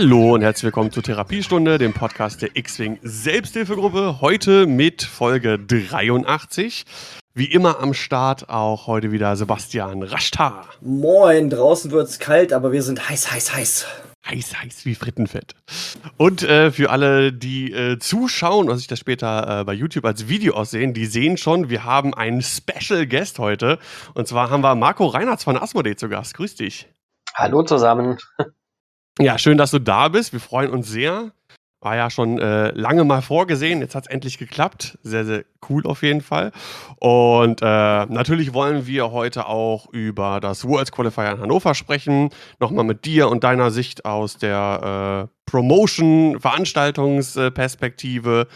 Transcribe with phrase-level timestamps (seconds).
[0.00, 4.22] Hallo und herzlich willkommen zur Therapiestunde, dem Podcast der X-Wing Selbsthilfegruppe.
[4.22, 6.86] Heute mit Folge 83.
[7.34, 10.64] Wie immer am Start auch heute wieder Sebastian Raschtar.
[10.80, 13.86] Moin, draußen wird's kalt, aber wir sind heiß, heiß, heiß.
[14.26, 15.54] Heiß, heiß wie Frittenfett.
[16.16, 20.28] Und äh, für alle, die äh, zuschauen und sich das später äh, bei YouTube als
[20.28, 23.78] Video aussehen, die sehen schon, wir haben einen Special Guest heute.
[24.14, 26.32] Und zwar haben wir Marco Reinhardt von Asmodee zu Gast.
[26.32, 26.88] Grüß dich.
[27.34, 28.16] Hallo zusammen.
[29.20, 30.32] Ja, schön, dass du da bist.
[30.32, 31.32] Wir freuen uns sehr.
[31.82, 33.82] War ja schon äh, lange mal vorgesehen.
[33.82, 34.96] Jetzt hat es endlich geklappt.
[35.02, 36.52] Sehr, sehr cool auf jeden Fall.
[36.96, 42.30] Und äh, natürlich wollen wir heute auch über das World Qualifier in Hannover sprechen.
[42.60, 48.46] Nochmal mit dir und deiner Sicht aus der äh, Promotion-Veranstaltungsperspektive.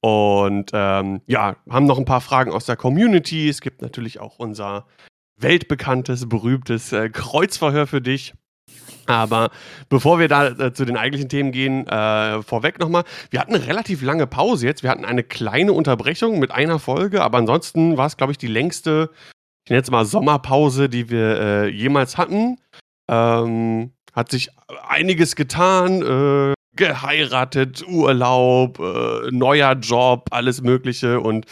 [0.00, 3.48] Und ähm, ja, haben noch ein paar Fragen aus der Community.
[3.48, 4.84] Es gibt natürlich auch unser
[5.36, 8.34] weltbekanntes, berühmtes äh, Kreuzverhör für dich.
[9.06, 9.50] Aber
[9.88, 13.04] bevor wir da äh, zu den eigentlichen Themen gehen, äh, vorweg nochmal.
[13.30, 14.82] Wir hatten eine relativ lange Pause jetzt.
[14.82, 18.48] Wir hatten eine kleine Unterbrechung mit einer Folge, aber ansonsten war es, glaube ich, die
[18.48, 19.10] längste,
[19.64, 22.58] ich nenne jetzt mal Sommerpause, die wir äh, jemals hatten.
[23.10, 24.50] Ähm, hat sich
[24.86, 26.02] einiges getan.
[26.02, 31.44] Äh, geheiratet, Urlaub, äh, neuer Job, alles Mögliche und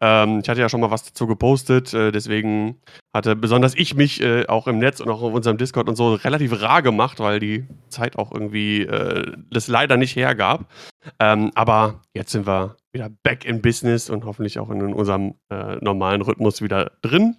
[0.00, 2.80] ähm, ich hatte ja schon mal was dazu gepostet, äh, deswegen
[3.14, 6.14] hatte besonders ich mich äh, auch im Netz und auch auf unserem Discord und so
[6.14, 10.70] relativ rar gemacht, weil die Zeit auch irgendwie äh, das leider nicht hergab.
[11.18, 15.76] Ähm, aber jetzt sind wir wieder back in Business und hoffentlich auch in unserem äh,
[15.76, 17.36] normalen Rhythmus wieder drin.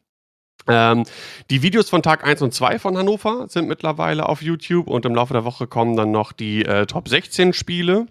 [0.68, 1.06] Ähm,
[1.50, 5.16] die Videos von Tag 1 und 2 von Hannover sind mittlerweile auf YouTube und im
[5.16, 8.08] Laufe der Woche kommen dann noch die äh, Top 16 Spiele.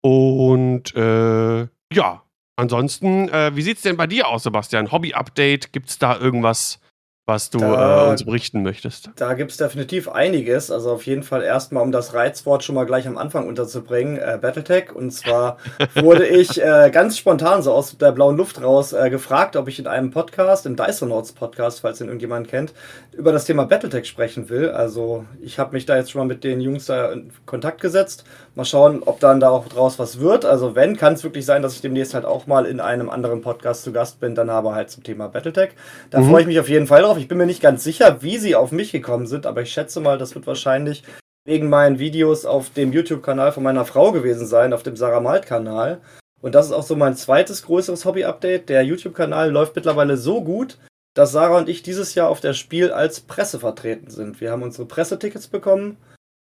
[0.00, 2.23] Und äh, ja,
[2.56, 4.92] Ansonsten, äh, wie sieht es denn bei dir aus, Sebastian?
[4.92, 5.72] Hobby-Update?
[5.72, 6.78] Gibt es da irgendwas,
[7.26, 9.08] was du da, äh, uns berichten möchtest?
[9.16, 10.70] Da gibt es definitiv einiges.
[10.70, 14.38] Also auf jeden Fall erstmal, um das Reizwort schon mal gleich am Anfang unterzubringen, äh,
[14.38, 14.94] Battletech.
[14.94, 15.56] Und zwar
[15.94, 19.78] wurde ich äh, ganz spontan so aus der blauen Luft raus äh, gefragt, ob ich
[19.78, 22.74] in einem Podcast, im Dysonauts Podcast, falls den irgendjemand kennt,
[23.12, 24.68] über das Thema Battletech sprechen will.
[24.68, 28.24] Also ich habe mich da jetzt schon mal mit den Jungs da in Kontakt gesetzt.
[28.54, 30.44] Mal schauen, ob dann da auch draus was wird.
[30.44, 33.40] Also wenn, kann es wirklich sein, dass ich demnächst halt auch mal in einem anderen
[33.40, 35.70] Podcast zu Gast bin, dann aber halt zum Thema Battletech.
[36.10, 36.28] Da mhm.
[36.28, 37.22] freue ich mich auf jeden Fall drauf drauf.
[37.22, 40.00] Ich bin mir nicht ganz sicher, wie sie auf mich gekommen sind, aber ich schätze
[40.00, 41.04] mal, das wird wahrscheinlich
[41.44, 46.00] wegen meinen Videos auf dem YouTube-Kanal von meiner Frau gewesen sein, auf dem Sarah Malt-Kanal.
[46.40, 48.68] Und das ist auch so mein zweites größeres Hobby-Update.
[48.68, 50.78] Der YouTube-Kanal läuft mittlerweile so gut,
[51.14, 54.40] dass Sarah und ich dieses Jahr auf der Spiel als Presse vertreten sind.
[54.40, 55.96] Wir haben unsere Pressetickets bekommen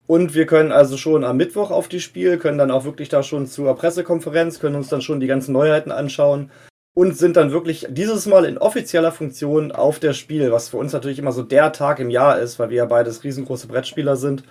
[0.07, 3.23] und wir können also schon am Mittwoch auf die Spiel, können dann auch wirklich da
[3.23, 6.51] schon zur Pressekonferenz, können uns dann schon die ganzen Neuheiten anschauen
[6.97, 10.93] und sind dann wirklich dieses Mal in offizieller Funktion auf der Spiel, was für uns
[10.93, 14.43] natürlich immer so der Tag im Jahr ist, weil wir ja beides riesengroße Brettspieler sind.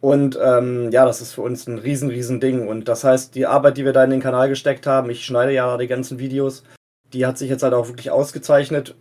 [0.00, 2.66] Und ähm, ja, das ist für uns ein riesen, riesen Ding.
[2.66, 5.52] Und das heißt, die Arbeit, die wir da in den Kanal gesteckt haben, ich schneide
[5.52, 6.64] ja die ganzen Videos,
[7.12, 8.94] die hat sich jetzt halt auch wirklich ausgezeichnet.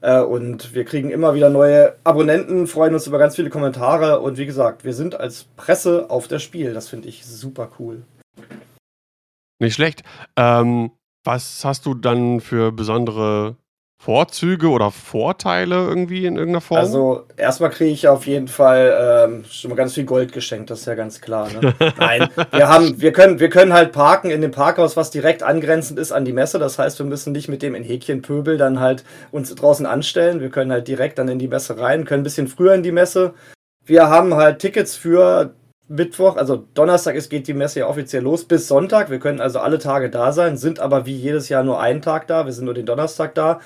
[0.00, 4.18] Äh, und wir kriegen immer wieder neue Abonnenten, freuen uns über ganz viele Kommentare.
[4.18, 6.74] Und wie gesagt, wir sind als Presse auf der Spiel.
[6.74, 8.02] Das finde ich super cool.
[9.60, 10.02] Nicht schlecht.
[10.36, 10.90] Ähm,
[11.24, 13.56] was hast du dann für besondere
[14.02, 16.80] Vorzüge oder Vorteile irgendwie in irgendeiner Form?
[16.80, 20.80] Also erstmal kriege ich auf jeden Fall ähm, schon mal ganz viel Gold geschenkt, das
[20.80, 21.48] ist ja ganz klar.
[21.52, 21.72] Ne?
[21.98, 26.00] Nein, wir haben, wir können, wir können halt parken in dem Parkhaus, was direkt angrenzend
[26.00, 26.58] ist an die Messe.
[26.58, 30.40] Das heißt, wir müssen nicht mit dem in Häkchenpöbel dann halt uns draußen anstellen.
[30.40, 32.90] Wir können halt direkt dann in die Messe rein, können ein bisschen früher in die
[32.90, 33.34] Messe.
[33.84, 35.54] Wir haben halt Tickets für
[35.88, 39.10] Mittwoch, also Donnerstag ist, geht die Messe ja offiziell los bis Sonntag.
[39.10, 42.26] Wir können also alle Tage da sein, sind aber wie jedes Jahr nur einen Tag
[42.28, 42.46] da.
[42.46, 43.60] Wir sind nur den Donnerstag da.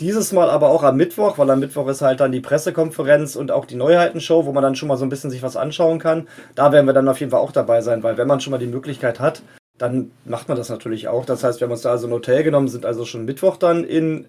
[0.00, 3.50] Dieses Mal aber auch am Mittwoch, weil am Mittwoch ist halt dann die Pressekonferenz und
[3.50, 6.28] auch die Neuheitenshow, wo man dann schon mal so ein bisschen sich was anschauen kann.
[6.54, 8.58] Da werden wir dann auf jeden Fall auch dabei sein, weil wenn man schon mal
[8.58, 9.42] die Möglichkeit hat,
[9.78, 11.24] dann macht man das natürlich auch.
[11.24, 13.84] Das heißt, wir haben uns da also ein Hotel genommen, sind also schon Mittwoch dann
[13.84, 14.26] in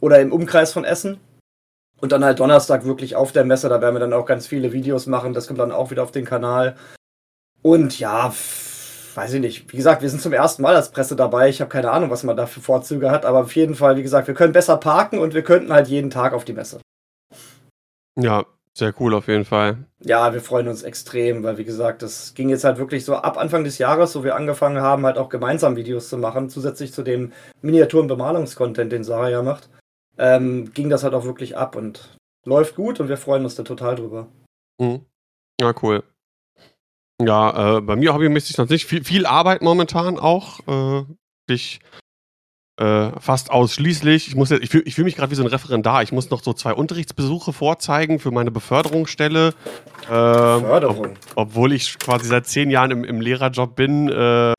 [0.00, 1.18] oder im Umkreis von Essen
[2.00, 4.72] und dann halt Donnerstag wirklich auf der Messe, da werden wir dann auch ganz viele
[4.72, 5.32] Videos machen.
[5.32, 6.76] Das kommt dann auch wieder auf den Kanal.
[7.62, 8.32] Und ja,
[9.14, 9.72] weiß ich nicht.
[9.72, 11.48] Wie gesagt, wir sind zum ersten Mal als Presse dabei.
[11.48, 13.24] Ich habe keine Ahnung, was man da für Vorzüge hat.
[13.24, 16.10] Aber auf jeden Fall, wie gesagt, wir können besser parken und wir könnten halt jeden
[16.10, 16.80] Tag auf die Messe.
[18.18, 18.44] Ja,
[18.74, 19.78] sehr cool auf jeden Fall.
[20.00, 23.38] Ja, wir freuen uns extrem, weil wie gesagt, das ging jetzt halt wirklich so ab
[23.38, 27.02] Anfang des Jahres, wo wir angefangen haben, halt auch gemeinsam Videos zu machen, zusätzlich zu
[27.02, 27.32] dem
[27.62, 29.70] Miniaturen-Bemalungskontent, den Sarah ja macht
[30.18, 33.62] ähm, ging das halt auch wirklich ab und läuft gut und wir freuen uns da
[33.62, 34.28] total drüber.
[34.80, 35.04] Mhm.
[35.60, 36.02] Ja, cool.
[37.20, 40.60] Ja, äh, bei mir hobbymäßig noch nicht viel, viel Arbeit momentan auch.
[40.68, 41.04] Äh,
[41.48, 41.80] ich
[42.78, 44.28] äh, fast ausschließlich.
[44.28, 46.02] Ich, ich fühle ich fühl mich gerade wie so ein Referendar.
[46.02, 49.54] Ich muss noch so zwei Unterrichtsbesuche vorzeigen für meine Beförderungsstelle.
[50.04, 51.06] Äh, Beförderung?
[51.06, 54.10] Ob, obwohl ich quasi seit zehn Jahren im, im Lehrerjob bin.
[54.10, 54.52] Äh,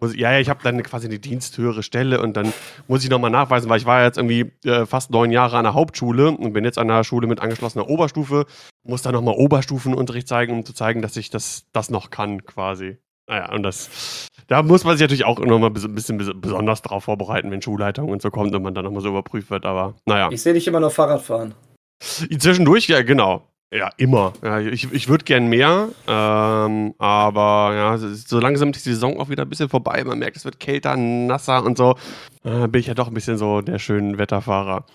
[0.00, 2.52] ja, ja, ich habe dann quasi eine diensthöhere Stelle und dann
[2.88, 5.74] muss ich nochmal nachweisen, weil ich war jetzt irgendwie äh, fast neun Jahre an der
[5.74, 8.46] Hauptschule und bin jetzt an der Schule mit angeschlossener Oberstufe,
[8.82, 12.98] muss dann nochmal Oberstufenunterricht zeigen, um zu zeigen, dass ich das, das noch kann quasi.
[13.28, 17.50] Naja, und das, da muss man sich natürlich auch nochmal ein bisschen besonders darauf vorbereiten,
[17.52, 20.28] wenn Schulleitung und so kommt und man dann nochmal so überprüft wird, aber naja.
[20.32, 21.54] Ich sehe dich immer noch Fahrrad fahren.
[22.00, 23.46] Zwischendurch, ja, genau.
[23.72, 24.32] Ja, immer.
[24.42, 29.28] Ja, ich ich würde gern mehr, ähm, aber ja, so langsam ist die Saison auch
[29.28, 30.02] wieder ein bisschen vorbei.
[30.02, 31.96] Man merkt, es wird kälter, nasser und so.
[32.42, 34.86] Äh, bin ich ja doch ein bisschen so der schöne Wetterfahrer.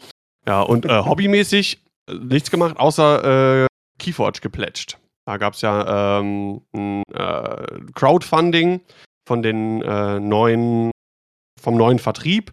[0.46, 3.68] Ja, und äh, hobbymäßig äh, nichts gemacht, außer äh,
[3.98, 4.98] Keyforge geplätscht.
[5.26, 8.82] Da gab es ja ähm, ein äh, Crowdfunding
[9.26, 10.92] von den äh, neuen,
[11.60, 12.52] vom neuen Vertrieb.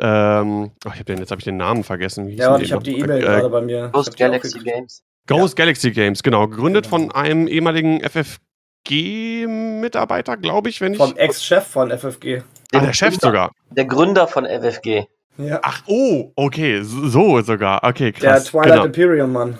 [0.00, 2.28] Ähm, ach, ich hab den, jetzt habe ich den Namen vergessen.
[2.28, 3.90] ja, und ich habe die E-Mail äh, gerade bei mir.
[3.92, 5.02] Ghost Galaxy Games.
[5.28, 5.64] Ghost ja.
[5.64, 6.48] Galaxy Games, genau.
[6.48, 6.96] Gegründet genau.
[6.96, 10.98] von einem ehemaligen FFG-Mitarbeiter, glaube ich, wenn ich.
[10.98, 12.42] Vom Ex-Chef von FFG.
[12.74, 13.52] Ah, der Chef sogar.
[13.70, 15.04] Der Gründer von FFG.
[15.36, 15.60] Ja.
[15.62, 17.84] Ach, oh, okay, so sogar.
[17.84, 18.42] Okay, krass.
[18.44, 18.86] Der Twilight genau.
[18.86, 19.58] Imperium Mann.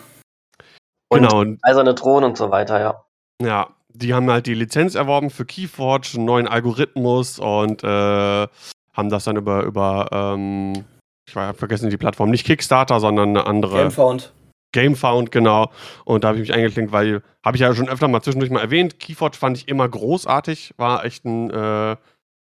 [1.09, 1.45] Und genau.
[1.63, 3.01] Eiserne Thron und so weiter, ja.
[3.41, 9.11] Ja, die haben halt die Lizenz erworben für Keyforge, einen neuen Algorithmus und äh, haben
[9.11, 10.85] das dann über, über ähm,
[11.29, 13.77] ich habe vergessen die Plattform, nicht Kickstarter, sondern eine andere.
[13.77, 14.33] Gamefound.
[14.73, 15.71] Gamefound, genau.
[16.05, 18.61] Und da habe ich mich eingeklinkt, weil, habe ich ja schon öfter mal zwischendurch mal
[18.61, 21.97] erwähnt, Keyforge fand ich immer großartig, war echt ein äh,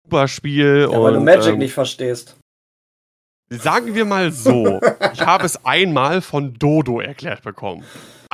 [0.03, 0.87] super Spiel.
[0.91, 2.37] Ja, und, weil du Magic ähm, nicht verstehst.
[3.49, 4.79] Sagen wir mal so,
[5.13, 7.83] ich habe es einmal von Dodo erklärt bekommen.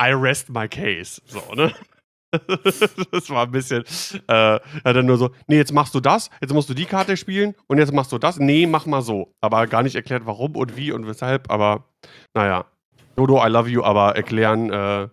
[0.00, 1.20] I rest my case.
[1.26, 1.72] So, ne?
[3.10, 3.84] das war ein bisschen,
[4.28, 7.16] äh, er dann nur so, nee, jetzt machst du das, jetzt musst du die Karte
[7.16, 8.38] spielen und jetzt machst du das.
[8.38, 9.32] Nee, mach mal so.
[9.40, 11.84] Aber gar nicht erklärt, warum und wie und weshalb, aber
[12.34, 12.66] naja.
[13.18, 15.08] Dodo, I love you, aber erklären, äh,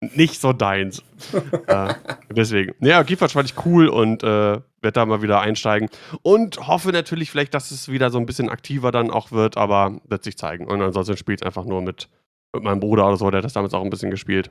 [0.00, 1.02] nicht so deins.
[1.66, 1.94] äh,
[2.30, 2.74] deswegen.
[2.80, 5.88] Ja, Keyforge fand ich cool und äh, werde da mal wieder einsteigen.
[6.22, 10.00] Und hoffe natürlich vielleicht, dass es wieder so ein bisschen aktiver dann auch wird, aber
[10.04, 10.68] wird sich zeigen.
[10.68, 12.08] Und ansonsten spielt es einfach nur mit
[12.54, 14.50] mit meinem Bruder oder so, der hat das damals auch ein bisschen gespielt.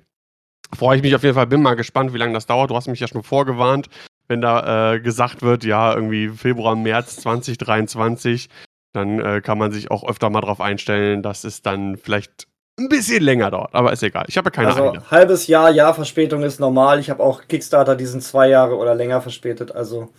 [0.75, 2.69] Freue ich mich auf jeden Fall, bin mal gespannt, wie lange das dauert.
[2.69, 3.87] Du hast mich ja schon vorgewarnt,
[4.27, 8.49] wenn da äh, gesagt wird, ja, irgendwie Februar, März 2023,
[8.93, 12.47] dann äh, kann man sich auch öfter mal darauf einstellen, dass es dann vielleicht
[12.79, 14.25] ein bisschen länger dauert, aber ist egal.
[14.27, 15.11] Ich habe ja keine also, Ahnung.
[15.11, 16.99] Halbes Jahr, Jahr Verspätung ist normal.
[16.99, 19.71] Ich habe auch Kickstarter, die sind zwei Jahre oder länger verspätet.
[19.71, 20.09] Also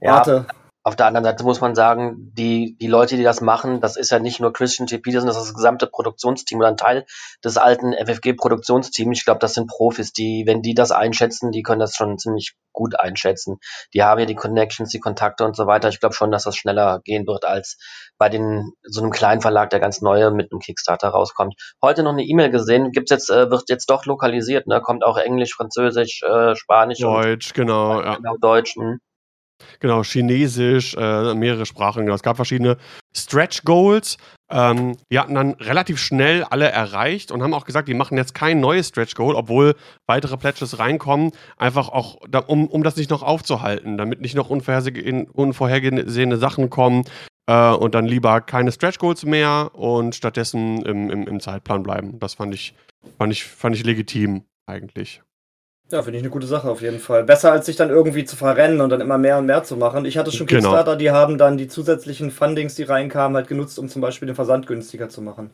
[0.00, 0.46] ja, warte.
[0.86, 4.12] Auf der anderen Seite muss man sagen, die, die Leute, die das machen, das ist
[4.12, 7.06] ja nicht nur Christian TP, das ist das gesamte Produktionsteam oder ein Teil
[7.44, 9.18] des alten FFG-Produktionsteams.
[9.18, 12.54] Ich glaube, das sind Profis, die, wenn die das einschätzen, die können das schon ziemlich
[12.70, 13.56] gut einschätzen.
[13.94, 15.88] Die haben ja die Connections, die Kontakte und so weiter.
[15.88, 17.78] Ich glaube schon, dass das schneller gehen wird als
[18.16, 21.56] bei den, so einem kleinen Verlag, der ganz neue mit einem Kickstarter rauskommt.
[21.82, 24.80] Heute noch eine E-Mail gesehen, gibt's jetzt, äh, wird jetzt doch lokalisiert, ne?
[24.80, 27.00] Kommt auch Englisch, Französisch, äh, Spanisch.
[27.00, 28.14] Deutsch, und, genau, ja.
[28.14, 28.76] Genau, Deutsch.
[28.76, 28.98] Mh.
[29.80, 32.04] Genau, Chinesisch, äh, mehrere Sprachen.
[32.04, 32.14] Genau.
[32.14, 32.76] Es gab verschiedene
[33.14, 34.16] Stretch Goals.
[34.50, 38.34] Ähm, die hatten dann relativ schnell alle erreicht und haben auch gesagt, die machen jetzt
[38.34, 39.74] kein neues Stretch Goal, obwohl
[40.06, 44.48] weitere Pledges reinkommen, einfach auch, da, um, um das nicht noch aufzuhalten, damit nicht noch
[44.48, 47.04] unvorhergesehene Sachen kommen
[47.46, 52.20] äh, und dann lieber keine Stretch Goals mehr und stattdessen im, im, im Zeitplan bleiben.
[52.20, 52.74] Das fand ich,
[53.18, 55.22] fand ich, fand ich legitim eigentlich.
[55.90, 57.22] Ja, finde ich eine gute Sache auf jeden Fall.
[57.22, 60.04] Besser als sich dann irgendwie zu verrennen und dann immer mehr und mehr zu machen.
[60.04, 60.60] Ich hatte schon genau.
[60.60, 64.34] Kickstarter, die haben dann die zusätzlichen Fundings, die reinkamen, halt genutzt, um zum Beispiel den
[64.34, 65.50] Versand günstiger zu machen.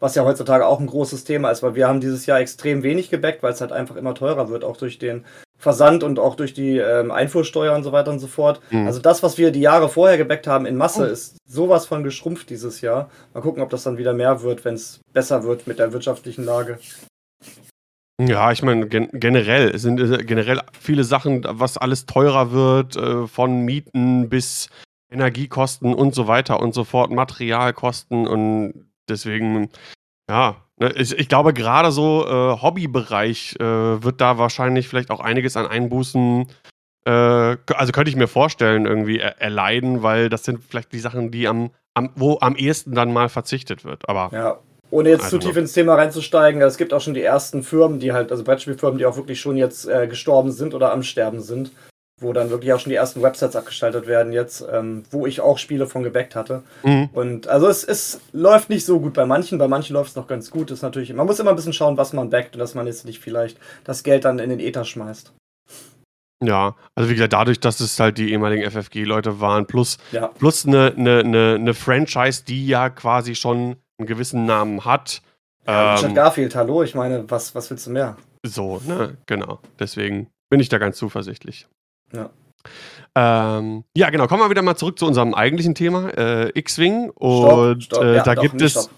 [0.00, 3.10] Was ja heutzutage auch ein großes Thema ist, weil wir haben dieses Jahr extrem wenig
[3.10, 5.24] gebackt, weil es halt einfach immer teurer wird, auch durch den
[5.58, 8.60] Versand und auch durch die ähm, Einfuhrsteuer und so weiter und so fort.
[8.70, 8.86] Mhm.
[8.86, 11.12] Also das, was wir die Jahre vorher gebackt haben in Masse, oh.
[11.12, 13.10] ist sowas von geschrumpft dieses Jahr.
[13.32, 16.44] Mal gucken, ob das dann wieder mehr wird, wenn es besser wird mit der wirtschaftlichen
[16.44, 16.78] Lage.
[18.18, 22.96] Ja, ich meine, gen generell, es sind äh, generell viele Sachen, was alles teurer wird,
[22.96, 24.70] äh, von Mieten bis
[25.10, 29.68] Energiekosten und so weiter und so fort, Materialkosten und deswegen,
[30.30, 35.20] ja, ne, ich, ich glaube, gerade so äh, Hobbybereich äh, wird da wahrscheinlich vielleicht auch
[35.20, 36.46] einiges an Einbußen,
[37.06, 41.30] äh, also könnte ich mir vorstellen, irgendwie er erleiden, weil das sind vielleicht die Sachen,
[41.30, 44.08] die am, am, wo am ehesten dann mal verzichtet wird.
[44.08, 44.58] Aber ja,
[44.90, 45.38] ohne jetzt also.
[45.38, 48.44] zu tief ins Thema reinzusteigen, es gibt auch schon die ersten Firmen, die halt, also
[48.44, 51.72] Brettspielfirmen, die auch wirklich schon jetzt äh, gestorben sind oder am Sterben sind,
[52.20, 55.58] wo dann wirklich auch schon die ersten Websites abgestaltet werden jetzt, ähm, wo ich auch
[55.58, 56.62] Spiele von gebackt hatte.
[56.82, 57.10] Mhm.
[57.12, 60.28] Und also es, es läuft nicht so gut bei manchen, bei manchen läuft es noch
[60.28, 60.70] ganz gut.
[60.70, 63.04] ist natürlich, man muss immer ein bisschen schauen, was man backt und dass man jetzt
[63.04, 65.32] nicht vielleicht das Geld dann in den Ether schmeißt.
[66.44, 70.28] Ja, also wie gesagt, dadurch, dass es halt die ehemaligen FFG-Leute waren, plus, ja.
[70.28, 75.22] plus eine, eine, eine, eine Franchise, die ja quasi schon einen gewissen Namen hat.
[75.66, 78.16] Ja, Richard ähm, Garfield, hallo, ich meine, was, was willst du mehr?
[78.44, 79.60] So, ne, genau.
[79.78, 81.66] Deswegen bin ich da ganz zuversichtlich.
[82.12, 82.30] Ja.
[83.16, 84.26] Ähm, ja, genau.
[84.26, 87.10] Kommen wir wieder mal zurück zu unserem eigentlichen Thema, äh, X-Wing.
[87.10, 88.04] Und stopp, stopp.
[88.04, 88.72] Äh, ja, da doch, gibt es.
[88.72, 88.90] Stopp.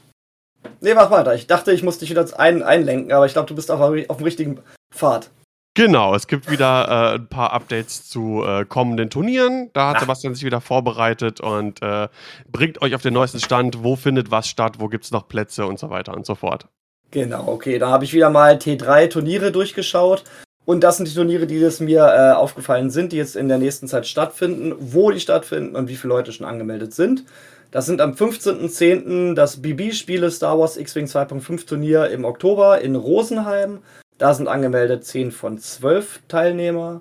[0.80, 1.34] Nee, mach weiter.
[1.34, 4.16] Ich dachte, ich muss dich wieder ein, einlenken, aber ich glaube, du bist auf, auf
[4.16, 4.60] dem richtigen
[4.92, 5.30] Pfad.
[5.78, 9.70] Genau, es gibt wieder äh, ein paar Updates zu äh, kommenden Turnieren.
[9.74, 10.00] Da hat.
[10.00, 12.08] Sebastian sich wieder vorbereitet und äh,
[12.50, 15.66] bringt euch auf den neuesten Stand, wo findet was statt, wo gibt es noch Plätze
[15.66, 16.66] und so weiter und so fort.
[17.12, 20.24] Genau, okay, da habe ich wieder mal T3-Turniere durchgeschaut.
[20.64, 23.58] Und das sind die Turniere, die es mir äh, aufgefallen sind, die jetzt in der
[23.58, 27.22] nächsten Zeit stattfinden, wo die stattfinden und wie viele Leute schon angemeldet sind.
[27.70, 29.34] Das sind am 15.10.
[29.34, 33.78] das BB-Spiele Star Wars X-Wing 2.5 Turnier im Oktober in Rosenheim.
[34.18, 37.00] Da sind angemeldet 10 von 12 Teilnehmer.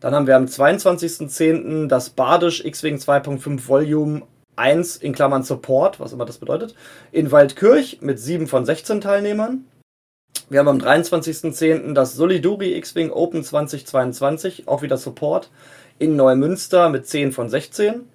[0.00, 1.86] Dann haben wir am 22.10.
[1.86, 4.22] das Badisch X-Wing 2.5 Volume
[4.56, 6.74] 1 in Klammern Support, was immer das bedeutet,
[7.12, 9.64] in Waldkirch mit 7 von 16 Teilnehmern.
[10.50, 11.92] Wir haben am 23.10.
[11.94, 15.50] das Soliduri X-Wing Open 2022, auch wieder Support,
[15.98, 18.08] in Neumünster mit 10 von 16.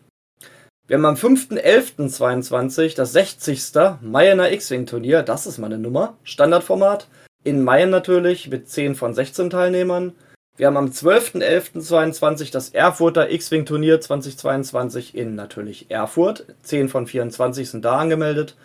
[0.88, 4.02] Wir haben am 5.11.22 das 60.
[4.02, 7.08] Mayener X-Wing Turnier, das ist meine Nummer, Standardformat,
[7.44, 10.14] in Mayen natürlich mit 10 von 16 Teilnehmern.
[10.56, 17.70] Wir haben am 12.11.22 das Erfurter X-Wing Turnier 2022 in natürlich Erfurt, 10 von 24
[17.70, 18.56] sind da angemeldet.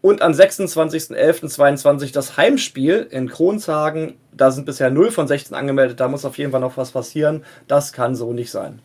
[0.00, 4.16] Und am 26.11.22 das Heimspiel in Kronshagen.
[4.32, 5.98] Da sind bisher 0 von 16 angemeldet.
[5.98, 7.44] Da muss auf jeden Fall noch was passieren.
[7.66, 8.80] Das kann so nicht sein.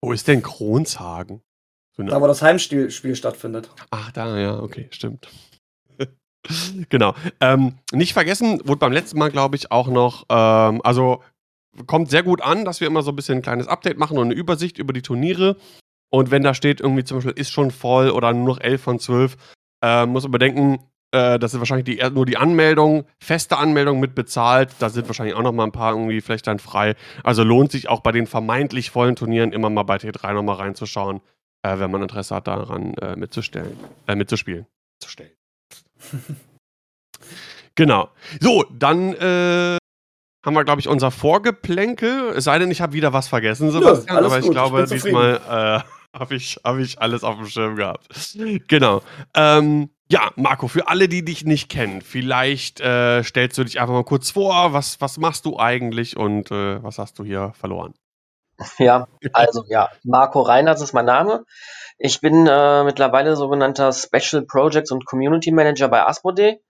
[0.00, 1.42] Wo ist denn Kronshagen?
[1.96, 3.70] Da, wo das Heimspiel Spiel stattfindet.
[3.90, 5.28] Ach, da, ja, okay, stimmt.
[6.88, 7.14] Genau.
[7.40, 11.22] Ähm, nicht vergessen, wurde beim letzten Mal, glaube ich, auch noch, ähm, also
[11.86, 14.26] kommt sehr gut an, dass wir immer so ein bisschen ein kleines Update machen und
[14.26, 15.56] eine Übersicht über die Turniere.
[16.10, 18.98] Und wenn da steht, irgendwie zum Beispiel ist schon voll oder nur noch 11 von
[19.00, 19.36] 12,
[19.82, 20.78] äh, muss man bedenken,
[21.10, 24.70] äh, das ist wahrscheinlich die, nur die Anmeldung, feste Anmeldung mit bezahlt.
[24.78, 26.94] Da sind wahrscheinlich auch noch mal ein paar irgendwie vielleicht dann frei.
[27.24, 30.54] Also lohnt sich auch bei den vermeintlich vollen Turnieren immer mal bei T3 noch mal
[30.54, 31.20] reinzuschauen
[31.64, 34.66] äh, wenn man Interesse hat, daran äh, mitzustellen, äh, mitzuspielen.
[35.00, 35.32] Zu stellen.
[37.74, 38.08] genau.
[38.40, 39.78] So, dann äh,
[40.44, 42.30] haben wir, glaube ich, unser Vorgeplänkel.
[42.36, 44.52] Es sei denn, ich habe wieder was vergessen, Sebastian, Nö, aber ich gut.
[44.52, 45.80] glaube, ich diesmal äh,
[46.18, 48.08] habe ich, hab ich alles auf dem Schirm gehabt.
[48.68, 49.02] Genau.
[49.34, 53.94] Ähm, ja, Marco, für alle, die dich nicht kennen, vielleicht äh, stellst du dich einfach
[53.94, 54.72] mal kurz vor.
[54.72, 57.94] Was, was machst du eigentlich und äh, was hast du hier verloren?
[58.78, 61.44] Ja, also ja, Marco Reinhardt ist mein Name.
[61.98, 66.60] Ich bin äh, mittlerweile sogenannter Special Projects und Community Manager bei Asmodee.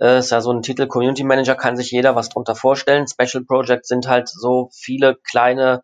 [0.00, 3.06] Äh, ist ja so ein Titel Community Manager, kann sich jeder was drunter vorstellen.
[3.06, 5.82] Special Projects sind halt so viele kleine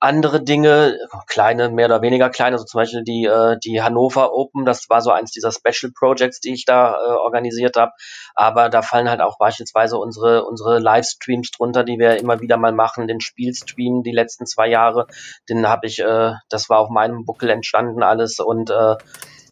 [0.00, 4.64] andere Dinge, kleine, mehr oder weniger kleine, so zum Beispiel die, äh, die Hannover Open,
[4.64, 7.92] das war so eins dieser Special Projects, die ich da äh, organisiert habe.
[8.34, 12.72] Aber da fallen halt auch beispielsweise unsere, unsere Livestreams drunter, die wir immer wieder mal
[12.72, 15.06] machen, den Spielstream die letzten zwei Jahre,
[15.48, 18.96] den habe ich, äh, das war auf meinem Buckel entstanden alles und äh,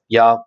[0.08, 0.46] ja,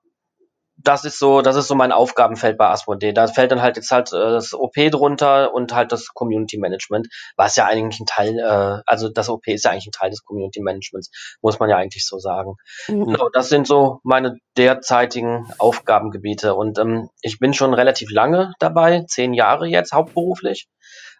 [0.83, 3.13] das ist so, das ist so mein Aufgabenfeld bei Asmodee.
[3.13, 7.07] Da fällt dann halt jetzt halt äh, das OP drunter und halt das Community Management,
[7.35, 10.23] was ja eigentlich ein Teil, äh, also das OP ist ja eigentlich ein Teil des
[10.23, 11.11] Community Managements,
[11.41, 12.55] muss man ja eigentlich so sagen.
[12.87, 13.05] Mhm.
[13.05, 19.03] Genau, das sind so meine derzeitigen Aufgabengebiete und ähm, ich bin schon relativ lange dabei,
[19.07, 20.67] zehn Jahre jetzt hauptberuflich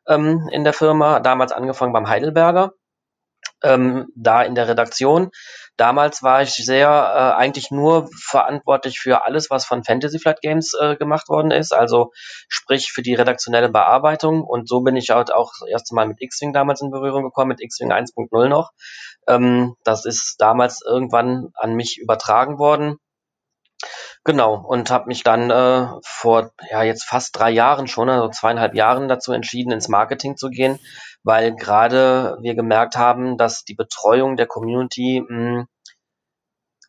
[0.08, 2.74] ähm, in der Firma, damals angefangen beim Heidelberger
[3.64, 5.32] ähm, da in der Redaktion.
[5.78, 10.74] Damals war ich sehr äh, eigentlich nur verantwortlich für alles, was von Fantasy Flight Games
[10.80, 12.12] äh, gemacht worden ist, also
[12.50, 14.44] sprich für die redaktionelle Bearbeitung.
[14.44, 17.50] Und so bin ich halt auch das erste Mal mit X-Wing damals in Berührung gekommen,
[17.50, 18.72] mit X-Wing 1.0 noch.
[19.28, 22.98] Ähm, das ist damals irgendwann an mich übertragen worden.
[24.24, 28.76] Genau, und habe mich dann äh, vor ja jetzt fast drei Jahren schon, also zweieinhalb
[28.76, 30.80] Jahren dazu entschieden, ins Marketing zu gehen,
[31.24, 35.68] weil gerade wir gemerkt haben, dass die Betreuung der Community, mh, hm,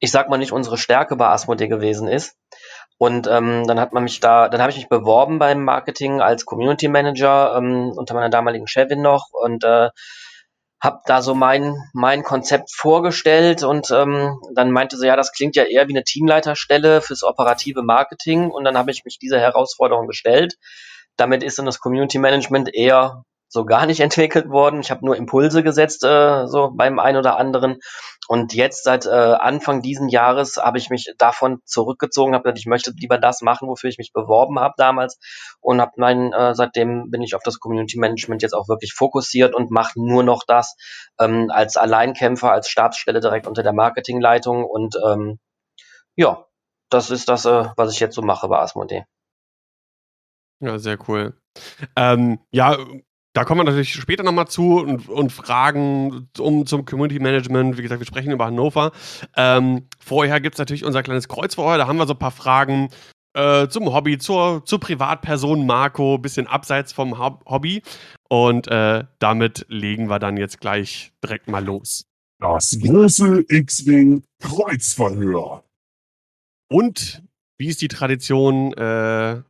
[0.01, 2.37] ich sag mal nicht unsere Stärke bei Asmodee gewesen ist.
[2.99, 6.45] Und ähm, dann hat man mich da, dann habe ich mich beworben beim Marketing als
[6.45, 9.91] Community Manager ähm, unter meiner damaligen Chefin noch und äh,
[10.83, 15.55] habe da so mein, mein Konzept vorgestellt und ähm, dann meinte sie, ja, das klingt
[15.55, 20.09] ja eher wie eine Teamleiterstelle fürs operative Marketing und dann habe ich mich dieser Herausforderung
[20.09, 20.59] gestellt.
[21.17, 24.81] Damit ist dann das Community Management eher so gar nicht entwickelt worden.
[24.81, 27.79] Ich habe nur Impulse gesetzt, äh, so beim einen oder anderen.
[28.29, 32.67] Und jetzt seit äh, Anfang diesen Jahres habe ich mich davon zurückgezogen, habe gesagt, ich
[32.67, 35.19] möchte lieber das machen, wofür ich mich beworben habe damals.
[35.61, 39.55] Und habe mein, äh, seitdem bin ich auf das Community Management jetzt auch wirklich fokussiert
[39.55, 40.77] und mache nur noch das
[41.21, 44.65] ähm, als Alleinkämpfer, als Stabsstelle direkt unter der Marketingleitung.
[44.65, 45.39] Und ähm,
[46.17, 46.47] ja,
[46.89, 49.05] das ist das, äh, was ich jetzt so mache bei Asmodee.
[50.61, 51.35] Ja, sehr cool.
[51.97, 52.79] Ähm, ja,
[53.35, 57.79] da kommen wir natürlich später nochmal zu und, und Fragen um, zum Community Management.
[57.79, 58.93] Wie gesagt, wir sprechen über Hannover.
[59.37, 61.79] Ähm, vorher gibt es natürlich unser kleines Kreuzverhör.
[61.79, 62.89] Da haben wir so ein paar Fragen
[63.35, 67.83] äh, zum Hobby, zur, zur Privatperson Marco, bisschen abseits vom Hobby.
[68.29, 72.05] Und äh, damit legen wir dann jetzt gleich direkt mal los.
[72.39, 75.65] Das große X-Wing Kreuzverhör.
[76.71, 77.23] Und
[77.59, 79.43] wie ist die Tradition, äh,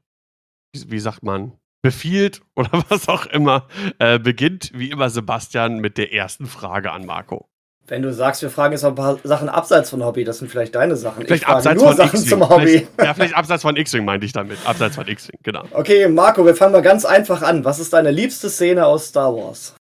[0.73, 3.67] wie, wie sagt man, befiehlt oder was auch immer,
[3.99, 7.49] äh, beginnt wie immer Sebastian mit der ersten Frage an Marco.
[7.89, 10.75] Wenn du sagst, wir fragen jetzt ein paar Sachen abseits von Hobby, das sind vielleicht
[10.77, 11.27] deine Sachen.
[11.27, 12.67] Vielleicht abseits von Sachen zum Hobby.
[12.67, 14.59] Vielleicht, ja, vielleicht abseits von X-Wing meinte ich damit.
[14.65, 15.65] Abseits von X-Wing, genau.
[15.73, 17.65] Okay, Marco, wir fangen mal ganz einfach an.
[17.65, 19.75] Was ist deine liebste Szene aus Star Wars?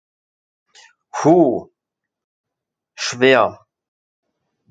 [1.11, 1.67] Puh.
[2.95, 3.60] Schwer.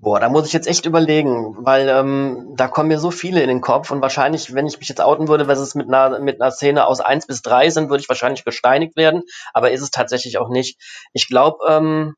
[0.03, 3.49] Boah, da muss ich jetzt echt überlegen, weil ähm, da kommen mir so viele in
[3.49, 6.41] den Kopf und wahrscheinlich, wenn ich mich jetzt outen würde, was es mit einer, mit
[6.41, 9.91] einer Szene aus eins bis drei sind, würde ich wahrscheinlich gesteinigt werden, aber ist es
[9.91, 10.81] tatsächlich auch nicht.
[11.13, 12.15] Ich glaube, ähm,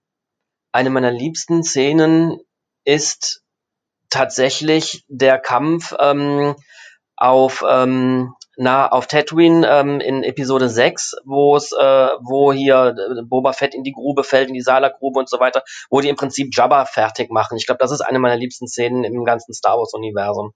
[0.70, 2.38] eine meiner liebsten Szenen
[2.84, 3.42] ist
[4.10, 6.54] tatsächlich der Kampf ähm,
[7.16, 13.22] auf ähm, na, auf Tatooine ähm, in Episode 6, wo es, äh, wo hier äh,
[13.22, 16.16] Boba Fett in die Grube fällt, in die Sala-Grube und so weiter, wo die im
[16.16, 17.56] Prinzip Jabba fertig machen.
[17.56, 20.52] Ich glaube, das ist eine meiner liebsten Szenen im ganzen Star Wars-Universum.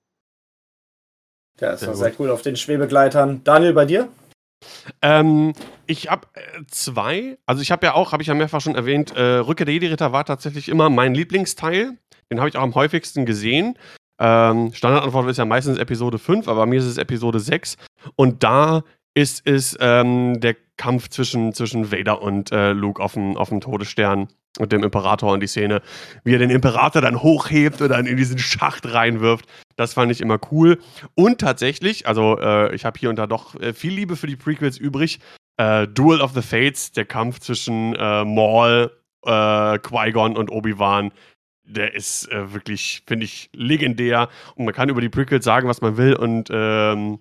[1.61, 3.43] Ja, ist sehr, sehr cool auf den Schwebegleitern.
[3.45, 4.09] Daniel, bei dir?
[5.01, 5.55] Ähm,
[5.87, 7.39] ich habe äh, zwei.
[7.47, 10.13] Also ich habe ja auch, habe ich ja mehrfach schon erwähnt, äh, Rückkehr der Jedi-Ritter
[10.13, 11.97] war tatsächlich immer mein Lieblingsteil.
[12.31, 13.79] Den habe ich auch am häufigsten gesehen.
[14.19, 17.77] Ähm, Standardantwort ist ja meistens Episode 5, aber bei mir ist es Episode 6.
[18.15, 18.83] Und da
[19.15, 23.61] ist es ähm, der Kampf zwischen, zwischen Vader und äh, Luke auf dem, auf dem
[23.61, 25.83] Todesstern und dem Imperator und die Szene,
[26.25, 29.47] wie er den Imperator dann hochhebt und dann in diesen Schacht reinwirft.
[29.77, 30.79] Das fand ich immer cool.
[31.15, 34.37] Und tatsächlich, also äh, ich habe hier und da doch äh, viel Liebe für die
[34.37, 35.19] Prequels übrig.
[35.59, 38.91] Äh, Duel of the Fates, der Kampf zwischen äh, Maul,
[39.25, 41.13] äh, Qui-Gon und Obi-Wan,
[41.67, 44.29] der ist äh, wirklich, finde ich, legendär.
[44.55, 46.15] Und man kann über die Prequels sagen, was man will.
[46.15, 47.19] Und ähm,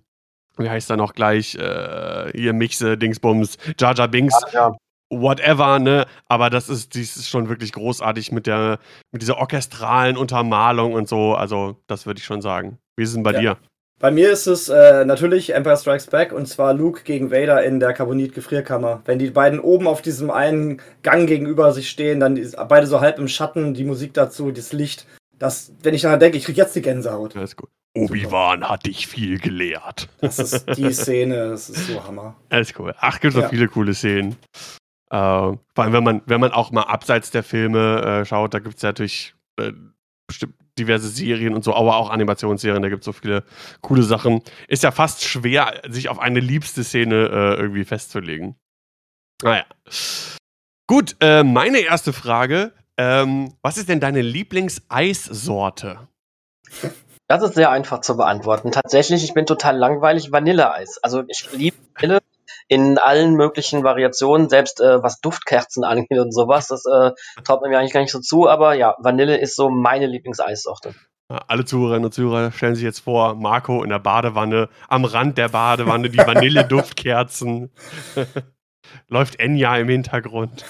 [0.58, 1.56] wie heißt er noch gleich?
[1.56, 4.36] Äh, hier Mixe, Dingsbums, Jar Binks.
[4.54, 4.78] Ja, ja.
[5.10, 6.08] Whatever, ne?
[6.28, 8.80] Aber das ist, dies ist schon wirklich großartig mit der,
[9.12, 11.36] mit dieser orchestralen Untermalung und so.
[11.36, 12.80] Also, das würde ich schon sagen.
[12.98, 13.40] Wie ist es denn bei ja.
[13.40, 13.58] dir?
[14.00, 17.80] Bei mir ist es äh, natürlich Empire Strikes Back und zwar Luke gegen Vader in
[17.80, 19.02] der Carbonit-Gefrierkammer.
[19.06, 23.20] Wenn die beiden oben auf diesem einen Gang gegenüber sich stehen, dann beide so halb
[23.20, 25.08] im Schatten, die Musik dazu, das Licht.
[25.40, 27.36] Das, wenn ich daran denke, ich krieg jetzt die Gänsehaut.
[27.36, 27.70] Das ist gut.
[27.96, 30.10] Obi-Wan hat dich viel gelehrt.
[30.20, 32.36] Das ist die Szene, das ist so Hammer.
[32.50, 32.94] Alles cool.
[33.00, 33.48] Ach, gibt es ja.
[33.48, 34.36] viele coole Szenen.
[35.10, 38.60] Äh, vor allem, wenn man, wenn man auch mal abseits der Filme äh, schaut, da
[38.60, 39.72] gibt es ja natürlich äh,
[40.28, 43.44] bestimmt diverse Serien und so, aber auch Animationsserien, da gibt es so viele
[43.82, 44.42] coole Sachen.
[44.68, 48.56] Ist ja fast schwer, sich auf eine liebste Szene äh, irgendwie festzulegen.
[49.42, 49.66] Naja.
[50.88, 52.74] Gut, äh, meine erste Frage.
[52.98, 56.08] Ähm, was ist denn deine Lieblingseissorte?
[57.28, 58.72] Das ist sehr einfach zu beantworten.
[58.72, 61.00] Tatsächlich, ich bin total langweilig Vanilleeis.
[61.00, 62.22] Also ich liebe Vanille
[62.68, 66.68] in allen möglichen Variationen, selbst äh, was Duftkerzen angeht und sowas.
[66.68, 67.12] Das äh,
[67.44, 70.96] traut man mir eigentlich gar nicht so zu, aber ja, Vanille ist so meine Lieblingseissorte.
[71.28, 75.50] Alle Zuhörerinnen und Zuhörer stellen sich jetzt vor, Marco in der Badewanne, am Rand der
[75.50, 77.72] Badewanne, die Vanille-Duftkerzen.
[79.08, 80.66] Läuft Enya im Hintergrund.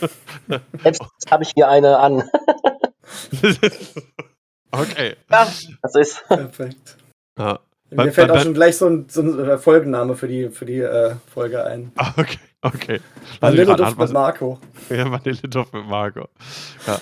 [0.84, 2.23] Jetzt habe ich hier eine an.
[4.71, 5.15] okay.
[5.29, 5.47] Ja,
[5.81, 6.27] das ist.
[6.27, 6.97] Perfekt.
[7.38, 7.60] Ja.
[7.91, 11.15] Mir fällt auch schon gleich so ein, so ein Folgenname für die, für die äh,
[11.34, 11.91] Folge ein.
[11.98, 13.00] Ah, okay, okay.
[13.39, 14.60] Vanilleduft mit Marco.
[14.89, 16.28] Ja, Vanilleduft mit Marco.
[16.88, 17.00] Ja.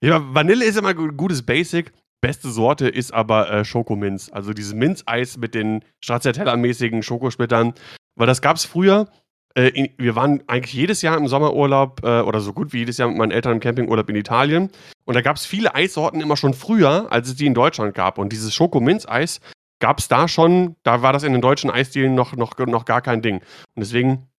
[0.00, 1.92] ja, Vanille ist immer ein gutes Basic.
[2.20, 4.30] Beste Sorte ist aber äh, Schokominz.
[4.32, 7.74] Also dieses Minzeis mit den Stracciatella-mäßigen Schokosplittern.
[8.16, 9.08] Weil das gab es früher.
[9.54, 13.08] Äh, wir waren eigentlich jedes Jahr im Sommerurlaub äh, oder so gut wie jedes Jahr
[13.08, 14.70] mit meinen Eltern im Campingurlaub in Italien.
[15.04, 18.18] Und da gab es viele Eissorten immer schon früher, als es die in Deutschland gab.
[18.18, 19.40] Und dieses Schokominz-Eis
[19.84, 23.02] gab es da schon, da war das in den deutschen Eisdielen noch, noch, noch gar
[23.02, 23.40] kein Ding.
[23.74, 24.30] Und deswegen,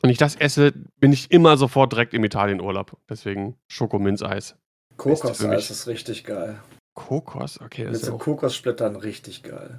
[0.00, 2.96] wenn ich das esse, bin ich immer sofort direkt im Italienurlaub.
[3.06, 4.56] Deswegen Schokominzeis.
[4.96, 6.58] Kokoseis ist richtig geil.
[6.94, 7.90] Kokos, okay.
[7.90, 9.78] Mit so Kokossplittern richtig geil.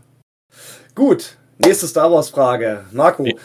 [0.94, 2.86] Gut, nächste Star Wars Frage.
[2.92, 3.36] Marco, nee.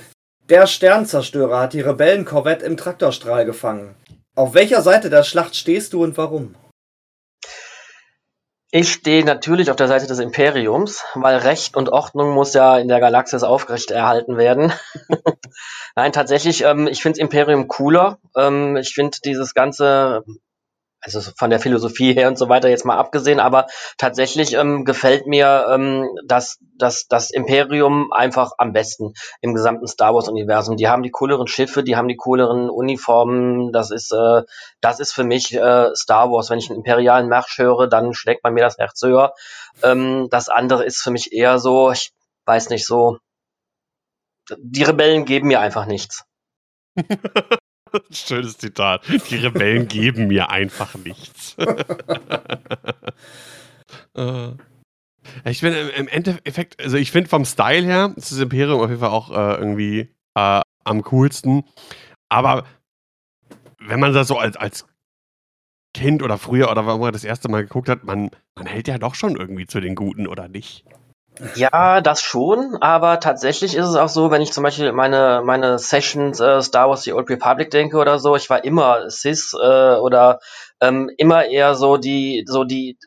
[0.50, 3.94] Der Sternzerstörer hat die Rebellenkorvette im Traktorstrahl gefangen.
[4.36, 6.56] Auf welcher Seite der Schlacht stehst du und warum?
[8.72, 12.86] Ich stehe natürlich auf der Seite des Imperiums, weil Recht und Ordnung muss ja in
[12.86, 14.72] der Galaxis aufrecht erhalten werden.
[15.96, 18.18] Nein, tatsächlich, ähm, ich finde Imperium cooler.
[18.36, 20.22] Ähm, ich finde dieses ganze
[21.00, 25.26] also von der Philosophie her und so weiter jetzt mal abgesehen, aber tatsächlich ähm, gefällt
[25.26, 30.76] mir ähm, das, das, das Imperium einfach am besten im gesamten Star Wars-Universum.
[30.76, 34.42] Die haben die cooleren Schiffe, die haben die cooleren Uniformen, das ist, äh,
[34.80, 36.50] das ist für mich äh, Star Wars.
[36.50, 39.34] Wenn ich einen imperialen Marsch höre, dann schlägt bei mir das Herz höher.
[39.82, 42.12] Ähm, das andere ist für mich eher so, ich
[42.44, 43.18] weiß nicht, so,
[44.58, 46.24] die Rebellen geben mir einfach nichts.
[48.10, 49.02] Schönes Zitat.
[49.30, 51.56] Die Rebellen geben mir einfach nichts.
[54.14, 54.50] Äh.
[55.44, 59.00] ich bin im Endeffekt, also ich finde vom Style her ist das Imperium auf jeden
[59.00, 61.64] Fall auch äh, irgendwie äh, am coolsten.
[62.28, 62.64] Aber
[63.80, 64.86] wenn man das so als, als
[65.92, 68.98] Kind oder früher oder wann man das erste Mal geguckt hat, man, man hält ja
[68.98, 70.84] doch schon irgendwie zu den Guten, oder nicht?
[71.54, 75.78] Ja, das schon, aber tatsächlich ist es auch so, wenn ich zum Beispiel meine, meine
[75.78, 79.96] Sessions äh, Star Wars The Old Republic denke oder so, ich war immer Cis äh,
[79.96, 80.40] oder
[80.80, 82.98] ähm, immer eher so die, so die,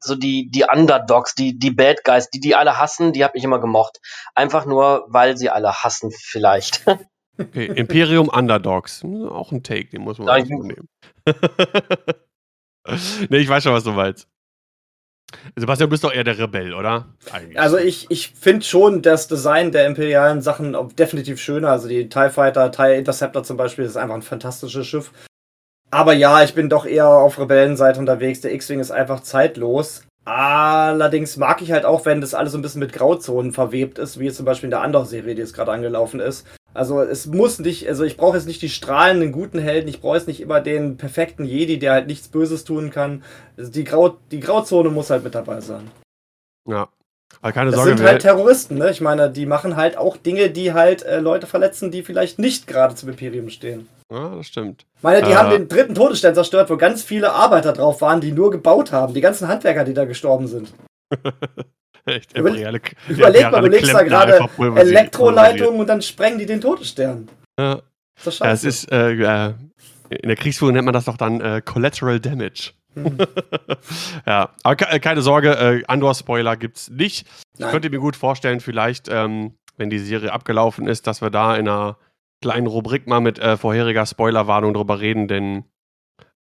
[0.00, 3.44] so die, die Underdogs, die, die Bad Guys, die die alle hassen, die habe ich
[3.44, 4.00] immer gemocht.
[4.34, 6.84] Einfach nur, weil sie alle hassen, vielleicht.
[7.36, 9.04] Okay, Imperium Underdogs.
[9.04, 10.88] Auch ein Take, den muss man nehmen.
[13.28, 14.28] nee, ich weiß schon, was du meinst.
[15.56, 17.06] Sebastian, du bist doch eher der Rebell, oder?
[17.32, 17.58] Eigentlich.
[17.58, 21.70] Also ich, ich finde schon das Design der imperialen Sachen definitiv schöner.
[21.70, 25.12] Also die TIE Fighter, TIE Interceptor zum Beispiel, ist einfach ein fantastisches Schiff.
[25.90, 28.40] Aber ja, ich bin doch eher auf Rebellenseite unterwegs.
[28.40, 30.04] Der X-Wing ist einfach zeitlos.
[30.24, 34.18] Allerdings mag ich halt auch, wenn das alles so ein bisschen mit Grauzonen verwebt ist,
[34.18, 36.46] wie zum Beispiel in der anderen Serie, die jetzt gerade angelaufen ist.
[36.74, 40.16] Also es muss nicht, also ich brauche jetzt nicht die strahlenden guten Helden, ich brauche
[40.16, 43.22] jetzt nicht immer den perfekten Jedi, der halt nichts Böses tun kann.
[43.56, 45.90] Also die, Grau, die Grauzone muss halt mit dabei sein.
[46.68, 46.88] Ja.
[47.40, 47.96] Aber keine das Sorge.
[47.96, 48.90] sind halt Terroristen, ne?
[48.90, 52.66] Ich meine, die machen halt auch Dinge, die halt äh, Leute verletzen, die vielleicht nicht
[52.66, 53.88] gerade zum Imperium stehen.
[54.10, 54.86] Ja, das stimmt.
[54.96, 58.20] Ich meine, die äh, haben den dritten Todesstern zerstört, wo ganz viele Arbeiter drauf waren,
[58.20, 59.14] die nur gebaut haben.
[59.14, 60.72] Die ganzen Handwerker, die da gestorben sind.
[62.06, 64.38] Echt, imperiale, Überleg mal, du legst da gerade
[64.76, 67.28] Elektroleitungen und dann sprengen die den Todesstern.
[67.58, 67.80] Ja.
[68.22, 69.54] Das ist, ja, es ist äh,
[70.10, 72.72] in der Kriegsführung nennt man das doch dann äh, Collateral Damage.
[72.94, 73.18] Hm.
[74.26, 77.26] ja, aber äh, keine Sorge, äh, Andor-Spoiler gibt's nicht.
[77.58, 77.68] Nein.
[77.68, 81.56] Ich könnte mir gut vorstellen, vielleicht, ähm, wenn die Serie abgelaufen ist, dass wir da
[81.56, 81.96] in einer
[82.40, 85.64] kleinen Rubrik mal mit äh, vorheriger Spoilerwarnung drüber reden, denn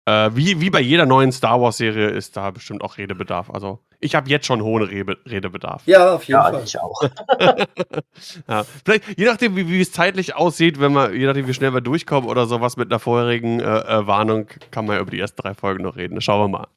[0.05, 3.51] äh, wie, wie bei jeder neuen Star Wars-Serie ist da bestimmt auch Redebedarf.
[3.51, 5.83] Also ich habe jetzt schon hohen Rebe Redebedarf.
[5.87, 6.63] Ja, auf jeden ja, Fall.
[6.65, 7.03] Ich auch.
[8.49, 11.73] ja, vielleicht, je nachdem, wie, wie, es zeitlich aussieht, wenn man, je nachdem, wie schnell
[11.73, 15.21] wir durchkommen oder sowas mit einer vorherigen äh, äh, Warnung, kann man ja über die
[15.21, 16.21] ersten drei Folgen noch reden.
[16.21, 16.69] Schauen wir mal.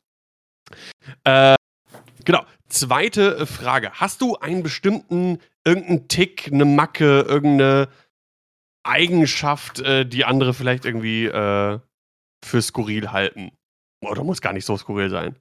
[1.24, 1.56] Äh,
[2.24, 2.44] genau.
[2.70, 3.92] Zweite Frage.
[3.94, 7.88] Hast du einen bestimmten, irgendeinen Tick, eine Macke, irgendeine
[8.84, 11.80] Eigenschaft, äh, die andere vielleicht irgendwie äh,
[12.46, 13.52] für skurril halten.
[14.02, 15.36] Oder muss gar nicht so skurril sein.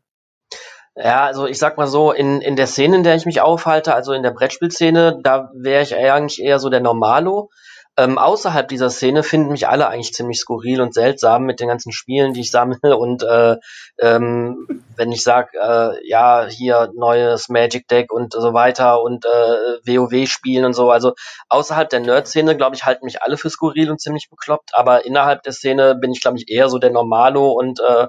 [0.96, 3.94] Ja, also ich sag mal so, in, in der Szene, in der ich mich aufhalte,
[3.94, 7.50] also in der Brettspielszene, da wäre ich eigentlich eher so der Normalo.
[7.96, 11.92] Ähm, außerhalb dieser Szene finden mich alle eigentlich ziemlich skurril und seltsam mit den ganzen
[11.92, 12.96] Spielen, die ich sammle.
[12.98, 13.56] Und äh,
[14.00, 19.28] ähm, wenn ich sage, äh, ja, hier neues Magic Deck und so weiter und äh,
[19.86, 20.90] WoW spielen und so.
[20.90, 21.14] Also
[21.48, 24.70] außerhalb der Nerd-Szene, glaube ich, halten mich alle für skurril und ziemlich bekloppt.
[24.74, 28.06] Aber innerhalb der Szene bin ich, glaube ich, eher so der Normalo und äh,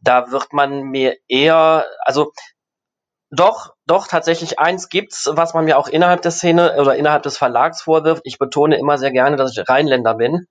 [0.00, 2.32] da wird man mir eher, also
[3.34, 7.36] doch, doch, tatsächlich eins gibt's, was man mir auch innerhalb der Szene oder innerhalb des
[7.36, 8.22] Verlags vorwirft.
[8.24, 10.46] Ich betone immer sehr gerne, dass ich Rheinländer bin.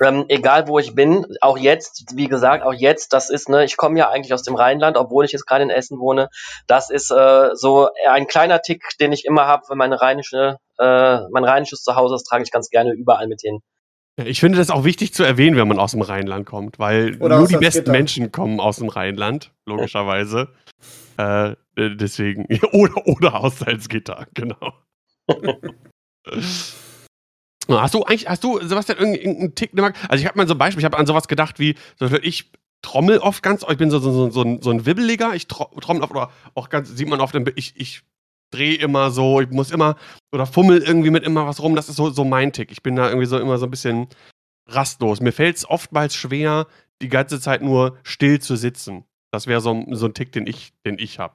[0.00, 3.76] Ähm, egal wo ich bin, auch jetzt, wie gesagt, auch jetzt, das ist, ne, ich
[3.76, 6.28] komme ja eigentlich aus dem Rheinland, obwohl ich jetzt gerade in Essen wohne.
[6.66, 11.18] Das ist äh, so ein kleiner Tick, den ich immer habe, wenn meine rheinische, äh,
[11.30, 13.60] mein rheinisches Zuhause, das trage ich ganz gerne überall mit hin.
[14.16, 17.38] Ich finde das auch wichtig zu erwähnen, wenn man aus dem Rheinland kommt, weil Oder
[17.38, 17.92] nur die besten Gitter.
[17.92, 20.48] Menschen kommen aus dem Rheinland, logischerweise.
[21.16, 23.60] Äh, deswegen, oder, oder aus
[24.34, 24.74] genau.
[27.68, 29.70] hast du eigentlich, hast du, Sebastian, irgendeinen Tick?
[29.78, 31.76] Also ich habe mal so ein Beispiel, ich habe an sowas gedacht wie,
[32.22, 36.02] ich trommel oft ganz, ich bin so, so, so, ein, so ein Wibbeliger, ich trommel
[36.02, 38.02] oft, oder auch ganz, sieht man oft, ich, ich
[38.54, 39.96] drehe immer so, ich muss immer
[40.32, 41.74] oder fummel irgendwie mit immer was rum.
[41.74, 42.70] Das ist so, so mein Tick.
[42.70, 44.08] Ich bin da irgendwie so immer so ein bisschen
[44.66, 45.20] rastlos.
[45.20, 46.66] Mir fällt es oftmals schwer,
[47.02, 49.04] die ganze Zeit nur still zu sitzen.
[49.34, 51.34] Das wäre so, so ein Tick, den ich, den ich habe.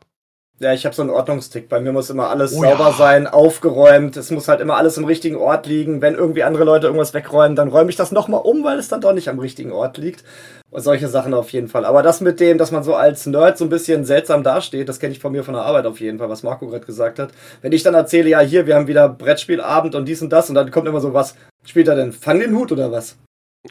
[0.62, 1.68] Ja, ich habe so einen Ordnungstick.
[1.68, 2.94] Bei mir muss immer alles oh, sauber ja.
[2.94, 4.16] sein, aufgeräumt.
[4.16, 6.02] Es muss halt immer alles im richtigen Ort liegen.
[6.02, 9.02] Wenn irgendwie andere Leute irgendwas wegräumen, dann räume ich das nochmal um, weil es dann
[9.02, 10.24] doch nicht am richtigen Ort liegt.
[10.70, 11.84] Und solche Sachen auf jeden Fall.
[11.84, 15.02] Aber das mit dem, dass man so als Nerd so ein bisschen seltsam dasteht, das
[15.02, 17.32] kenne ich von mir von der Arbeit auf jeden Fall, was Marco gerade gesagt hat.
[17.62, 20.56] Wenn ich dann erzähle, ja, hier, wir haben wieder Brettspielabend und dies und das, und
[20.56, 21.36] dann kommt immer so, was
[21.66, 22.14] spielt er denn?
[22.14, 23.18] Fang den Hut oder was?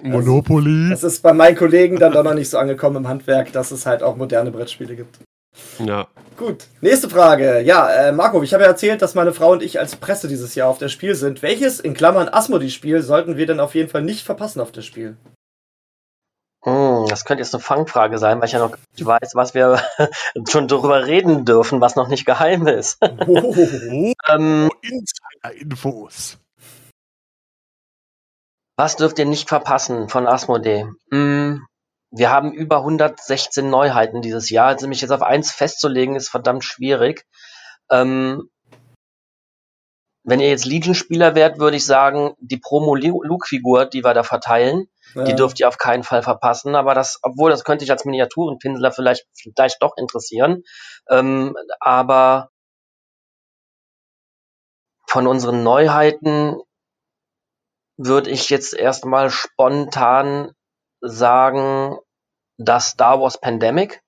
[0.02, 0.90] Monopoly.
[0.90, 3.70] Das, das ist bei meinen Kollegen dann doch noch nicht so angekommen im Handwerk, dass
[3.70, 5.18] es halt auch moderne Brettspiele gibt.
[5.78, 6.06] Ja.
[6.36, 7.60] Gut, nächste Frage.
[7.62, 10.54] Ja, äh, Marco, ich habe ja erzählt, dass meine Frau und ich als Presse dieses
[10.54, 11.42] Jahr auf der Spiel sind.
[11.42, 15.16] Welches, in Klammern Asmodee-Spiel, sollten wir denn auf jeden Fall nicht verpassen auf der Spiel?
[16.62, 19.82] Hm, das könnte jetzt eine Fangfrage sein, weil ich ja noch nicht weiß, was wir
[20.48, 22.98] schon darüber reden dürfen, was noch nicht geheim ist.
[23.26, 23.54] Oh,
[24.28, 26.38] ähm, Insider-Infos.
[28.78, 30.86] Was dürft ihr nicht verpassen von Asmodee?
[31.10, 31.66] Hm,
[32.12, 34.68] wir haben über 116 Neuheiten dieses Jahr.
[34.68, 37.26] Also mich jetzt auf eins festzulegen, ist verdammt schwierig.
[37.90, 38.48] Ähm,
[40.22, 44.86] wenn ihr jetzt Legion-Spieler wärt, würde ich sagen, die Promo-Luke-Figur, die wir da verteilen,
[45.16, 45.24] ja.
[45.24, 46.76] die dürft ihr auf keinen Fall verpassen.
[46.76, 50.62] Aber das, obwohl, das könnte ich als Miniaturenpinsler vielleicht, vielleicht doch interessieren.
[51.10, 52.50] Ähm, aber
[55.08, 56.60] von unseren Neuheiten
[57.98, 60.52] würde ich jetzt erstmal spontan
[61.00, 61.98] sagen,
[62.56, 64.02] dass Star Wars Pandemic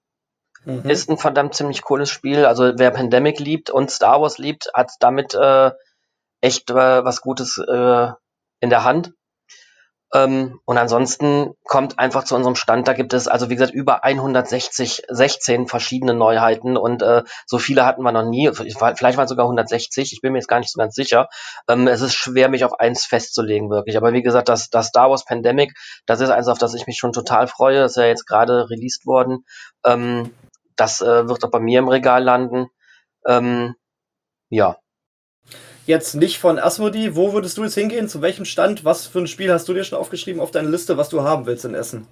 [0.64, 0.88] mhm.
[0.88, 2.46] ist ein verdammt ziemlich cooles Spiel.
[2.46, 5.72] Also wer Pandemic liebt und Star Wars liebt, hat damit äh,
[6.40, 8.08] echt äh, was Gutes äh,
[8.60, 9.12] in der Hand.
[10.12, 14.02] Ähm, und ansonsten kommt einfach zu unserem Stand, da gibt es also wie gesagt über
[14.02, 18.50] 160, 16 verschiedene Neuheiten und äh, so viele hatten wir noch nie.
[18.52, 21.28] Vielleicht waren es sogar 160, ich bin mir jetzt gar nicht so ganz sicher.
[21.68, 23.96] Ähm, es ist schwer, mich auf eins festzulegen, wirklich.
[23.96, 25.74] Aber wie gesagt, das, das Star Wars Pandemic,
[26.06, 27.80] das ist eins, auf das ich mich schon total freue.
[27.80, 29.44] Das ist ja jetzt gerade released worden.
[29.84, 30.34] Ähm,
[30.76, 32.66] das äh, wird auch bei mir im Regal landen.
[33.26, 33.74] Ähm,
[34.48, 34.76] ja,
[35.86, 37.16] jetzt nicht von Asmodee.
[37.16, 38.08] Wo würdest du jetzt hingehen?
[38.08, 38.84] Zu welchem Stand?
[38.84, 41.46] Was für ein Spiel hast du dir schon aufgeschrieben auf deine Liste, was du haben
[41.46, 42.06] willst in Essen?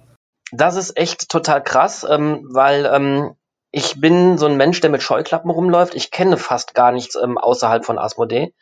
[0.51, 3.35] Das ist echt total krass, ähm, weil ähm,
[3.71, 5.93] ich bin so ein Mensch, der mit Scheuklappen rumläuft.
[5.93, 8.53] Ich kenne fast gar nichts ähm, außerhalb von Asmodee,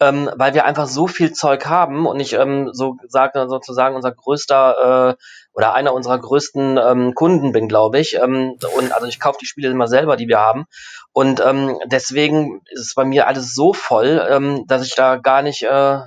[0.00, 4.12] ähm, weil wir einfach so viel Zeug haben und ich ähm, so sage sozusagen unser
[4.12, 5.22] größter äh,
[5.54, 8.16] oder einer unserer größten ähm, Kunden bin, glaube ich.
[8.16, 10.66] Ähm, und also ich kaufe die Spiele immer selber, die wir haben.
[11.12, 15.42] Und ähm, deswegen ist es bei mir alles so voll, ähm, dass ich da gar
[15.42, 16.00] nicht äh,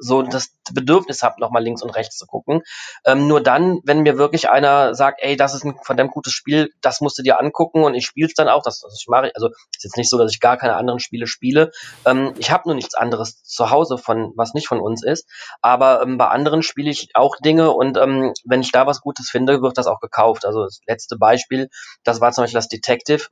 [0.00, 2.62] so das Bedürfnis habe, nochmal links und rechts zu gucken.
[3.04, 6.70] Ähm, nur dann, wenn mir wirklich einer sagt, ey, das ist ein verdammt gutes Spiel,
[6.80, 9.30] das musst du dir angucken und ich spiele es dann auch, das, das ich mache,
[9.34, 11.70] also ist jetzt nicht so, dass ich gar keine anderen Spiele spiele.
[12.06, 15.28] Ähm, ich habe nur nichts anderes zu Hause von, was nicht von uns ist.
[15.60, 19.28] Aber ähm, bei anderen spiele ich auch Dinge und ähm, wenn ich da was Gutes
[19.28, 20.46] finde, wird das auch gekauft.
[20.46, 21.68] Also das letzte Beispiel,
[22.04, 23.26] das war zum Beispiel das Detective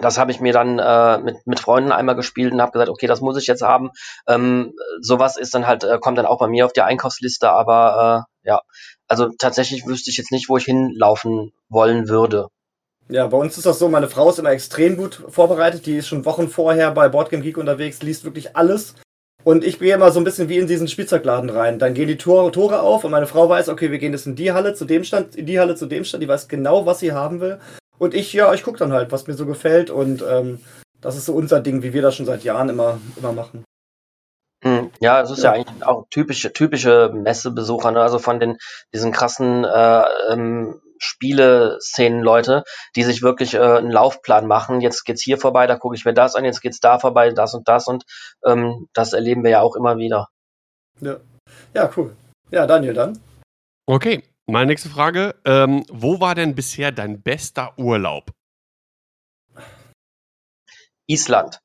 [0.00, 3.06] das habe ich mir dann äh, mit, mit Freunden einmal gespielt und habe gesagt, okay,
[3.06, 3.90] das muss ich jetzt haben.
[4.26, 8.26] Ähm, sowas ist dann halt, äh, kommt dann auch bei mir auf die Einkaufsliste, aber
[8.44, 8.60] äh, ja,
[9.08, 12.48] also tatsächlich wüsste ich jetzt nicht, wo ich hinlaufen wollen würde.
[13.08, 16.08] Ja, bei uns ist das so, meine Frau ist immer extrem gut vorbereitet, die ist
[16.08, 18.94] schon Wochen vorher bei Boardgame Geek unterwegs, liest wirklich alles.
[19.44, 21.80] Und ich gehe immer so ein bisschen wie in diesen Spielzeugladen rein.
[21.80, 24.36] Dann gehen die Tore, Tore auf und meine Frau weiß, okay, wir gehen jetzt in
[24.36, 27.00] die Halle zu dem Stand, in die Halle zu dem Stand, die weiß genau, was
[27.00, 27.58] sie haben will.
[28.02, 29.88] Und ich, ja, ich gucke dann halt, was mir so gefällt.
[29.88, 30.58] Und ähm,
[31.00, 33.64] das ist so unser Ding, wie wir das schon seit Jahren immer, immer machen.
[34.64, 35.54] Hm, ja, es ist ja.
[35.54, 38.02] ja, eigentlich auch typische, typische Messebesucher, ne?
[38.02, 38.58] also von den
[38.92, 42.64] diesen krassen äh, ähm, Spiele-Szenen-Leute,
[42.96, 44.80] die sich wirklich äh, einen Laufplan machen.
[44.80, 47.54] Jetzt geht's hier vorbei, da gucke ich mir das an, jetzt geht's da vorbei, das
[47.54, 48.02] und das und
[48.44, 50.26] ähm, das erleben wir ja auch immer wieder.
[51.00, 51.18] Ja.
[51.72, 52.16] ja, cool.
[52.50, 53.20] Ja, Daniel, dann.
[53.86, 55.34] Okay, meine nächste Frage.
[55.44, 58.32] Ähm, wo war denn bisher dein bester Urlaub?
[61.06, 61.61] Island.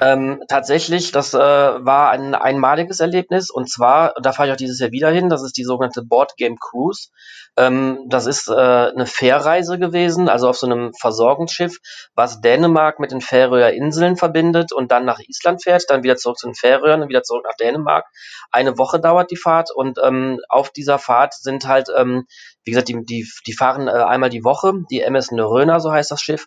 [0.00, 4.80] Ähm, tatsächlich, das äh, war ein einmaliges Erlebnis und zwar, da fahre ich auch dieses
[4.80, 7.08] Jahr wieder hin, das ist die sogenannte Board Game Cruise.
[7.56, 11.78] Ähm, das ist äh, eine Fährreise gewesen, also auf so einem Versorgungsschiff,
[12.14, 16.38] was Dänemark mit den Färöer Inseln verbindet und dann nach Island fährt, dann wieder zurück
[16.38, 18.04] zu den Färöern und wieder zurück nach Dänemark.
[18.50, 22.26] Eine Woche dauert die Fahrt und ähm, auf dieser Fahrt sind halt, ähm,
[22.66, 26.10] wie gesagt, die, die, die fahren äh, einmal die Woche, die MS Neröna, so heißt
[26.10, 26.46] das Schiff,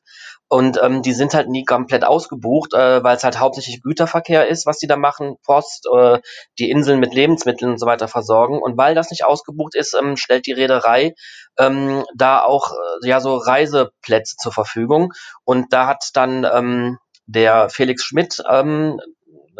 [0.49, 4.65] und ähm, die sind halt nie komplett ausgebucht, äh, weil es halt hauptsächlich Güterverkehr ist,
[4.65, 6.19] was die da machen, Post, äh,
[6.57, 8.59] die Inseln mit Lebensmitteln und so weiter versorgen.
[8.59, 11.13] Und weil das nicht ausgebucht ist, ähm, stellt die Reederei
[11.59, 15.13] ähm, da auch äh, ja so Reiseplätze zur Verfügung.
[15.45, 18.99] Und da hat dann ähm, der Felix Schmidt ähm,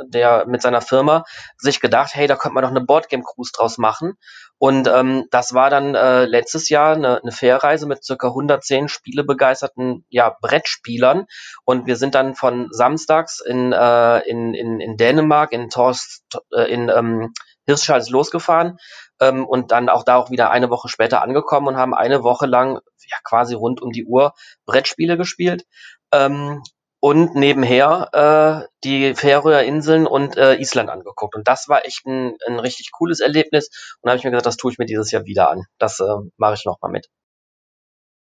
[0.08, 1.24] der mit seiner Firma
[1.58, 4.14] sich gedacht, hey, da könnte man doch eine Boardgame Cruise draus machen.
[4.58, 10.06] Und ähm, das war dann äh, letztes Jahr eine, eine Fährreise mit circa 110 spielebegeisterten
[10.10, 11.26] ja, Brettspielern.
[11.64, 16.72] Und wir sind dann von samstags in, äh, in, in, in Dänemark, in Torst, äh,
[16.72, 17.34] in ähm,
[17.66, 18.78] Hirschhals losgefahren
[19.22, 22.48] ähm, und dann auch da auch wieder eine Woche später angekommen und haben eine Woche
[22.48, 24.34] lang ja quasi rund um die Uhr
[24.66, 25.66] Brettspiele gespielt.
[26.12, 26.62] Ähm,
[27.00, 31.36] und nebenher äh, die Färöer Inseln und äh, Island angeguckt.
[31.36, 33.70] Und das war echt ein, ein richtig cooles Erlebnis.
[34.02, 35.64] Und da habe ich mir gesagt, das tue ich mir dieses Jahr wieder an.
[35.78, 36.04] Das äh,
[36.38, 37.10] mache ich nochmal mit.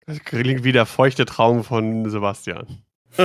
[0.06, 2.84] Das klingt wie der feuchte Traum von Sebastian.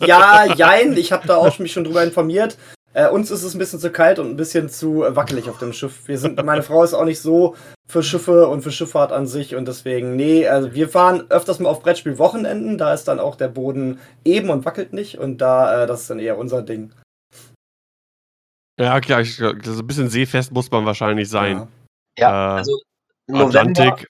[0.00, 2.56] ja, jein, ich habe da auch mich schon drüber informiert.
[2.98, 5.58] Äh, uns ist es ein bisschen zu kalt und ein bisschen zu äh, wackelig auf
[5.58, 6.08] dem Schiff.
[6.08, 7.54] Wir sind, meine Frau ist auch nicht so
[7.86, 11.68] für Schiffe und für Schifffahrt an sich und deswegen, nee, also wir fahren öfters mal
[11.68, 15.86] auf Brettspielwochenenden, da ist dann auch der Boden eben und wackelt nicht und da, äh,
[15.86, 16.92] das ist dann eher unser Ding.
[18.80, 21.68] Ja, klar, ich, so ein bisschen seefest muss man wahrscheinlich sein.
[22.18, 22.80] Ja, ja äh, also
[23.28, 24.08] November, Atlantik.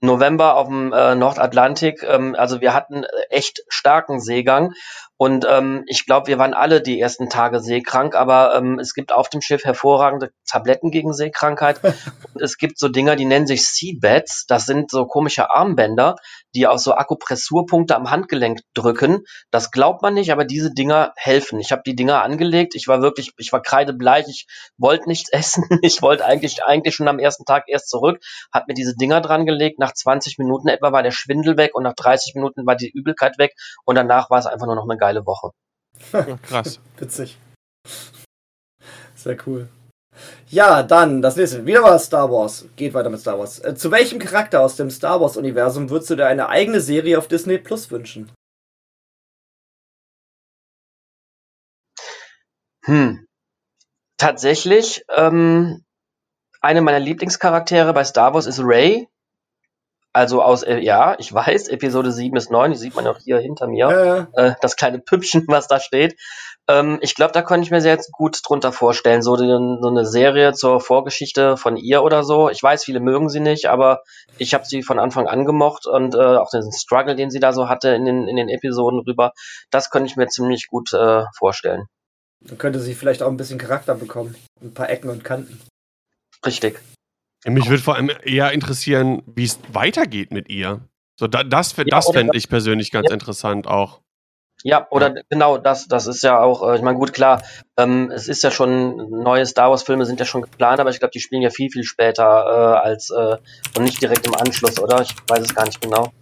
[0.00, 4.72] November auf dem äh, Nordatlantik, ähm, also wir hatten echt starken Seegang
[5.20, 9.12] und ähm, ich glaube, wir waren alle die ersten Tage seekrank, aber ähm, es gibt
[9.12, 11.82] auf dem Schiff hervorragende Tabletten gegen Seekrankheit.
[12.34, 14.46] und es gibt so Dinger, die nennen sich Seabeds.
[14.46, 16.14] Das sind so komische Armbänder,
[16.54, 19.24] die auf so Akupressurpunkte am Handgelenk drücken.
[19.50, 21.58] Das glaubt man nicht, aber diese Dinger helfen.
[21.58, 22.76] Ich habe die Dinger angelegt.
[22.76, 24.26] Ich war wirklich, ich war kreidebleich.
[24.28, 25.64] Ich wollte nichts essen.
[25.82, 28.22] Ich wollte eigentlich eigentlich schon am ersten Tag erst zurück.
[28.52, 29.80] Hat mir diese Dinger dran gelegt.
[29.80, 33.36] Nach 20 Minuten etwa war der Schwindel weg und nach 30 Minuten war die Übelkeit
[33.38, 33.54] weg.
[33.84, 35.50] Und danach war es einfach nur noch eine geile Woche.
[36.12, 36.80] Ja, krass.
[36.98, 37.38] Witzig.
[39.14, 39.68] Sehr cool.
[40.48, 41.64] Ja, dann das nächste.
[41.64, 42.66] Wieder mal Star Wars.
[42.76, 43.58] Geht weiter mit Star Wars.
[43.60, 47.28] Äh, zu welchem Charakter aus dem Star Wars-Universum würdest du dir eine eigene Serie auf
[47.28, 48.30] Disney Plus wünschen?
[52.84, 53.26] Hm.
[54.18, 55.84] Tatsächlich, ähm,
[56.60, 59.08] eine meiner Lieblingscharaktere bei Star Wars ist Ray.
[60.12, 63.38] Also aus, äh, ja, ich weiß, Episode 7 bis 9, die sieht man auch hier
[63.38, 64.42] hinter mir, ja.
[64.42, 66.16] Äh, das kleine Püppchen, was da steht.
[66.68, 70.04] Ähm, ich glaube, da könnte ich mir sehr gut drunter vorstellen, so, den, so eine
[70.04, 72.50] Serie zur Vorgeschichte von ihr oder so.
[72.50, 74.02] Ich weiß, viele mögen sie nicht, aber
[74.36, 77.52] ich habe sie von Anfang an gemocht und äh, auch den Struggle, den sie da
[77.52, 79.32] so hatte in den, in den Episoden rüber,
[79.70, 81.86] das könnte ich mir ziemlich gut äh, vorstellen.
[82.40, 84.36] Dann könnte sie vielleicht auch ein bisschen Charakter bekommen.
[84.62, 85.60] Ein paar Ecken und Kanten.
[86.44, 86.78] Richtig.
[87.46, 90.80] Mich würde vor allem eher interessieren, wie es weitergeht mit ihr.
[91.18, 93.14] So, da, das ja, das fände ich persönlich ganz ja.
[93.14, 94.00] interessant auch.
[94.64, 95.22] Ja, oder ja.
[95.28, 97.42] genau das, das ist ja auch, äh, ich meine, gut, klar,
[97.76, 101.12] ähm, es ist ja schon, neue Star Wars-Filme sind ja schon geplant, aber ich glaube,
[101.12, 103.36] die spielen ja viel, viel später äh, als äh,
[103.76, 105.00] und nicht direkt im Anschluss, oder?
[105.02, 106.12] Ich weiß es gar nicht genau.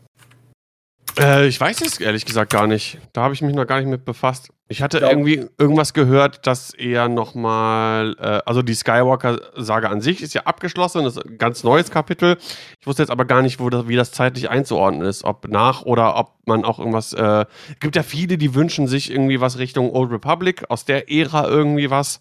[1.18, 2.98] Äh, ich weiß es ehrlich gesagt gar nicht.
[3.12, 4.50] Da habe ich mich noch gar nicht mit befasst.
[4.68, 5.08] Ich hatte ja.
[5.08, 11.04] irgendwie irgendwas gehört, dass er nochmal, äh, also die Skywalker-Sage an sich ist ja abgeschlossen,
[11.04, 12.36] das ist ein ganz neues Kapitel.
[12.80, 15.82] Ich wusste jetzt aber gar nicht, wo das, wie das zeitlich einzuordnen ist, ob nach
[15.82, 17.12] oder ob man auch irgendwas.
[17.12, 21.10] Äh, es gibt ja viele, die wünschen sich irgendwie was Richtung Old Republic, aus der
[21.10, 22.20] Ära irgendwie was.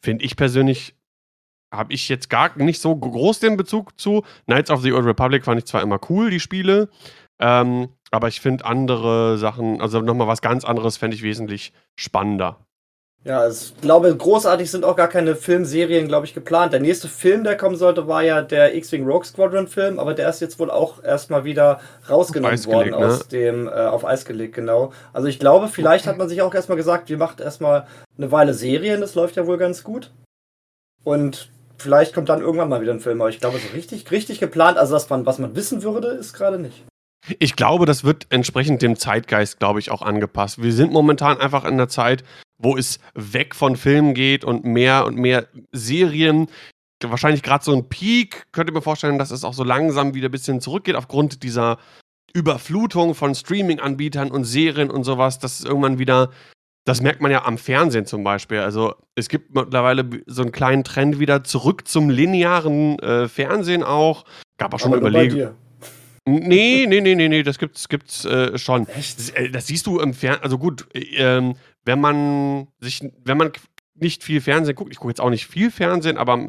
[0.00, 0.94] Finde ich persönlich,
[1.72, 4.24] habe ich jetzt gar nicht so groß den Bezug zu.
[4.44, 6.90] Knights of the Old Republic fand ich zwar immer cool, die Spiele.
[7.42, 12.58] Ähm, aber ich finde andere Sachen, also nochmal was ganz anderes, fände ich wesentlich spannender.
[13.24, 16.72] Ja, ich glaube, großartig sind auch gar keine Filmserien, glaube ich, geplant.
[16.72, 20.28] Der nächste Film, der kommen sollte, war ja der X-Wing Rogue Squadron Film, aber der
[20.28, 23.24] ist jetzt wohl auch erstmal wieder rausgenommen worden gelegt, aus ne?
[23.30, 24.92] dem, äh, auf Eis gelegt, genau.
[25.12, 27.86] Also ich glaube, vielleicht hat man sich auch erstmal gesagt, wir machen erstmal
[28.18, 30.10] eine Weile Serien, das läuft ja wohl ganz gut.
[31.04, 34.40] Und vielleicht kommt dann irgendwann mal wieder ein Film, aber ich glaube, so richtig, richtig
[34.40, 36.84] geplant, also was man, was man wissen würde, ist gerade nicht.
[37.38, 40.62] Ich glaube, das wird entsprechend dem Zeitgeist, glaube ich, auch angepasst.
[40.62, 42.24] Wir sind momentan einfach in der Zeit,
[42.58, 46.48] wo es weg von Filmen geht und mehr und mehr Serien.
[47.02, 50.28] Wahrscheinlich gerade so ein Peak, könnt ihr mir vorstellen, dass es auch so langsam wieder
[50.28, 51.78] ein bisschen zurückgeht aufgrund dieser
[52.32, 55.38] Überflutung von Streaming-Anbietern und Serien und sowas.
[55.38, 56.30] Das ist irgendwann wieder,
[56.84, 58.60] das merkt man ja am Fernsehen zum Beispiel.
[58.60, 64.24] Also es gibt mittlerweile so einen kleinen Trend wieder zurück zum linearen äh, Fernsehen auch.
[64.58, 65.54] Gab auch schon Überlegungen.
[66.24, 68.86] Nee, nee, nee, nee, nee, das gibt's, gibt's äh, schon.
[68.86, 73.52] Das, äh, das, siehst du im Fernsehen, also gut, ähm, wenn man sich, wenn man
[73.94, 76.48] nicht viel Fernsehen guckt, ich gucke jetzt auch nicht viel Fernsehen, aber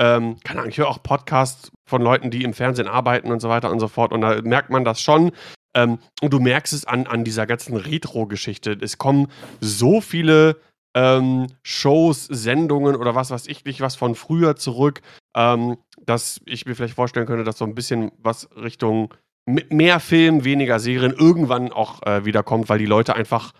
[0.00, 3.50] ähm, keine Ahnung, ich höre auch Podcasts von Leuten, die im Fernsehen arbeiten und so
[3.50, 4.12] weiter und so fort.
[4.12, 5.32] Und da merkt man das schon.
[5.74, 8.78] Ähm, und du merkst es an, an dieser ganzen Retro-Geschichte.
[8.80, 9.28] Es kommen
[9.60, 10.56] so viele
[10.94, 15.02] ähm, Shows, Sendungen oder was weiß ich nicht, was von früher zurück,
[15.34, 19.14] ähm, dass ich mir vielleicht vorstellen könnte, dass so ein bisschen was Richtung
[19.46, 23.52] mehr Film, weniger Serien irgendwann auch äh, wieder kommt, weil die Leute einfach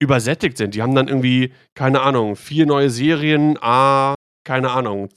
[0.00, 0.74] übersättigt sind.
[0.74, 4.14] Die haben dann irgendwie, keine Ahnung, vier neue Serien, ah,
[4.44, 5.08] keine Ahnung,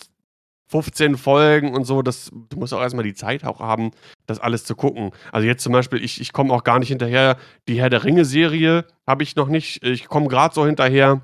[0.72, 2.02] 15 Folgen und so.
[2.02, 3.92] Das, du musst auch erstmal die Zeit auch haben,
[4.26, 5.12] das alles zu gucken.
[5.32, 7.38] Also jetzt zum Beispiel, ich, ich komme auch gar nicht hinterher.
[7.68, 9.84] Die Herr der Ringe-Serie habe ich noch nicht.
[9.84, 11.22] Ich komme gerade so hinterher,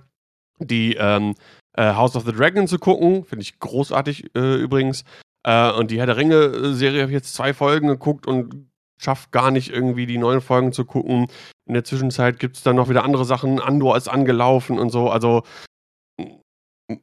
[0.60, 1.36] die ähm,
[1.78, 3.24] äh, House of the Dragon zu gucken.
[3.24, 5.06] Finde ich großartig äh, übrigens.
[5.44, 8.70] Äh, und die Herr der Ringe-Serie habe ich jetzt zwei Folgen geguckt und
[9.00, 11.28] schafft gar nicht irgendwie die neuen Folgen zu gucken.
[11.66, 13.60] In der Zwischenzeit gibt es dann noch wieder andere Sachen.
[13.60, 15.10] Andor ist angelaufen und so.
[15.10, 15.44] Also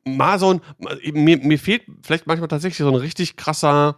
[0.05, 0.61] mal so ein,
[1.13, 3.97] mir, mir fehlt vielleicht manchmal tatsächlich so ein richtig krasser,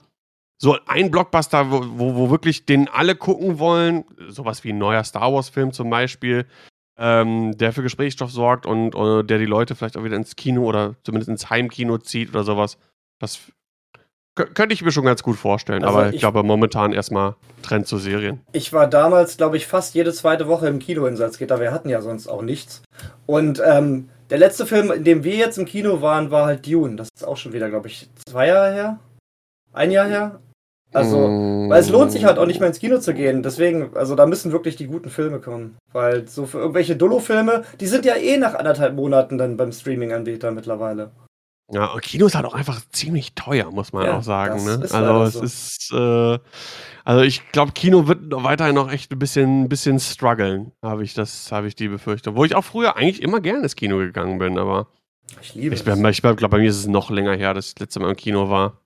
[0.58, 4.04] so ein Blockbuster, wo, wo, wo wirklich den alle gucken wollen.
[4.28, 6.46] Sowas wie ein neuer Star Wars-Film zum Beispiel.
[6.98, 10.34] Ähm, der für Gesprächsstoff sorgt und, und, äh, der die Leute vielleicht auch wieder ins
[10.34, 12.78] Kino oder zumindest ins Heimkino zieht oder sowas.
[13.18, 13.38] Das
[14.36, 17.86] könnte ich mir schon ganz gut vorstellen, also aber ich, ich, glaube momentan erstmal Trend
[17.86, 18.40] zu Serien.
[18.52, 21.58] Ich war damals, glaube ich, fast jede zweite Woche im Kino in Salzgitter.
[21.58, 22.82] Wir hatten ja sonst auch nichts.
[23.24, 26.96] Und ähm, der letzte Film, in dem wir jetzt im Kino waren, war halt Dune.
[26.96, 28.98] Das ist auch schon wieder, glaube ich, zwei Jahre her.
[29.72, 30.40] Ein Jahr her.
[30.92, 31.68] Also, mm.
[31.68, 33.42] weil es lohnt sich halt auch nicht mehr ins Kino zu gehen.
[33.42, 35.76] Deswegen, also da müssen wirklich die guten Filme kommen.
[35.92, 40.52] Weil so für irgendwelche Dullo-Filme, die sind ja eh nach anderthalb Monaten dann beim Streaming-Anbieter
[40.52, 41.10] mittlerweile.
[41.72, 44.64] Ja, und Kino ist halt auch einfach ziemlich teuer, muss man ja, auch sagen.
[44.64, 44.86] Ne?
[44.92, 45.42] Also es so.
[45.42, 46.38] ist, äh,
[47.04, 51.50] also ich glaube, Kino wird weiterhin noch echt ein bisschen, bisschen strugglen, habe ich das,
[51.50, 52.36] habe ich die Befürchtung.
[52.36, 54.86] Wo ich auch früher eigentlich immer gerne ins Kino gegangen bin, aber
[55.42, 56.08] ich liebe ich, es.
[56.10, 58.16] Ich glaube, bei mir ist es noch länger her, dass ich das letzte Mal im
[58.16, 58.80] Kino war.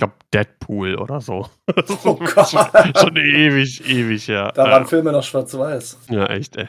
[0.00, 1.46] Ich glaube, Deadpool oder so.
[2.04, 2.48] Oh Gott.
[2.48, 4.50] schon, ewig, ewig, ja.
[4.52, 5.98] Da waren Filme noch schwarz-weiß.
[6.08, 6.68] Ja, echt, ey.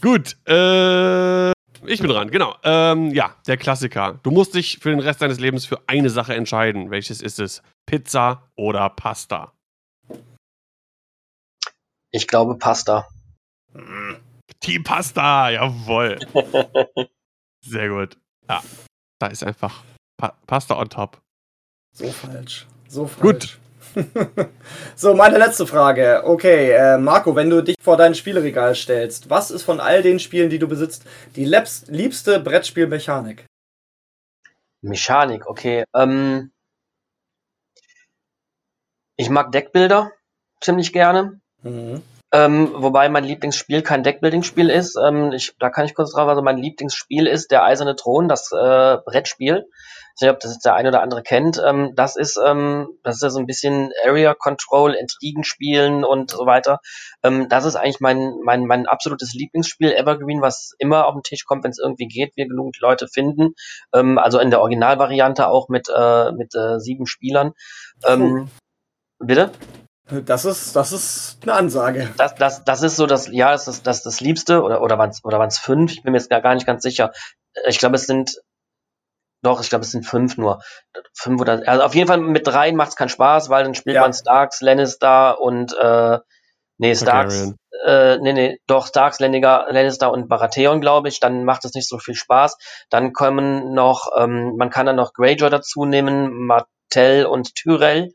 [0.00, 1.50] Gut, äh,
[1.84, 2.54] ich bin dran, genau.
[2.62, 4.20] Ähm, ja, der Klassiker.
[4.22, 6.92] Du musst dich für den Rest deines Lebens für eine Sache entscheiden.
[6.92, 7.60] Welches ist es?
[7.86, 9.52] Pizza oder Pasta?
[12.12, 13.08] Ich glaube Pasta.
[14.60, 16.20] Team Pasta, jawohl.
[17.66, 18.16] Sehr gut.
[18.48, 18.62] Ja,
[19.18, 19.82] da ist einfach
[20.16, 21.20] pa Pasta on top.
[21.96, 22.66] So falsch.
[22.88, 23.22] So falsch.
[23.22, 23.58] Gut.
[24.96, 26.22] so, meine letzte Frage.
[26.26, 30.20] Okay, äh, Marco, wenn du dich vor dein Spielregal stellst, was ist von all den
[30.20, 33.46] Spielen, die du besitzt, die liebste Brettspielmechanik?
[34.82, 35.84] Mechanik, okay.
[35.94, 36.50] Ähm,
[39.16, 40.12] ich mag Deckbilder
[40.60, 41.40] ziemlich gerne.
[41.62, 42.02] Mhm.
[42.32, 44.96] Ähm, wobei mein Lieblingsspiel kein Deckbuilding-Spiel ist.
[44.96, 48.52] Ähm, ich, da kann ich kurz drauf, also mein Lieblingsspiel ist der Eiserne Thron, das
[48.52, 49.64] äh, Brettspiel.
[50.16, 51.60] Ich weiß nicht, ob das jetzt der eine oder andere kennt.
[51.62, 56.30] Ähm, das ist, ähm, das ist ja so ein bisschen Area Control, Intrigen spielen und
[56.30, 56.80] so weiter.
[57.22, 61.44] Ähm, das ist eigentlich mein, mein, mein absolutes Lieblingsspiel, Evergreen, was immer auf den Tisch
[61.44, 63.54] kommt, wenn es irgendwie geht, wir genug Leute finden.
[63.92, 67.52] Ähm, also in der Originalvariante auch mit, äh, mit äh, sieben Spielern.
[68.06, 68.48] Ähm,
[69.18, 69.50] bitte?
[70.08, 72.08] Das ist, das ist eine Ansage.
[72.16, 75.10] Das, das, das ist so das, ja, das ist das, das Liebste, oder, oder waren
[75.10, 75.92] es oder waren's fünf?
[75.92, 77.12] Ich bin mir jetzt gar, gar nicht ganz sicher.
[77.66, 78.36] Ich glaube, es sind
[79.46, 80.60] doch, ich glaube, es sind fünf nur.
[81.14, 83.94] Fünf oder, also auf jeden Fall mit dreien macht es keinen Spaß, weil dann spielt
[83.94, 84.02] ja.
[84.02, 86.18] man Starks, Lannister und, äh,
[86.78, 87.52] nee, Starks,
[87.86, 91.88] äh, nee, nee, doch, Starks, Lannister, Lannister und Baratheon, glaube ich, dann macht es nicht
[91.88, 92.56] so viel Spaß.
[92.90, 98.12] Dann kommen noch, ähm, man kann dann noch Greyjoy dazu nehmen, Martell und Tyrell.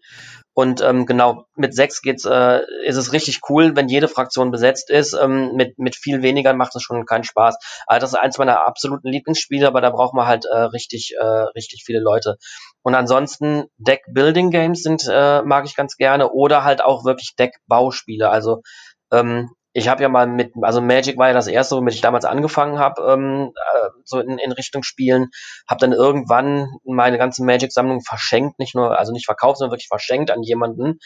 [0.53, 4.89] Und ähm, genau, mit sechs geht's, äh, ist es richtig cool, wenn jede Fraktion besetzt
[4.89, 5.13] ist.
[5.13, 7.55] Ähm, mit, mit viel weniger macht es schon keinen Spaß.
[7.87, 11.25] Aber das ist eins meiner absoluten Lieblingsspiele, aber da braucht man halt äh, richtig, äh,
[11.25, 12.35] richtig viele Leute.
[12.81, 16.31] Und ansonsten Deck-Building-Games sind, äh, mag ich ganz gerne.
[16.31, 18.29] Oder halt auch wirklich Deck-Bauspiele.
[18.29, 18.61] Also
[19.11, 22.25] ähm, ich habe ja mal mit, also Magic war ja das erste, womit ich damals
[22.25, 25.29] angefangen habe, ähm, äh, so in, in Richtung Spielen.
[25.67, 30.29] Habe dann irgendwann meine ganze Magic-Sammlung verschenkt, nicht nur, also nicht verkauft, sondern wirklich verschenkt
[30.29, 30.99] an jemanden.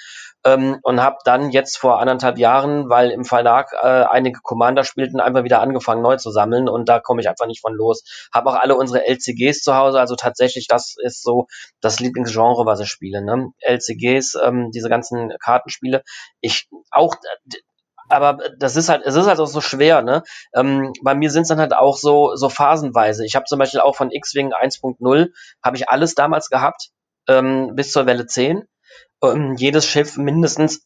[0.44, 5.20] Ähm, und habe dann jetzt vor anderthalb Jahren, weil im Verlag äh, einige Commander spielten,
[5.20, 8.04] einfach wieder angefangen neu zu sammeln und da komme ich einfach nicht von los.
[8.34, 11.46] Habe auch alle unsere LCGs zu Hause, also tatsächlich, das ist so
[11.82, 13.24] das Lieblingsgenre, was ich spiele.
[13.24, 13.52] Ne?
[13.60, 16.02] LCGs, ähm, diese ganzen Kartenspiele.
[16.42, 17.16] Ich auch
[18.10, 20.24] aber das ist halt, es ist halt auch so schwer, ne?
[20.54, 23.26] Ähm, bei mir sind es dann halt auch so, so phasenweise.
[23.26, 25.30] Ich habe zum Beispiel auch von X-Wing 1.0
[25.64, 26.90] habe ich alles damals gehabt,
[27.28, 28.64] ähm, bis zur Welle 10.
[29.24, 30.86] Ähm, jedes Schiff mindestens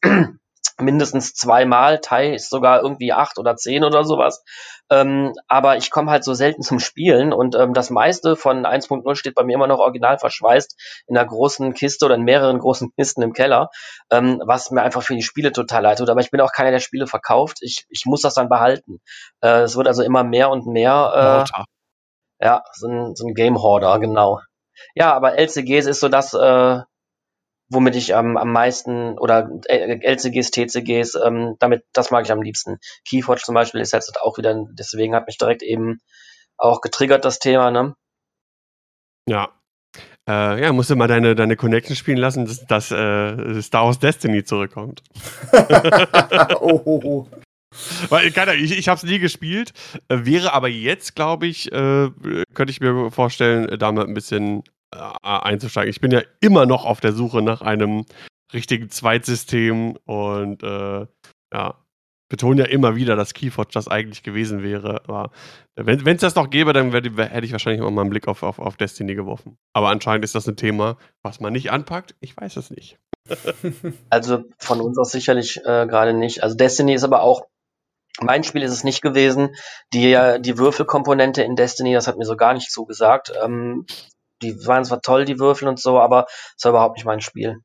[0.82, 4.43] mindestens zweimal, Tai ist sogar irgendwie acht oder zehn oder sowas.
[4.89, 9.15] Ähm, aber ich komme halt so selten zum Spielen und ähm, das meiste von 1.0
[9.15, 12.91] steht bei mir immer noch original verschweißt in einer großen Kiste oder in mehreren großen
[12.97, 13.69] Kisten im Keller,
[14.09, 16.09] ähm, was mir einfach für die Spiele total leid tut.
[16.09, 17.59] Aber ich bin auch keiner, der Spiele verkauft.
[17.61, 18.99] Ich, ich muss das dann behalten.
[19.41, 21.45] Äh, es wird also immer mehr und mehr.
[22.41, 24.39] Äh, ja, so ein, so ein Game Hoarder, genau.
[24.95, 26.80] Ja, aber LCGs ist so das, äh,
[27.70, 32.41] womit ich ähm, am meisten oder äh, LCGs, TCGs, ähm, damit, das mag ich am
[32.41, 32.80] liebsten.
[33.07, 35.99] Keyforge zum Beispiel ist jetzt auch wieder, deswegen hat mich direkt eben
[36.57, 37.95] auch getriggert, das Thema, ne?
[39.28, 39.49] Ja.
[40.28, 43.99] Äh, ja, musst du mal deine, deine Connection spielen lassen, dass, dass äh, Star Wars
[43.99, 45.03] Destiny zurückkommt.
[46.59, 47.28] oh, oh, oh.
[48.09, 49.74] Weil, keine, ich, ich habe es nie gespielt,
[50.07, 52.09] äh, wäre aber jetzt, glaube ich, äh,
[52.53, 55.89] könnte ich mir vorstellen, da mal ein bisschen äh, einzusteigen.
[55.89, 58.05] Ich bin ja immer noch auf der Suche nach einem
[58.53, 61.05] richtigen Zweitsystem und äh,
[61.53, 61.75] ja,
[62.29, 65.01] betone ja immer wieder, dass Keyforge das eigentlich gewesen wäre.
[65.07, 65.31] Aber
[65.75, 68.59] wenn es das noch gäbe, dann hätte ich wahrscheinlich auch mal einen Blick auf, auf,
[68.59, 69.57] auf Destiny geworfen.
[69.73, 72.15] Aber anscheinend ist das ein Thema, was man nicht anpackt.
[72.19, 72.99] Ich weiß es nicht.
[74.09, 76.43] also von uns aus sicherlich äh, gerade nicht.
[76.43, 77.47] Also Destiny ist aber auch
[78.21, 79.55] mein Spiel ist es nicht gewesen.
[79.93, 83.31] Die, die Würfelkomponente in Destiny, das hat mir so gar nicht zugesagt.
[83.41, 83.85] Ähm,
[84.41, 86.25] die waren zwar toll, die Würfel und so, aber
[86.57, 87.57] es war überhaupt nicht mein Spiel.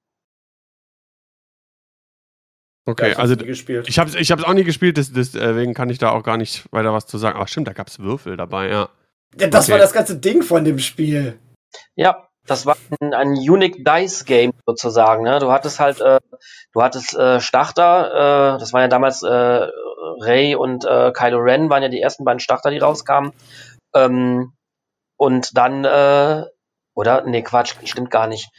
[2.86, 6.22] Okay, ja, also ich habe es ich auch nie gespielt, deswegen kann ich da auch
[6.22, 7.36] gar nicht weiter was zu sagen.
[7.36, 8.90] Aber stimmt, da gab es Würfel dabei, ja.
[9.38, 9.72] Ja, das okay.
[9.72, 11.38] war das ganze Ding von dem Spiel.
[11.96, 15.24] Ja, das war ein, ein Unique Dice Game sozusagen.
[15.24, 15.38] Ne?
[15.38, 16.20] Du hattest halt, äh,
[16.72, 19.66] du hattest äh, Starter, äh, das war ja damals äh,
[20.20, 23.32] Ray und äh, Kylo Ren waren ja die ersten beiden Starter, die rauskamen.
[23.94, 24.52] Ähm,
[25.16, 26.44] und dann, äh,
[26.94, 27.22] oder?
[27.24, 28.50] Nee, Quatsch, stimmt gar nicht.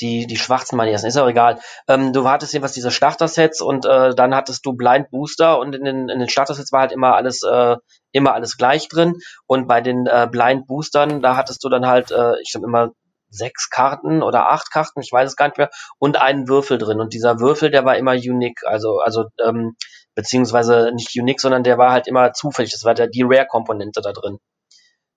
[0.00, 1.60] Die, die schwarzen ersten, ist auch egal.
[1.86, 5.84] Ähm, du hattest jedenfalls diese Starter-Sets und äh, dann hattest du Blind Booster und in
[5.84, 7.76] den, in den Starter-Sets war halt immer alles, äh,
[8.12, 9.16] immer alles gleich drin.
[9.46, 12.92] Und bei den äh, Blind Boostern, da hattest du dann halt, äh, ich glaube immer
[13.28, 17.00] sechs Karten oder acht Karten, ich weiß es gar nicht mehr, und einen Würfel drin.
[17.00, 19.76] Und dieser Würfel, der war immer unique, also, also ähm,
[20.14, 22.72] beziehungsweise nicht unique, sondern der war halt immer zufällig.
[22.72, 24.38] Das war der, die Rare-Komponente da drin.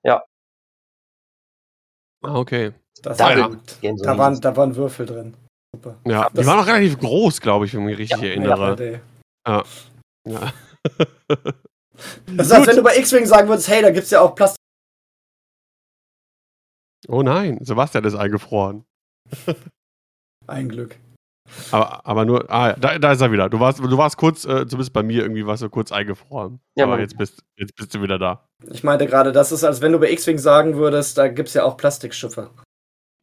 [0.03, 0.23] Ja.
[2.23, 2.71] Ah, okay.
[3.01, 3.35] Das da, war
[3.81, 5.33] da, waren, da waren Würfel drin.
[5.75, 5.99] Super.
[6.05, 9.01] Ja, das die waren auch relativ groß, glaube ich, wenn ich mich richtig ja, erinnere.
[9.45, 9.63] Ja.
[10.27, 10.53] ja.
[12.27, 14.35] das ist, als wenn du bei X-Wing sagen würdest, hey, da gibt es ja auch
[14.35, 14.57] Plastik.
[17.07, 18.85] Oh nein, Sebastian ist eingefroren.
[20.47, 20.97] Ein Glück.
[21.71, 23.49] Aber, aber nur, ah, da, da ist er wieder.
[23.49, 26.59] Du warst, du warst kurz, äh, zumindest bei mir irgendwie, warst du kurz eingefroren.
[26.75, 28.47] Ja, aber jetzt bist, jetzt bist du wieder da.
[28.71, 31.53] Ich meinte gerade, das ist, als wenn du bei X-Wing sagen würdest, da gibt es
[31.53, 32.49] ja auch Plastikschiffe.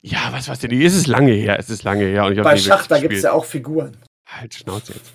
[0.02, 2.24] Ja, was weißt du, es ist lange her, es ist lange her.
[2.24, 3.96] Und ich bei Schach, da gibt es ja auch Figuren.
[4.26, 5.12] Halt, Schnauze jetzt.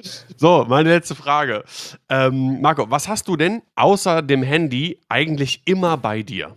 [0.36, 1.64] so, meine letzte Frage.
[2.08, 6.54] Ähm, Marco, was hast du denn außer dem Handy eigentlich immer bei dir?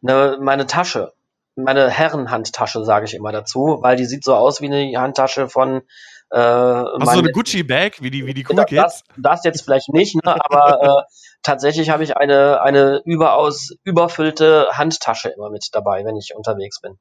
[0.00, 1.12] Ne, meine Tasche
[1.58, 5.82] meine Herrenhandtasche, sage ich immer dazu, weil die sieht so aus wie eine Handtasche von.
[6.30, 8.82] Äh, Hast du so eine Gucci-Bag, wie die, wie die Cool Kids?
[8.82, 14.68] Das, das jetzt vielleicht nicht, ne, aber äh, tatsächlich habe ich eine, eine überaus überfüllte
[14.72, 16.98] Handtasche immer mit dabei, wenn ich unterwegs bin.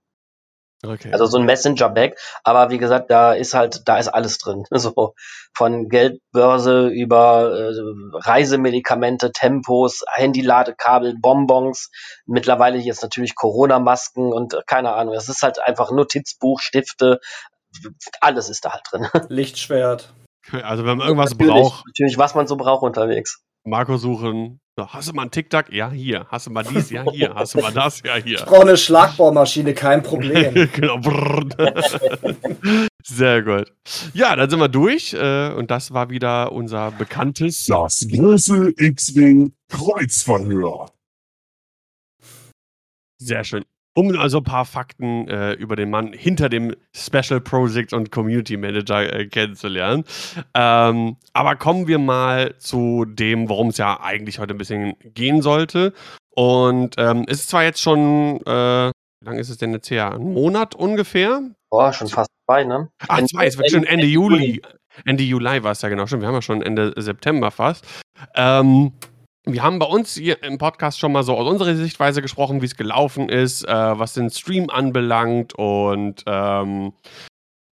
[0.86, 1.11] Okay.
[1.11, 4.63] Also so ein Messenger-Bag, aber wie gesagt, da ist halt, da ist alles drin.
[4.78, 5.15] So
[5.55, 7.73] von Geldbörse über äh,
[8.13, 11.89] Reisemedikamente, Tempos, Handyladekabel, Bonbons,
[12.28, 15.15] mittlerweile jetzt natürlich Corona-Masken und äh, keine Ahnung.
[15.15, 17.19] Es ist halt einfach Notizbuch, Stifte,
[18.21, 19.07] alles ist da halt drin.
[19.30, 20.13] Lichtschwert.
[20.51, 21.86] Also wenn man irgendwas natürlich, braucht.
[21.88, 23.41] Natürlich, was man so braucht unterwegs.
[23.63, 24.61] Marco suchen.
[24.80, 25.73] So, hast du mal einen TikTok?
[25.73, 26.28] Ja, hier.
[26.30, 26.91] Hast du mal dies?
[26.91, 27.34] Ja, hier.
[27.34, 27.99] Hast du mal das?
[28.03, 28.38] Ja, hier.
[28.38, 30.53] Ich brauche eine Schlagbohrmaschine, kein Problem.
[30.73, 30.99] genau.
[33.03, 33.73] Sehr gut.
[34.13, 35.15] Ja, dann sind wir durch.
[35.15, 37.65] Äh, und das war wieder unser bekanntes.
[37.65, 40.91] Das große X-Wing Kreuzverhör.
[43.17, 43.65] Sehr schön
[43.97, 48.55] um also ein paar Fakten äh, über den Mann hinter dem Special Project und Community
[48.55, 50.03] Manager äh, kennenzulernen.
[50.53, 55.41] Ähm, aber kommen wir mal zu dem, worum es ja eigentlich heute ein bisschen gehen
[55.41, 55.93] sollte.
[56.29, 60.13] Und ähm, es ist zwar jetzt schon, äh, wie lange ist es denn jetzt her?
[60.13, 61.41] Ein Monat ungefähr?
[61.71, 62.89] Boah, schon fast zwei, ne?
[63.07, 64.61] Ach, zwei, es wird schon Ende Juli.
[65.05, 66.21] Ende Juli war es ja genau schon.
[66.21, 67.83] Wir haben ja schon Ende September fast.
[68.35, 68.91] Ähm,
[69.47, 72.65] wir haben bei uns hier im Podcast schon mal so aus unserer Sichtweise gesprochen, wie
[72.65, 76.93] es gelaufen ist, äh, was den Stream anbelangt und ähm,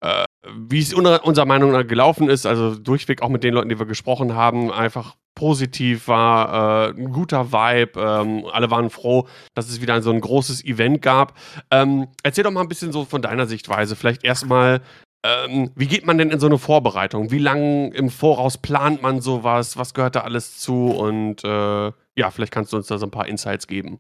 [0.02, 0.26] äh,
[0.58, 2.46] wie es unserer Meinung nach gelaufen ist.
[2.46, 7.12] Also durchweg auch mit den Leuten, die wir gesprochen haben, einfach positiv war, äh, ein
[7.12, 8.00] guter Vibe.
[8.00, 11.38] Ähm, alle waren froh, dass es wieder so ein großes Event gab.
[11.72, 13.96] Ähm, erzähl doch mal ein bisschen so von deiner Sichtweise.
[13.96, 14.82] Vielleicht erstmal
[15.26, 17.32] ähm, wie geht man denn in so eine Vorbereitung?
[17.32, 19.78] Wie lange im Voraus plant man sowas?
[19.78, 20.92] Was gehört da alles zu?
[20.92, 24.00] Und äh, ja, vielleicht kannst du uns da so ein paar Insights geben.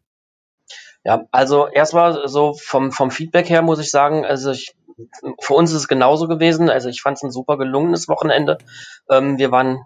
[1.03, 4.75] Ja, also erstmal so vom, vom Feedback her muss ich sagen, also ich,
[5.41, 6.69] für uns ist es genauso gewesen.
[6.69, 8.57] Also ich fand es ein super gelungenes Wochenende.
[9.09, 9.85] Ähm, wir waren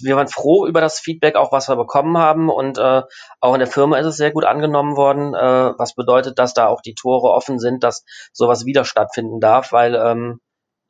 [0.00, 2.50] wir waren froh über das Feedback, auch was wir bekommen haben.
[2.50, 3.02] Und äh,
[3.40, 6.66] auch in der Firma ist es sehr gut angenommen worden, äh, was bedeutet, dass da
[6.66, 10.40] auch die Tore offen sind, dass sowas wieder stattfinden darf, weil ähm,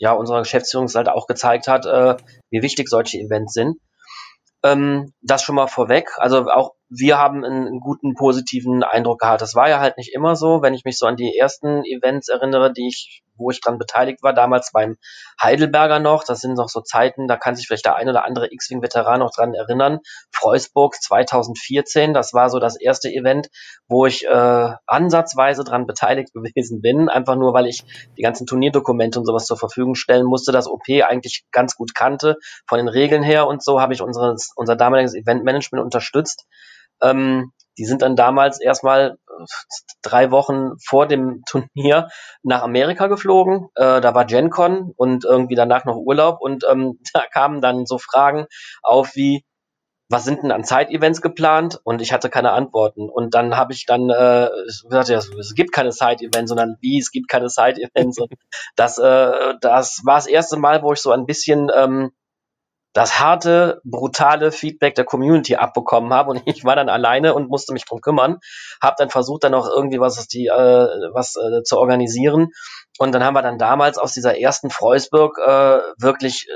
[0.03, 2.17] ja unsere Geschäftsführung auch gezeigt hat, äh,
[2.51, 3.77] wie wichtig solche Events sind.
[4.65, 6.09] Ähm, das schon mal vorweg.
[6.17, 9.43] Also auch wir haben einen, guten positiven Eindruck gehabt.
[9.43, 10.61] Das war ja halt nicht immer so.
[10.61, 14.23] Wenn ich mich so an die ersten Events erinnere, die ich, wo ich dran beteiligt
[14.23, 14.97] war, damals beim
[15.41, 18.53] Heidelberger noch, das sind noch so Zeiten, da kann sich vielleicht der ein oder andere
[18.53, 20.01] X-Wing-Veteran noch dran erinnern.
[20.33, 23.49] Freusburg 2014, das war so das erste Event,
[23.89, 27.85] wo ich äh, ansatzweise dran beteiligt gewesen bin, einfach nur, weil ich
[28.17, 32.37] die ganzen Turnierdokumente und sowas zur Verfügung stellen musste, das OP eigentlich ganz gut kannte,
[32.67, 36.47] von den Regeln her und so habe ich unseres, unser damaliges Eventmanagement unterstützt
[37.03, 39.45] ähm, die sind dann damals erstmal äh,
[40.03, 42.09] drei Wochen vor dem Turnier
[42.43, 43.69] nach Amerika geflogen.
[43.75, 47.99] Äh, da war GenCon und irgendwie danach noch Urlaub und ähm, da kamen dann so
[47.99, 48.47] Fragen
[48.83, 49.45] auf wie,
[50.13, 51.81] was sind denn an Side-Events geplant?
[51.85, 53.09] Und ich hatte keine Antworten.
[53.09, 57.11] Und dann habe ich dann äh, gesagt, ja, es gibt keine Side-Events, sondern wie, es
[57.11, 58.19] gibt keine Side-Events.
[58.77, 62.13] das, äh, das war das erste Mal, wo ich so ein bisschen ähm,
[62.93, 67.73] das harte, brutale Feedback der Community abbekommen habe und ich war dann alleine und musste
[67.73, 68.39] mich drum kümmern,
[68.83, 72.49] habe dann versucht dann auch irgendwie was die äh, was äh, zu organisieren
[72.99, 76.49] und dann haben wir dann damals aus dieser ersten Freusburg äh, wirklich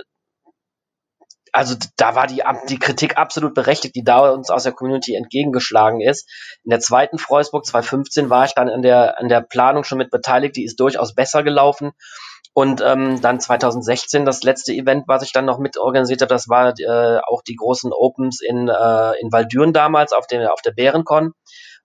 [1.57, 6.03] also da war die, die Kritik absolut berechtigt, die da uns aus der Community entgegengeschlagen
[6.03, 6.28] ist.
[6.64, 10.11] In der zweiten Freusburg 2015 war ich dann in der, in der Planung schon mit
[10.11, 11.93] beteiligt, die ist durchaus besser gelaufen.
[12.59, 16.48] Und ähm, dann 2016 das letzte Event, was ich dann noch mit organisiert habe, das
[16.48, 20.70] war äh, auch die großen Opens in, äh, in Waldüren damals auf, dem, auf der
[20.70, 21.34] Bärencon.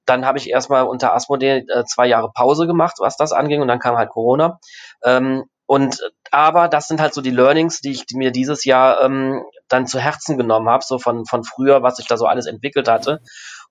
[0.06, 3.68] Dann habe ich erstmal unter Asmodee äh, zwei Jahre Pause gemacht, was das anging, und
[3.68, 4.60] dann kam halt Corona.
[5.04, 9.44] Ähm, und aber das sind halt so die Learnings, die ich mir dieses Jahr ähm,
[9.68, 12.88] dann zu Herzen genommen habe, so von, von früher, was ich da so alles entwickelt
[12.88, 13.20] hatte.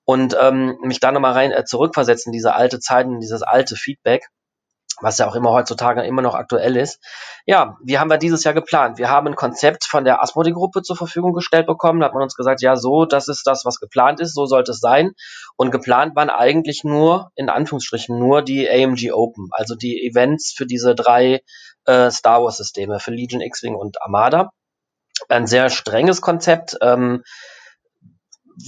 [0.05, 4.27] Und ähm, mich da nochmal rein äh, zurückversetzen, diese alte Zeit und dieses alte Feedback
[4.99, 6.99] was ja auch immer heutzutage immer noch aktuell ist.
[7.45, 8.97] Ja, wie haben wir dieses Jahr geplant?
[8.97, 11.99] Wir haben ein Konzept von der Asmodi-Gruppe zur Verfügung gestellt bekommen.
[11.99, 14.71] Da hat man uns gesagt, ja, so, das ist das, was geplant ist, so sollte
[14.71, 15.11] es sein.
[15.55, 20.65] Und geplant waren eigentlich nur, in Anführungsstrichen, nur die AMG Open, also die Events für
[20.65, 21.41] diese drei
[21.85, 24.51] äh, Star Wars-Systeme, für Legion, X-Wing und Armada.
[25.29, 26.77] Ein sehr strenges Konzept.
[26.81, 27.23] Ähm,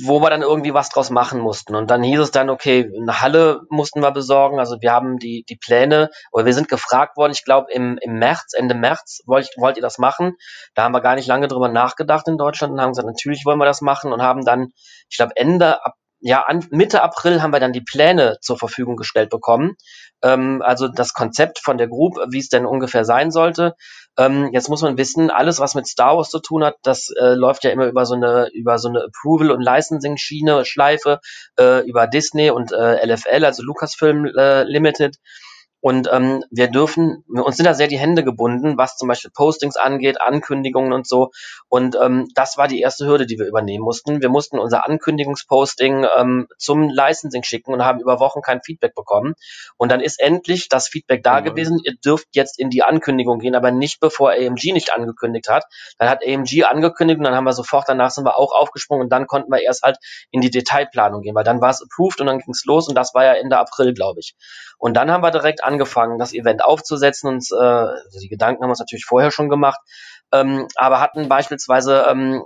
[0.05, 1.75] wo wir dann irgendwie was draus machen mussten.
[1.75, 4.59] Und dann hieß es dann, okay, eine Halle mussten wir besorgen.
[4.59, 8.17] Also wir haben die, die Pläne, oder wir sind gefragt worden, ich glaube im, im
[8.19, 10.35] März, Ende März, wollt, wollt ihr das machen?
[10.73, 13.59] Da haben wir gar nicht lange drüber nachgedacht in Deutschland und haben gesagt, natürlich wollen
[13.59, 14.73] wir das machen und haben dann,
[15.09, 15.79] ich glaube, Ende,
[16.23, 19.75] ja, an, Mitte April haben wir dann die Pläne zur Verfügung gestellt bekommen.
[20.23, 23.75] Ähm, also das Konzept von der Group, wie es denn ungefähr sein sollte.
[24.17, 27.33] Ähm, jetzt muss man wissen, alles, was mit Star Wars zu tun hat, das äh,
[27.33, 31.19] läuft ja immer über so eine, über so eine Approval- und Licensing-Schiene, Schleife,
[31.59, 35.17] äh, über Disney und äh, LFL, also Lucasfilm äh, Limited.
[35.83, 39.75] Und ähm, wir dürfen, uns sind da sehr die Hände gebunden, was zum Beispiel Postings
[39.75, 41.31] angeht, Ankündigungen und so.
[41.67, 44.21] Und ähm, das war die erste Hürde, die wir übernehmen mussten.
[44.21, 49.33] Wir mussten unser Ankündigungsposting ähm, zum Licensing schicken und haben über Wochen kein Feedback bekommen.
[49.75, 51.43] Und dann ist endlich das Feedback da mhm.
[51.43, 51.81] gewesen.
[51.83, 55.65] Ihr dürft jetzt in die Ankündigung gehen, aber nicht bevor AMG nicht angekündigt hat.
[55.97, 59.09] Dann hat AMG angekündigt und dann haben wir sofort danach sind wir auch aufgesprungen und
[59.09, 59.97] dann konnten wir erst halt
[60.31, 62.95] in die Detailplanung gehen, weil dann war es approved und dann ging es los und
[62.95, 64.33] das war ja Ende April, glaube ich.
[64.77, 67.29] Und dann haben wir direkt angefangen, das Event aufzusetzen.
[67.29, 69.79] Und äh, also die Gedanken haben wir uns natürlich vorher schon gemacht,
[70.31, 72.43] ähm, aber hatten beispielsweise ähm,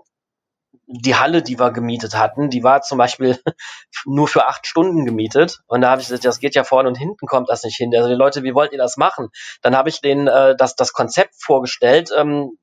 [0.87, 3.37] die Halle, die wir gemietet hatten, die war zum Beispiel
[4.05, 5.59] nur für acht Stunden gemietet.
[5.67, 7.93] Und da habe ich gesagt, das geht ja vorne und hinten kommt das nicht hin.
[7.95, 9.29] Also die Leute, wie wollt ihr das machen?
[9.61, 12.09] Dann habe ich denen äh, das, das Konzept vorgestellt.
[12.15, 12.57] Ähm,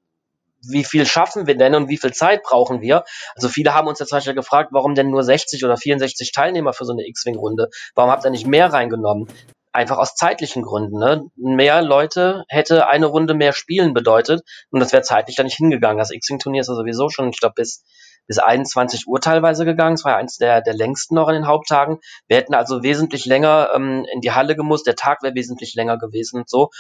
[0.66, 3.04] wie viel schaffen wir denn und wie viel Zeit brauchen wir?
[3.34, 6.72] Also viele haben uns jetzt zum Beispiel gefragt, warum denn nur 60 oder 64 Teilnehmer
[6.72, 7.68] für so eine X-Wing-Runde?
[7.94, 9.28] Warum habt ihr nicht mehr reingenommen?
[9.74, 10.98] Einfach aus zeitlichen Gründen.
[10.98, 11.24] Ne?
[11.34, 15.98] Mehr Leute hätte eine Runde mehr spielen bedeutet und das wäre zeitlich dann nicht hingegangen.
[15.98, 17.84] Das X-Wing-Turnier ist ja sowieso schon, ich glaube, bis
[18.26, 19.94] bis 21 Uhr teilweise gegangen.
[19.94, 21.98] Es war ja eins der, der längsten noch in den Haupttagen.
[22.26, 24.86] Wir hätten also wesentlich länger ähm, in die Halle gemusst.
[24.86, 26.70] Der Tag wäre wesentlich länger gewesen und so.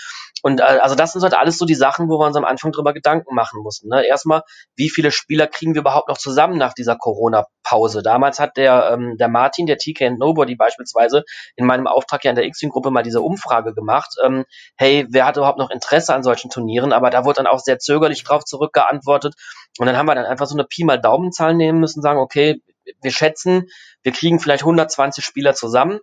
[0.42, 2.72] Und äh, also das sind halt alles so die Sachen, wo wir uns am Anfang
[2.72, 3.88] drüber Gedanken machen mussten.
[3.88, 4.04] Ne?
[4.06, 4.42] Erstmal,
[4.76, 8.02] wie viele Spieler kriegen wir überhaupt noch zusammen nach dieser Corona-Pause?
[8.02, 11.24] Damals hat der, ähm, der Martin, der TK and Nobody beispielsweise,
[11.56, 14.16] in meinem Auftrag ja in der X-Wing-Gruppe mal diese Umfrage gemacht.
[14.24, 14.44] Ähm,
[14.76, 16.92] hey, wer hat überhaupt noch Interesse an solchen Turnieren?
[16.92, 19.34] Aber da wurde dann auch sehr zögerlich drauf zurückgeantwortet.
[19.78, 21.00] Und dann haben wir dann einfach so eine Pi mal
[21.34, 22.62] Daumenzahl nehmen müssen, sagen, okay,
[23.02, 23.68] wir schätzen,
[24.02, 26.00] wir kriegen vielleicht 120 Spieler zusammen.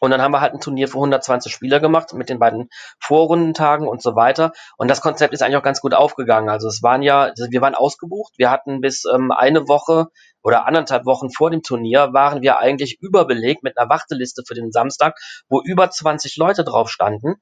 [0.00, 2.68] Und dann haben wir halt ein Turnier für 120 Spieler gemacht mit den beiden
[3.00, 4.52] Vorrundentagen und so weiter.
[4.76, 6.50] Und das Konzept ist eigentlich auch ganz gut aufgegangen.
[6.50, 8.34] Also es waren ja, wir waren ausgebucht.
[8.36, 10.06] Wir hatten bis ähm, eine Woche
[10.42, 14.70] oder anderthalb Wochen vor dem Turnier waren wir eigentlich überbelegt mit einer Warteliste für den
[14.70, 15.18] Samstag,
[15.48, 17.36] wo über 20 Leute drauf standen.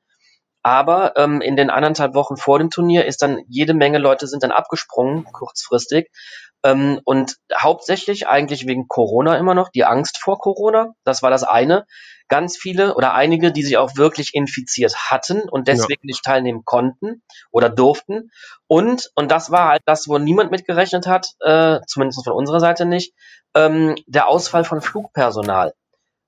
[0.66, 4.42] Aber ähm, in den anderthalb Wochen vor dem Turnier ist dann jede Menge Leute sind
[4.42, 6.10] dann abgesprungen, kurzfristig.
[6.64, 10.94] Ähm, und hauptsächlich eigentlich wegen Corona immer noch, die Angst vor Corona.
[11.04, 11.86] Das war das eine
[12.26, 16.06] ganz viele oder einige, die sich auch wirklich infiziert hatten und deswegen ja.
[16.06, 18.32] nicht teilnehmen konnten oder durften.
[18.66, 22.86] Und, und das war halt das, wo niemand mitgerechnet hat, äh, zumindest von unserer Seite
[22.86, 23.14] nicht,
[23.54, 25.74] ähm, der Ausfall von Flugpersonal.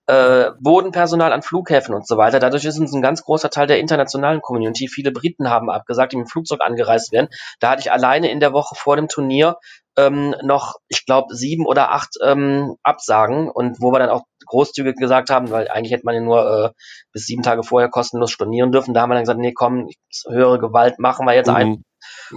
[0.09, 2.40] Äh, Bodenpersonal an Flughäfen und so weiter.
[2.40, 4.88] Dadurch ist uns ein ganz großer Teil der internationalen Community.
[4.88, 7.28] Viele Briten haben abgesagt, die mit dem Flugzeug angereist werden.
[7.61, 9.59] Da hatte ich alleine in der Woche vor dem Turnier
[9.98, 14.96] ähm, noch, ich glaube, sieben oder acht ähm, Absagen und wo wir dann auch großzügig
[14.96, 16.70] gesagt haben, weil eigentlich hätte man ja nur äh,
[17.12, 18.94] bis sieben Tage vorher kostenlos stornieren dürfen.
[18.94, 19.90] Da haben wir dann gesagt, nee, komm,
[20.26, 21.54] höhere Gewalt machen wir jetzt mhm.
[21.54, 21.84] ein.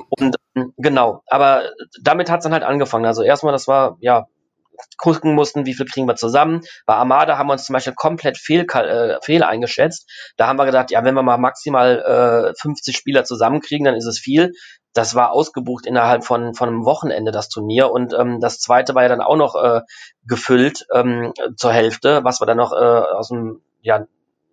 [0.09, 1.69] Und ähm, genau, aber
[2.01, 3.05] damit hat es dann halt angefangen.
[3.05, 4.26] Also erstmal, das war ja
[4.98, 6.62] gucken mussten, wie viel kriegen wir zusammen.
[6.86, 10.10] Bei Armada haben wir uns zum Beispiel komplett fehl, äh, fehl eingeschätzt.
[10.38, 14.06] Da haben wir gedacht, ja, wenn wir mal maximal äh, 50 Spieler zusammenkriegen, dann ist
[14.06, 14.52] es viel.
[14.94, 17.92] Das war ausgebucht innerhalb von, von einem Wochenende, das Turnier.
[17.92, 19.82] Und ähm, das zweite war ja dann auch noch äh,
[20.26, 24.06] gefüllt ähm, zur Hälfte, was wir dann noch äh, aus dem, ja,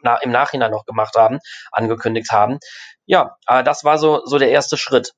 [0.03, 1.41] na, im Nachhinein noch gemacht haben,
[1.73, 2.59] angekündigt haben.
[3.07, 5.13] Ja, aber das war so, so der erste Schritt.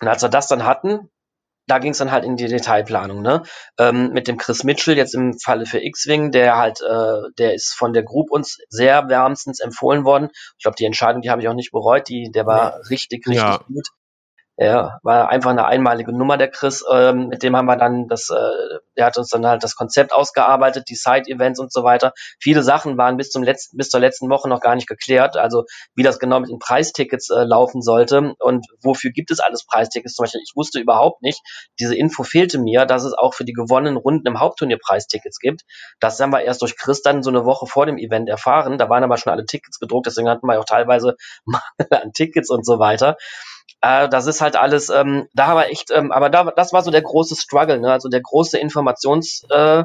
[0.00, 1.10] Und als wir das dann hatten,
[1.70, 3.42] da ging es dann halt in die Detailplanung, ne?
[3.78, 7.74] Ähm, mit dem Chris Mitchell jetzt im Falle für X-Wing, der halt, äh, der ist
[7.74, 10.30] von der Group uns sehr wärmstens empfohlen worden.
[10.58, 12.88] Ich glaube, die Entscheidung, die habe ich auch nicht bereut, die, der war nee.
[12.90, 13.58] richtig, richtig ja.
[13.68, 13.86] gut.
[14.62, 16.84] Ja, war einfach eine einmalige Nummer, der Chris.
[16.92, 20.12] Ähm, mit dem haben wir dann das, äh, der hat uns dann halt das Konzept
[20.12, 22.12] ausgearbeitet, die Side-Events und so weiter.
[22.38, 25.38] Viele Sachen waren bis zum letzten, bis zur letzten Woche noch gar nicht geklärt.
[25.38, 29.64] Also wie das genau mit den Preistickets äh, laufen sollte und wofür gibt es alles
[29.64, 30.14] Preistickets.
[30.14, 31.40] Zum Beispiel, ich wusste überhaupt nicht,
[31.78, 35.62] diese Info fehlte mir, dass es auch für die gewonnenen Runden im Hauptturnier Preistickets gibt.
[36.00, 38.76] Das haben wir erst durch Chris dann so eine Woche vor dem Event erfahren.
[38.76, 42.50] Da waren aber schon alle Tickets gedruckt, deswegen hatten wir auch teilweise Mangel an Tickets
[42.50, 43.16] und so weiter.
[43.80, 46.82] Äh, das ist halt alles, ähm, da haben wir echt, ähm, aber da, das war
[46.82, 47.92] so der große Struggle, ne?
[47.92, 49.84] also der große Informations, äh,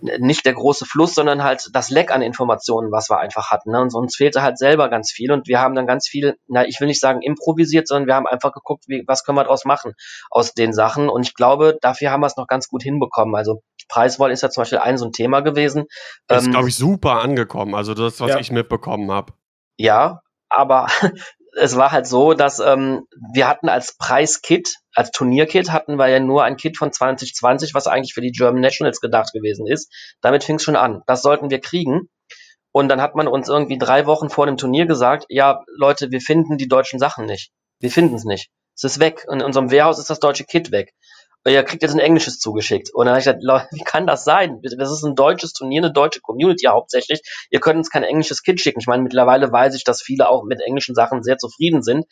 [0.00, 3.72] nicht der große Fluss, sondern halt das Leck an Informationen, was wir einfach hatten.
[3.72, 3.80] Ne?
[3.80, 6.80] Und uns fehlte halt selber ganz viel und wir haben dann ganz viel, na, ich
[6.80, 9.94] will nicht sagen improvisiert, sondern wir haben einfach geguckt, wie, was können wir daraus machen
[10.30, 11.08] aus den Sachen.
[11.08, 13.34] Und ich glaube, dafür haben wir es noch ganz gut hinbekommen.
[13.34, 15.86] Also Preiswahl ist ja zum Beispiel ein so ein Thema gewesen.
[16.26, 17.74] Das ist, ähm, glaube ich, super angekommen.
[17.74, 18.38] Also das, was ja.
[18.38, 19.32] ich mitbekommen habe.
[19.76, 20.86] Ja, aber
[21.58, 26.20] es war halt so, dass ähm, wir hatten als Preiskit, als Turnierkit hatten wir ja
[26.20, 29.92] nur ein Kit von 2020, was eigentlich für die German Nationals gedacht gewesen ist.
[30.20, 31.02] Damit fing es schon an.
[31.06, 32.08] Das sollten wir kriegen.
[32.72, 36.20] Und dann hat man uns irgendwie drei Wochen vor dem Turnier gesagt, ja, Leute, wir
[36.20, 37.50] finden die deutschen Sachen nicht.
[37.80, 38.50] Wir finden es nicht.
[38.76, 39.26] Es ist weg.
[39.30, 40.92] In unserem Warehouse ist das deutsche Kit weg
[41.46, 42.92] ihr kriegt jetzt ein englisches zugeschickt.
[42.92, 44.60] Und dann habe ich gesagt, Leute, wie kann das sein?
[44.62, 47.20] Das ist ein deutsches Turnier, eine deutsche Community hauptsächlich.
[47.50, 48.80] Ihr könnt uns kein englisches Kit schicken.
[48.80, 52.06] Ich meine, mittlerweile weiß ich, dass viele auch mit englischen Sachen sehr zufrieden sind.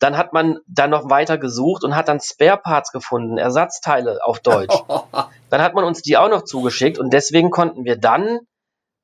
[0.00, 4.40] Dann hat man dann noch weiter gesucht und hat dann Spare Parts gefunden, Ersatzteile auf
[4.40, 4.76] Deutsch.
[5.50, 8.40] dann hat man uns die auch noch zugeschickt und deswegen konnten wir dann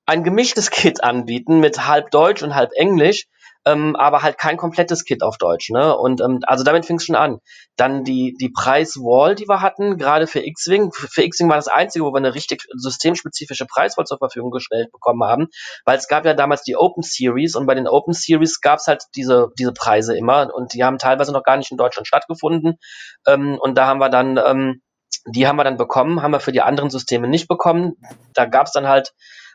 [0.05, 3.27] ein gemischtes Kit anbieten mit halb Deutsch und halb Englisch
[3.67, 5.71] ähm, aber halt kein komplettes Kit auf Deutsch.
[5.71, 5.97] Ne?
[5.97, 7.39] Und ähm, also damit fing es schon an.
[7.77, 10.93] Dann die, die Preiswall, die wir hatten, gerade für X-Wing.
[10.93, 15.25] Für X-Wing war das einzige, wo wir eine richtig systemspezifische Preiswall zur Verfügung gestellt bekommen
[15.25, 15.49] haben,
[15.85, 18.87] weil es gab ja damals die Open Series und bei den Open Series gab es
[18.87, 22.79] halt diese, diese Preise immer und die haben teilweise noch gar nicht in Deutschland stattgefunden.
[23.27, 24.83] Ähm, und da haben wir dann ähm,
[25.27, 27.97] die haben wir dann bekommen, haben wir für die anderen Systeme nicht bekommen.
[28.33, 29.13] Da gab es dann halt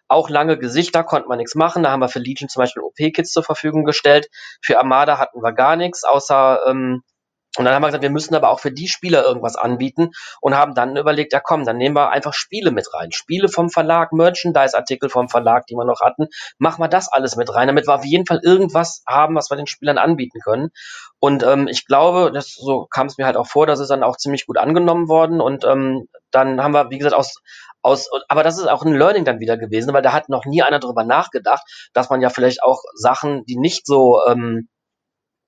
[0.08, 1.84] auch lange Gesichter, konnte man nichts machen.
[1.84, 4.28] Da haben wir für Legion zum Beispiel OP-Kits zur Verfügung gestellt.
[4.62, 7.03] Für Armada hatten wir gar nichts, außer ähm,
[7.58, 10.56] und dann haben wir gesagt, wir müssen aber auch für die Spieler irgendwas anbieten und
[10.56, 13.12] haben dann überlegt, ja komm, dann nehmen wir einfach Spiele mit rein.
[13.12, 16.28] Spiele vom Verlag, Merchandise-Artikel vom Verlag, die wir noch hatten.
[16.58, 19.58] Machen wir das alles mit rein, damit wir auf jeden Fall irgendwas haben, was wir
[19.58, 20.70] den Spielern anbieten können.
[21.20, 24.03] Und ähm, ich glaube, das, so kam es mir halt auch vor, dass es dann
[24.03, 25.41] auch ziemlich gut angenommen worden.
[25.41, 27.41] Und ähm, dann haben wir, wie gesagt, aus,
[27.82, 30.64] aus, aber das ist auch ein Learning dann wieder gewesen, weil da hat noch nie
[30.64, 34.68] einer drüber nachgedacht, dass man ja vielleicht auch Sachen, die nicht so ähm,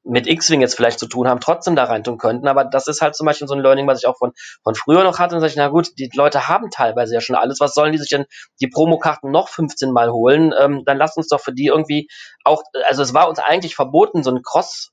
[0.08, 2.48] mit X-Wing jetzt vielleicht zu tun haben, trotzdem da rein tun könnten.
[2.48, 4.32] Aber das ist halt zum Beispiel so ein Learning, was ich auch von,
[4.64, 5.36] von früher noch hatte.
[5.36, 7.60] Und sage ich, na gut, die Leute haben teilweise ja schon alles.
[7.60, 8.26] Was sollen die sich denn
[8.62, 10.54] die Promokarten noch 15 Mal holen?
[10.58, 12.08] Ähm, dann lasst uns doch für die irgendwie
[12.44, 14.92] auch, also es war uns eigentlich verboten, so ein Cross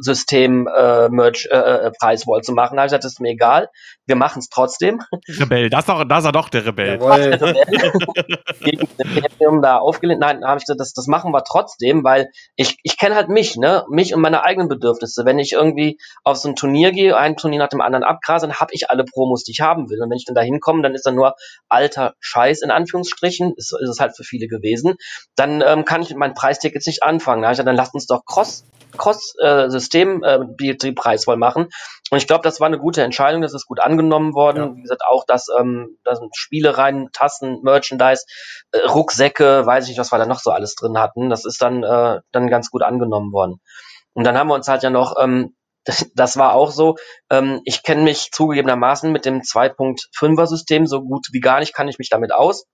[0.00, 2.76] System äh, Merch äh, äh Preiswall zu machen.
[2.76, 3.68] Da habe ich gesagt, das ist mir egal,
[4.06, 5.00] wir machen es trotzdem.
[5.28, 6.98] Rebell, das, doch, das ist er doch der Rebell.
[8.60, 10.20] Gegen Imperium da aufgelehnt.
[10.20, 13.56] Nein, habe ich gesagt, das, das machen wir trotzdem, weil ich, ich kenne halt mich,
[13.56, 15.24] ne, mich und meine eigenen Bedürfnisse.
[15.24, 18.56] Wenn ich irgendwie auf so ein Turnier gehe, ein Turnier nach dem anderen abgrase, dann
[18.56, 20.00] habe ich alle Promos, die ich haben will.
[20.02, 21.34] Und wenn ich dann da hinkomme, dann ist da nur
[21.68, 24.94] alter Scheiß in Anführungsstrichen, ist, ist es halt für viele gewesen.
[25.34, 27.42] Dann ähm, kann ich mit meinen Preistickets nicht anfangen.
[27.42, 28.64] Da habe ich gesagt, dann lasst uns doch Cross
[28.96, 31.68] Cross-System äh, äh, die Preiswahl machen.
[32.10, 34.58] Und ich glaube, das war eine gute Entscheidung, das ist gut angenommen worden.
[34.58, 34.76] Ja.
[34.76, 38.24] Wie gesagt, auch dass ähm, da sind Spiele rein, Tassen, Merchandise,
[38.72, 41.30] äh, Rucksäcke, weiß ich nicht, was wir da noch so alles drin hatten.
[41.30, 43.60] Das ist dann, äh, dann ganz gut angenommen worden.
[44.14, 46.96] Und dann haben wir uns halt ja noch, ähm, das, das war auch so,
[47.30, 51.88] ähm, ich kenne mich zugegebenermaßen mit dem 2.5er System so gut wie gar nicht, kann
[51.88, 52.66] ich mich damit aus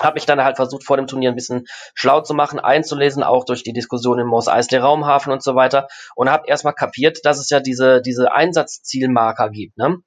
[0.00, 3.44] habe mich dann halt versucht, vor dem Turnier ein bisschen schlau zu machen, einzulesen, auch
[3.44, 5.88] durch die Diskussion im Moos Eisley Raumhafen und so weiter.
[6.16, 9.76] Und habe erstmal kapiert, dass es ja diese, diese Einsatzzielmarker gibt.
[9.78, 9.98] Ne?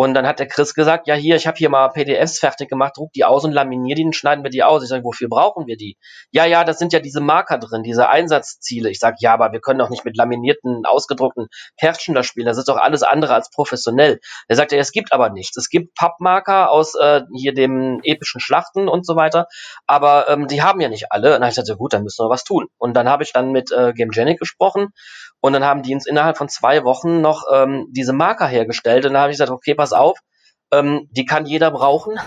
[0.00, 2.96] Und dann hat der Chris gesagt, ja hier, ich habe hier mal PDFs fertig gemacht,
[2.96, 4.82] druck die aus und laminier die, und schneiden wir die aus.
[4.82, 5.98] Ich sage, wofür brauchen wir die?
[6.30, 8.88] Ja, ja, das sind ja diese Marker drin, diese Einsatzziele.
[8.88, 12.46] Ich sage, ja, aber wir können doch nicht mit laminierten, ausgedruckten Herzchen da spielen.
[12.46, 14.20] Das ist doch alles andere als professionell.
[14.48, 15.58] Er sagt, ja, es gibt aber nichts.
[15.58, 19.48] Es gibt Pappmarker aus äh, hier dem epischen Schlachten und so weiter,
[19.86, 21.34] aber ähm, die haben ja nicht alle.
[21.34, 22.68] Und dann ich gesagt, ja gut, dann müssen wir was tun.
[22.78, 24.94] Und dann habe ich dann mit äh, Gamegenic gesprochen
[25.40, 29.06] und dann haben die uns innerhalb von zwei Wochen noch ähm, diese Marker hergestellt.
[29.06, 30.18] Und dann habe ich gesagt, okay, pass auf,
[30.72, 32.18] ähm, die kann jeder brauchen.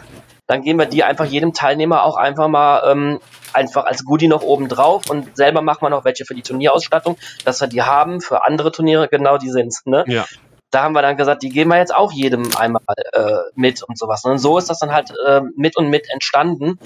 [0.47, 3.20] Dann geben wir die einfach jedem Teilnehmer auch einfach mal ähm,
[3.53, 7.18] einfach als Goodie noch oben drauf und selber machen wir noch welche für die Turnierausstattung,
[7.45, 9.86] dass wir die haben für andere Turniere, genau die sind's.
[9.86, 10.03] Ne?
[10.07, 10.26] Ja.
[10.70, 12.82] Da haben wir dann gesagt, die geben wir jetzt auch jedem einmal
[13.14, 14.24] äh, mit und sowas.
[14.26, 16.80] Und so ist das dann halt äh, mit und mit entstanden.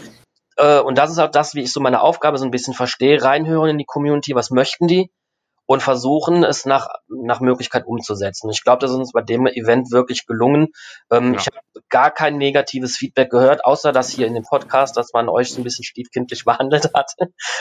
[0.57, 3.23] Äh, und das ist auch das, wie ich so meine Aufgabe so ein bisschen verstehe,
[3.23, 5.09] reinhören in die Community, was möchten die?
[5.67, 8.49] Und versuchen, es nach, nach Möglichkeit umzusetzen.
[8.49, 10.69] Ich glaube, das ist uns bei dem Event wirklich gelungen.
[11.11, 11.39] Ähm, ja.
[11.39, 11.57] Ich habe
[11.89, 15.61] gar kein negatives Feedback gehört, außer das hier in dem Podcast, dass man euch so
[15.61, 17.11] ein bisschen stiefkindlich behandelt hat.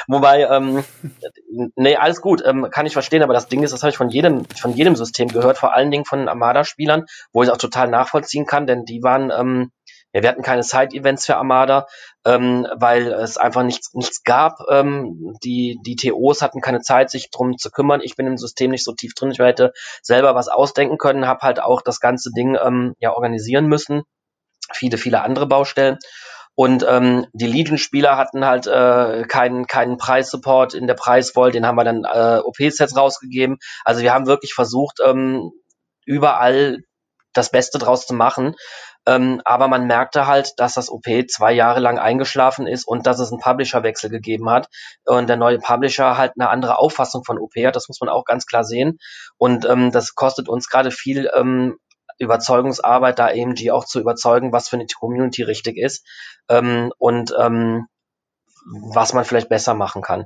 [0.07, 0.85] Wobei, ähm,
[1.77, 4.09] nee, alles gut, ähm, kann ich verstehen, aber das Ding ist, das habe ich von
[4.09, 8.47] jedem, von jedem System gehört, vor allen Dingen von Armada-Spielern, wo ich auch total nachvollziehen
[8.47, 9.73] kann, denn die waren ähm,
[10.17, 11.87] ja, wir hatten keine Side-Events für Armada,
[12.25, 14.61] ähm, weil es einfach nichts, nichts gab.
[14.71, 18.01] Ähm, die, die TOs hatten keine Zeit, sich drum zu kümmern.
[18.03, 19.31] Ich bin im System nicht so tief drin.
[19.31, 23.67] Ich hätte selber was ausdenken können, habe halt auch das ganze Ding ähm, ja organisieren
[23.67, 24.05] müssen.
[24.73, 25.99] Viele, viele andere Baustellen.
[26.55, 31.77] Und ähm, die Legion-Spieler hatten halt äh, keinen keinen Preissupport in der Preisvoll, den haben
[31.77, 33.59] wir dann äh, OP-Sets rausgegeben.
[33.85, 35.51] Also wir haben wirklich versucht, ähm,
[36.07, 36.79] überall
[37.37, 38.55] das Beste draus zu machen.
[39.07, 43.21] Ähm, aber man merkte halt, dass das OP zwei Jahre lang eingeschlafen ist und dass
[43.21, 44.69] es einen Publisher-Wechsel gegeben hat.
[45.05, 47.77] Und der neue Publisher halt eine andere Auffassung von OP hat.
[47.77, 48.99] Das muss man auch ganz klar sehen.
[49.39, 51.77] Und ähm, das kostet uns gerade viel ähm,
[52.19, 56.07] Überzeugungsarbeit, da AMG auch zu überzeugen, was für eine Community richtig ist
[56.49, 57.87] ähm, und ähm,
[58.67, 60.25] was man vielleicht besser machen kann.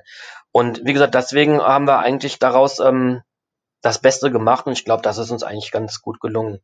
[0.53, 3.23] Und wie gesagt, deswegen haben wir eigentlich daraus ähm,
[3.83, 6.61] das Beste gemacht und ich glaube, das ist uns eigentlich ganz gut gelungen.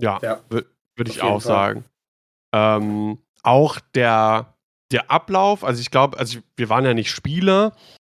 [0.00, 0.40] Ja, ja.
[0.48, 1.82] würde ich auch Fall.
[1.82, 1.84] sagen.
[2.54, 4.54] Ähm, auch der,
[4.92, 7.72] der Ablauf, also ich glaube, also wir waren ja nicht Spieler,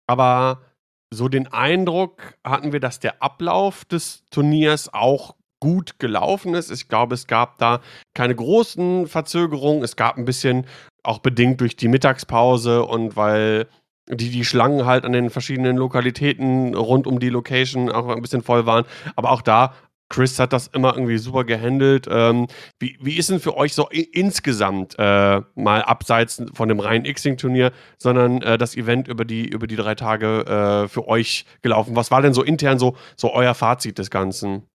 [0.07, 0.63] aber
[1.11, 6.71] so den Eindruck hatten wir, dass der Ablauf des Turniers auch gut gelaufen ist.
[6.71, 7.81] Ich glaube, es gab da
[8.15, 9.83] keine großen Verzögerungen.
[9.83, 10.67] Es gab ein bisschen,
[11.03, 13.67] auch bedingt durch die Mittagspause und weil
[14.09, 18.43] die, die Schlangen halt an den verschiedenen Lokalitäten rund um die Location auch ein bisschen
[18.43, 18.85] voll waren.
[19.17, 19.75] Aber auch da
[20.09, 22.07] Chris hat das immer irgendwie super gehandelt.
[22.11, 22.47] Ähm,
[22.79, 27.73] wie, wie ist denn für euch so insgesamt äh, mal abseits von dem reinen X-Wing-Turnier,
[27.99, 30.47] sondern äh, das Event über die, über die drei Tage
[30.85, 31.97] äh, für euch gelaufen?
[31.97, 34.67] Was war denn so intern so, so euer Fazit des Ganzen?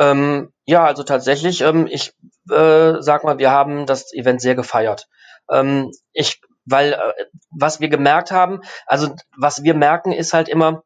[0.00, 2.12] Ähm, ja, also tatsächlich, ähm, ich
[2.50, 5.06] äh, sag mal, wir haben das Event sehr gefeiert.
[5.50, 10.82] Ähm, ich, weil, äh, was wir gemerkt haben, also was wir merken, ist halt immer,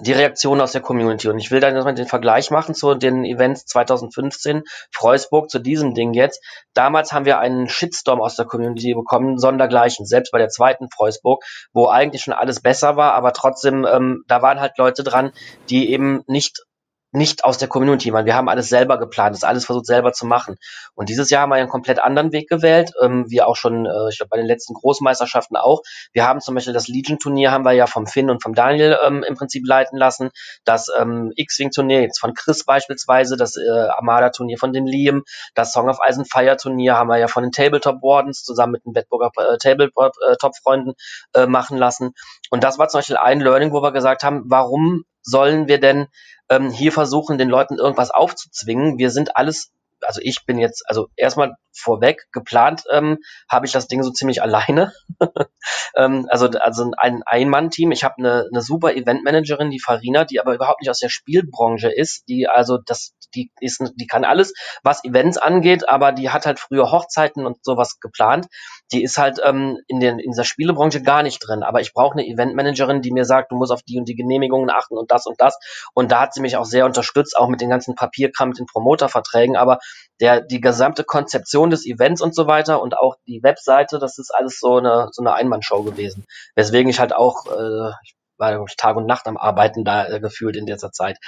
[0.00, 1.28] die Reaktion aus der Community.
[1.28, 5.94] Und ich will dann nochmal den Vergleich machen zu den Events 2015, Freusburg, zu diesem
[5.94, 6.42] Ding jetzt.
[6.74, 11.44] Damals haben wir einen Shitstorm aus der Community bekommen, sondergleichen, selbst bei der zweiten Freusburg,
[11.72, 15.32] wo eigentlich schon alles besser war, aber trotzdem, ähm, da waren halt Leute dran,
[15.68, 16.64] die eben nicht
[17.12, 20.26] nicht aus der Community, weil wir haben alles selber geplant, das alles versucht selber zu
[20.26, 20.56] machen.
[20.94, 24.08] Und dieses Jahr haben wir einen komplett anderen Weg gewählt, ähm, wie auch schon, äh,
[24.10, 25.82] ich glaube, bei den letzten Großmeisterschaften auch.
[26.12, 29.24] Wir haben zum Beispiel das Legion-Turnier haben wir ja vom Finn und vom Daniel ähm,
[29.26, 30.30] im Prinzip leiten lassen.
[30.64, 35.88] Das ähm, X-Wing-Turnier jetzt von Chris beispielsweise, das äh, Armada-Turnier von dem Liam, das Song
[35.88, 39.56] of and Fire-Turnier haben wir ja von den Tabletop Wardens zusammen mit den Bettburger äh,
[39.58, 40.94] Tabletop-Freunden
[41.34, 42.12] äh, machen lassen.
[42.50, 46.06] Und das war zum Beispiel ein Learning, wo wir gesagt haben, warum sollen wir denn
[46.48, 48.98] ähm, hier versuchen, den Leuten irgendwas aufzuzwingen.
[48.98, 49.70] Wir sind alles,
[50.02, 54.42] also ich bin jetzt, also erstmal vorweg geplant ähm, habe ich das Ding so ziemlich
[54.42, 54.92] alleine.
[55.96, 57.92] ähm, also also ein Ein-Mann-Team.
[57.92, 61.90] Ich habe eine, eine super Eventmanagerin, die Farina, die aber überhaupt nicht aus der Spielbranche
[61.90, 62.28] ist.
[62.28, 66.58] Die also das, die ist, die kann alles, was Events angeht, aber die hat halt
[66.58, 68.46] früher Hochzeiten und sowas geplant.
[68.92, 71.62] Die ist halt ähm, in, den, in dieser Spielebranche gar nicht drin.
[71.62, 74.70] Aber ich brauche eine Eventmanagerin, die mir sagt, du musst auf die und die Genehmigungen
[74.70, 75.56] achten und das und das.
[75.94, 78.66] Und da hat sie mich auch sehr unterstützt, auch mit den ganzen Papierkram, mit den
[78.66, 79.56] Promoterverträgen.
[79.56, 79.78] Aber
[80.20, 84.30] der, die gesamte Konzeption des Events und so weiter und auch die Webseite, das ist
[84.34, 86.26] alles so eine, so eine Einmannshow gewesen.
[86.54, 90.56] Weswegen ich halt auch, äh, ich war Tag und Nacht am Arbeiten da äh, gefühlt
[90.56, 91.18] in dieser Zeit.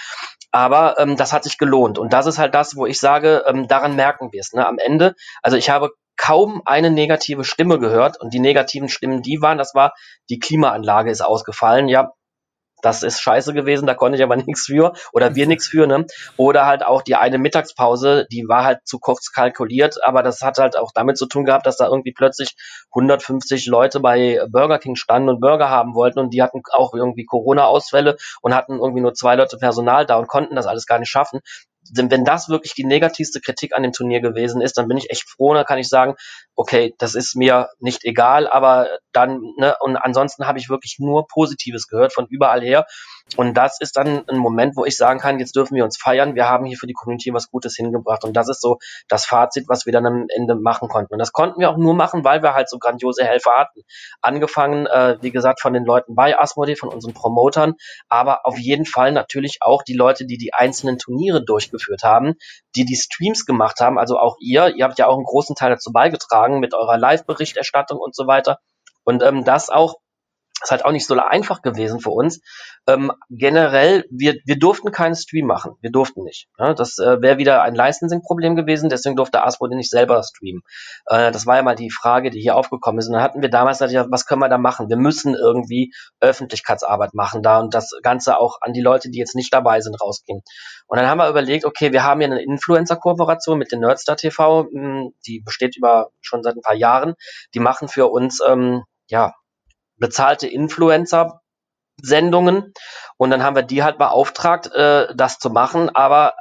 [0.50, 1.98] Aber ähm, das hat sich gelohnt.
[1.98, 4.52] Und das ist halt das, wo ich sage, ähm, daran merken wir es.
[4.52, 4.66] Ne?
[4.66, 9.40] Am Ende, also ich habe kaum eine negative Stimme gehört und die negativen Stimmen, die
[9.40, 9.92] waren, das war,
[10.28, 11.88] die Klimaanlage ist ausgefallen.
[11.88, 12.12] Ja,
[12.82, 16.06] das ist scheiße gewesen, da konnte ich aber nichts für oder wir nichts für, ne?
[16.36, 20.58] Oder halt auch die eine Mittagspause, die war halt zu kurz kalkuliert, aber das hat
[20.58, 22.54] halt auch damit zu tun gehabt, dass da irgendwie plötzlich
[22.90, 27.24] 150 Leute bei Burger King standen und Burger haben wollten und die hatten auch irgendwie
[27.24, 31.10] Corona-Ausfälle und hatten irgendwie nur zwei Leute Personal da und konnten das alles gar nicht
[31.10, 31.40] schaffen
[31.94, 35.28] wenn das wirklich die negativste Kritik an dem Turnier gewesen ist, dann bin ich echt
[35.28, 36.14] froh, dann kann ich sagen,
[36.54, 41.26] okay, das ist mir nicht egal, aber dann, ne, und ansonsten habe ich wirklich nur
[41.26, 42.86] Positives gehört von überall her.
[43.36, 46.34] Und das ist dann ein Moment, wo ich sagen kann, jetzt dürfen wir uns feiern,
[46.34, 48.24] wir haben hier für die Community was Gutes hingebracht.
[48.24, 48.78] Und das ist so
[49.08, 51.14] das Fazit, was wir dann am Ende machen konnten.
[51.14, 53.82] Und das konnten wir auch nur machen, weil wir halt so grandiose Helfer hatten.
[54.20, 57.74] Angefangen, äh, wie gesagt, von den Leuten bei Asmodee, von unseren Promotern,
[58.08, 62.34] aber auf jeden Fall natürlich auch die Leute, die die einzelnen Turniere durchgeführt haben,
[62.76, 65.70] die die Streams gemacht haben, also auch ihr, ihr habt ja auch einen großen Teil
[65.70, 68.58] dazu beigetragen mit eurer Live-Berichterstattung und so weiter.
[69.04, 69.96] Und ähm, das auch
[70.62, 72.40] ist halt auch nicht so einfach gewesen für uns.
[72.86, 75.76] Ähm, generell, wir, wir durften keinen Stream machen.
[75.80, 76.48] Wir durften nicht.
[76.58, 80.62] Ja, das äh, wäre wieder ein Licensing-Problem gewesen, deswegen durfte Asmodee nicht selber streamen.
[81.06, 83.06] Äh, das war ja mal die Frage, die hier aufgekommen ist.
[83.06, 84.88] Und dann hatten wir damals gesagt, was können wir da machen?
[84.88, 89.36] Wir müssen irgendwie Öffentlichkeitsarbeit machen da und das Ganze auch an die Leute, die jetzt
[89.36, 90.42] nicht dabei sind, rausgehen.
[90.86, 94.66] Und dann haben wir überlegt, okay, wir haben hier eine Influencer-Kooperation mit den Nerdstar TV,
[94.70, 97.14] hm, die besteht über schon seit ein paar Jahren.
[97.54, 99.34] Die machen für uns ähm, ja
[100.02, 101.40] bezahlte Influencer
[102.02, 102.72] Sendungen
[103.16, 106.34] und dann haben wir die halt beauftragt, äh, das zu machen, aber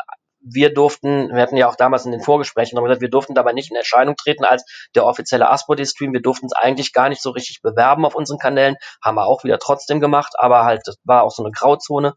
[0.43, 3.53] wir durften, wir hatten ja auch damals in den Vorgesprächen noch gesagt, wir durften dabei
[3.53, 6.13] nicht in Erscheinung treten als der offizielle Aspodee-Stream.
[6.13, 9.43] Wir durften es eigentlich gar nicht so richtig bewerben auf unseren Kanälen, haben wir auch
[9.43, 12.15] wieder trotzdem gemacht, aber halt, das war auch so eine Grauzone.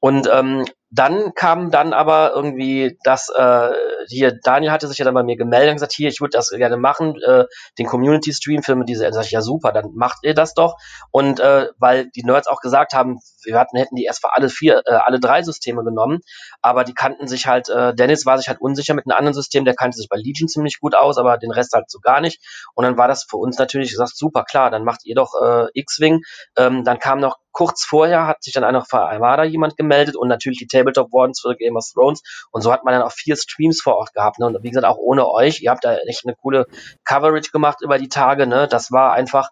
[0.00, 3.70] Und ähm, dann kam dann aber irgendwie das, äh,
[4.08, 6.50] hier, Daniel hatte sich ja dann bei mir gemeldet und gesagt, hier, ich würde das
[6.50, 7.44] gerne machen, äh,
[7.78, 10.76] den Community-Stream für diese, sag ich, ja super, dann macht ihr das doch.
[11.10, 14.48] Und äh, weil die Nerds auch gesagt haben, wir hatten, hätten die erst für alle
[14.48, 16.20] vier, äh, alle drei Systeme genommen,
[16.62, 19.64] aber die kannten sich halt, äh, Dennis war sich halt unsicher mit einem anderen System,
[19.64, 22.40] der kannte sich bei Legion ziemlich gut aus, aber den Rest halt so gar nicht.
[22.74, 25.66] Und dann war das für uns natürlich gesagt, super, klar, dann macht ihr doch äh,
[25.74, 26.20] X-Wing.
[26.56, 30.28] Ähm, dann kam noch kurz vorher, hat sich dann einfach für Armada jemand gemeldet und
[30.28, 32.22] natürlich die Tabletop Wardens für Game of Thrones.
[32.50, 34.38] Und so hat man dann auch vier Streams vor Ort gehabt.
[34.38, 34.46] Ne?
[34.46, 35.60] Und wie gesagt, auch ohne euch.
[35.62, 36.66] Ihr habt da echt eine coole
[37.04, 38.46] Coverage gemacht über die Tage.
[38.46, 38.68] Ne?
[38.68, 39.50] Das war einfach,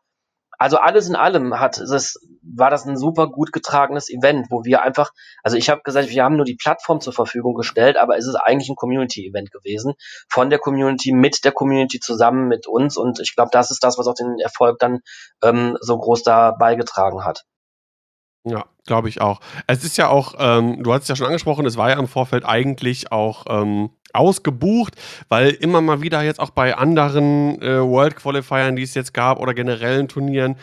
[0.59, 4.83] also alles in allem hat es, war das ein super gut getragenes Event, wo wir
[4.83, 5.11] einfach,
[5.43, 8.37] also ich habe gesagt, wir haben nur die Plattform zur Verfügung gestellt, aber es ist
[8.37, 9.95] eigentlich ein Community-Event gewesen.
[10.29, 12.97] Von der Community, mit der Community zusammen mit uns.
[12.97, 15.01] Und ich glaube, das ist das, was auch den Erfolg dann
[15.43, 17.45] ähm, so groß da beigetragen hat.
[18.47, 19.41] Ja, glaube ich auch.
[19.67, 22.09] Es ist ja auch, ähm, du hast es ja schon angesprochen, es war ja im
[22.09, 24.95] Vorfeld eigentlich auch ähm, ausgebucht,
[25.29, 29.41] weil immer mal wieder jetzt auch bei anderen äh, World Qualifiern, die es jetzt gab
[29.41, 30.57] oder generellen Turnieren,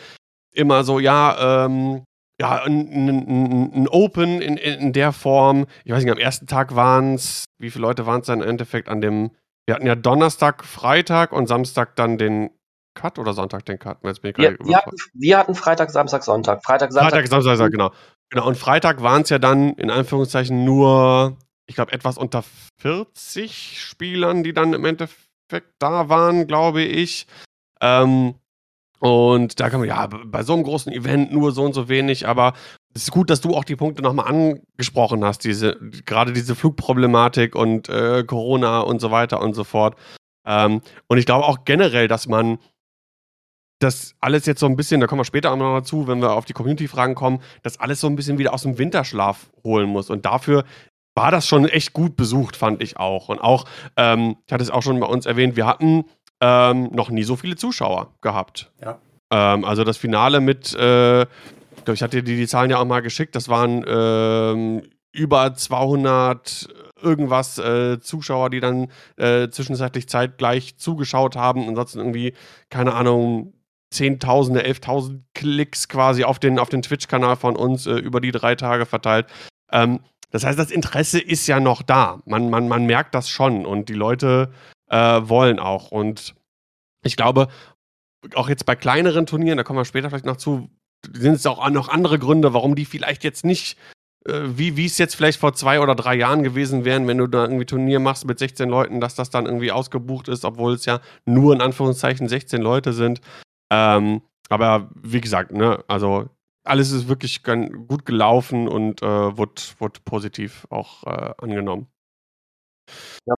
[0.52, 2.04] immer so, ja, ähm,
[2.40, 5.66] ja, ein, ein, ein Open in, in, der Form.
[5.84, 8.48] Ich weiß nicht, am ersten Tag waren es, wie viele Leute waren es dann im
[8.48, 9.30] Endeffekt an dem,
[9.66, 12.50] wir hatten ja Donnerstag, Freitag und Samstag dann den
[12.94, 13.98] Cut oder Sonntag den Cut?
[14.02, 16.64] Jetzt bin ich wir, wir, hatten, wir hatten Freitag, Samstag, Sonntag.
[16.64, 17.12] Freitag, Samstag.
[17.12, 17.90] Freitag, Samstag, Samstag genau.
[18.30, 21.36] Genau, und Freitag waren es ja dann in Anführungszeichen nur,
[21.66, 22.42] ich glaube, etwas unter
[22.80, 27.26] 40 Spielern, die dann im Endeffekt da waren, glaube ich.
[27.80, 28.34] Ähm,
[29.00, 32.26] und da kann man, ja, bei so einem großen Event nur so und so wenig,
[32.28, 32.54] aber
[32.94, 35.76] es ist gut, dass du auch die Punkte nochmal angesprochen hast, diese,
[36.06, 39.96] gerade diese Flugproblematik und äh, Corona und so weiter und so fort.
[40.46, 42.58] Ähm, und ich glaube auch generell, dass man
[43.82, 46.32] das alles jetzt so ein bisschen, da kommen wir später auch noch dazu, wenn wir
[46.32, 50.10] auf die Community-Fragen kommen, das alles so ein bisschen wieder aus dem Winterschlaf holen muss.
[50.10, 50.64] Und dafür
[51.14, 53.28] war das schon echt gut besucht, fand ich auch.
[53.28, 53.64] Und auch,
[53.96, 56.04] ähm, ich hatte es auch schon bei uns erwähnt, wir hatten
[56.40, 58.72] ähm, noch nie so viele Zuschauer gehabt.
[58.80, 58.98] Ja.
[59.30, 62.84] Ähm, also das Finale mit, äh, ich glaube, ich hatte dir die Zahlen ja auch
[62.84, 66.68] mal geschickt, das waren ähm, über 200
[67.02, 71.68] irgendwas äh, Zuschauer, die dann äh, zwischenzeitlich zeitgleich zugeschaut haben.
[71.68, 72.34] Ansonsten irgendwie,
[72.70, 73.52] keine Ahnung,
[73.92, 78.54] Zehntausende, Elftausend Klicks quasi auf den, auf den Twitch-Kanal von uns äh, über die drei
[78.54, 79.26] Tage verteilt.
[79.70, 82.20] Ähm, das heißt, das Interesse ist ja noch da.
[82.24, 84.50] Man, man, man merkt das schon und die Leute
[84.88, 85.90] äh, wollen auch.
[85.90, 86.34] Und
[87.04, 87.48] ich glaube,
[88.34, 90.70] auch jetzt bei kleineren Turnieren, da kommen wir später vielleicht noch zu,
[91.12, 93.76] sind es auch noch andere Gründe, warum die vielleicht jetzt nicht
[94.26, 97.42] äh, wie, es jetzt vielleicht vor zwei oder drei Jahren gewesen wären, wenn du da
[97.44, 101.00] irgendwie Turnier machst mit 16 Leuten, dass das dann irgendwie ausgebucht ist, obwohl es ja
[101.24, 103.20] nur in Anführungszeichen 16 Leute sind.
[103.72, 104.20] Ähm,
[104.50, 106.28] aber wie gesagt, ne, also
[106.64, 111.88] alles ist wirklich gut gelaufen und äh, wurde, wurde positiv auch äh, angenommen.
[113.26, 113.34] Ja.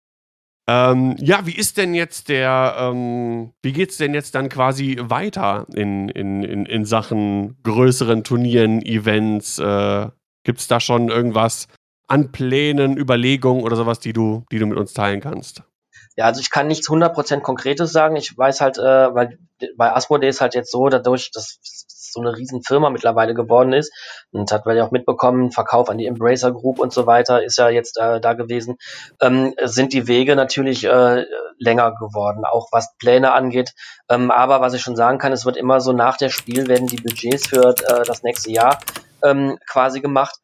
[0.68, 5.68] Ähm, ja, wie ist denn jetzt der, ähm, wie es denn jetzt dann quasi weiter
[5.76, 9.60] in, in, in, in Sachen größeren Turnieren, Events?
[9.60, 10.10] Äh,
[10.46, 11.68] Gibt es da schon irgendwas
[12.08, 15.64] an Plänen, Überlegungen oder sowas, die du, die du mit uns teilen kannst?
[16.16, 18.16] Ja, also ich kann nichts 100% Konkretes sagen.
[18.16, 19.38] Ich weiß halt, äh, weil
[19.78, 21.60] bei Asmodee ist halt jetzt so, dadurch, dass
[22.14, 23.92] so eine riesen Firma mittlerweile geworden ist
[24.32, 27.58] und hat man ja auch mitbekommen, Verkauf an die Embracer Group und so weiter ist
[27.58, 28.78] ja jetzt äh, da gewesen,
[29.20, 31.26] ähm, sind die Wege natürlich äh,
[31.58, 33.74] länger geworden, auch was Pläne angeht.
[34.10, 36.88] Ähm, aber was ich schon sagen kann, es wird immer so nach der Spiel werden
[36.88, 38.80] die Budgets für äh, das nächste Jahr
[39.24, 40.38] ähm, quasi gemacht.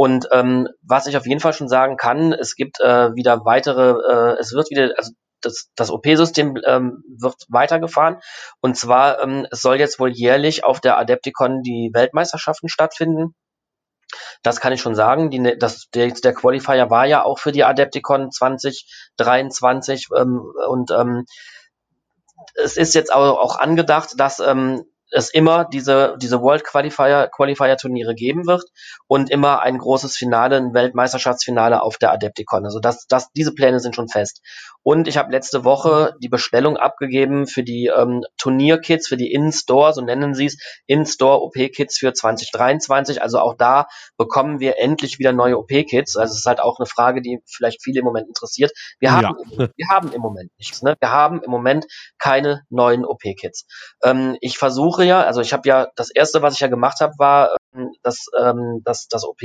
[0.00, 3.96] Und ähm, was ich auf jeden Fall schon sagen kann, es gibt äh, wieder weitere,
[4.08, 8.20] äh, es wird wieder, also das, das OP-System ähm, wird weitergefahren.
[8.60, 13.34] Und zwar, ähm, es soll jetzt wohl jährlich auf der Adepticon die Weltmeisterschaften stattfinden.
[14.44, 15.30] Das kann ich schon sagen.
[15.30, 21.24] Die, das, der, der Qualifier war ja auch für die Adepticon 2023 ähm, und ähm,
[22.54, 27.76] es ist jetzt auch, auch angedacht, dass ähm, es immer diese, diese World Qualifier, Qualifier
[27.76, 28.64] Turniere geben wird
[29.06, 32.64] und immer ein großes Finale, ein Weltmeisterschaftsfinale auf der Adepticon.
[32.64, 34.42] Also das, das, diese Pläne sind schon fest.
[34.82, 39.92] Und ich habe letzte Woche die Bestellung abgegeben für die ähm, Turnierkits, für die In-Store,
[39.92, 43.22] so nennen sie es, In-Store OP-Kits für 2023.
[43.22, 43.86] Also auch da
[44.16, 46.16] bekommen wir endlich wieder neue OP-Kits.
[46.16, 48.72] Also es ist halt auch eine Frage, die vielleicht viele im Moment interessiert.
[48.98, 49.68] Wir haben, ja.
[49.76, 50.82] wir haben im Moment nichts.
[50.82, 50.96] Ne?
[51.00, 51.86] Wir haben im Moment
[52.18, 53.66] keine neuen OP-Kits.
[54.02, 57.00] Ähm, ich versuche versuche ja, also ich habe ja, das erste, was ich ja gemacht
[57.00, 57.56] habe, war
[58.02, 59.40] das, ähm, das, das OP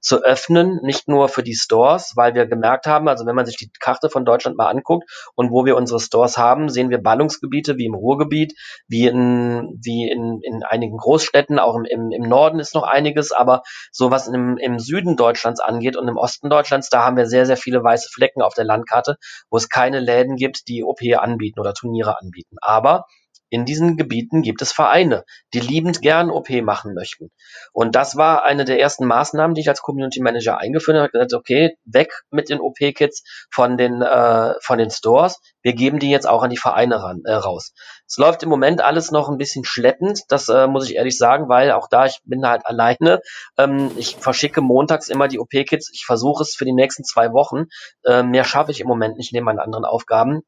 [0.00, 3.56] zu öffnen, nicht nur für die Stores, weil wir gemerkt haben, also wenn man sich
[3.56, 7.78] die Karte von Deutschland mal anguckt und wo wir unsere Stores haben, sehen wir Ballungsgebiete
[7.78, 8.54] wie im Ruhrgebiet,
[8.88, 13.32] wie in, wie in, in einigen Großstädten, auch im, im, im Norden ist noch einiges,
[13.32, 17.26] aber so was im, im Süden Deutschlands angeht und im Osten Deutschlands, da haben wir
[17.26, 19.16] sehr, sehr viele weiße Flecken auf der Landkarte,
[19.48, 22.56] wo es keine Läden gibt, die OP anbieten oder Turniere anbieten.
[22.60, 23.06] Aber
[23.50, 27.30] in diesen Gebieten gibt es Vereine, die liebend gern OP machen möchten.
[27.72, 31.06] Und das war eine der ersten Maßnahmen, die ich als Community Manager eingeführt habe.
[31.06, 35.40] Ich gesagt, okay, weg mit den OP-Kits von den äh, von den Stores.
[35.62, 37.72] Wir geben die jetzt auch an die Vereine ran, äh, raus.
[38.06, 41.48] Es läuft im Moment alles noch ein bisschen schleppend, das äh, muss ich ehrlich sagen,
[41.48, 43.20] weil auch da ich bin halt alleine.
[43.58, 45.90] Ähm, ich verschicke montags immer die OP-Kits.
[45.92, 47.64] Ich versuche es für die nächsten zwei Wochen.
[48.04, 50.42] Äh, mehr schaffe ich im Moment nicht neben meinen anderen Aufgaben.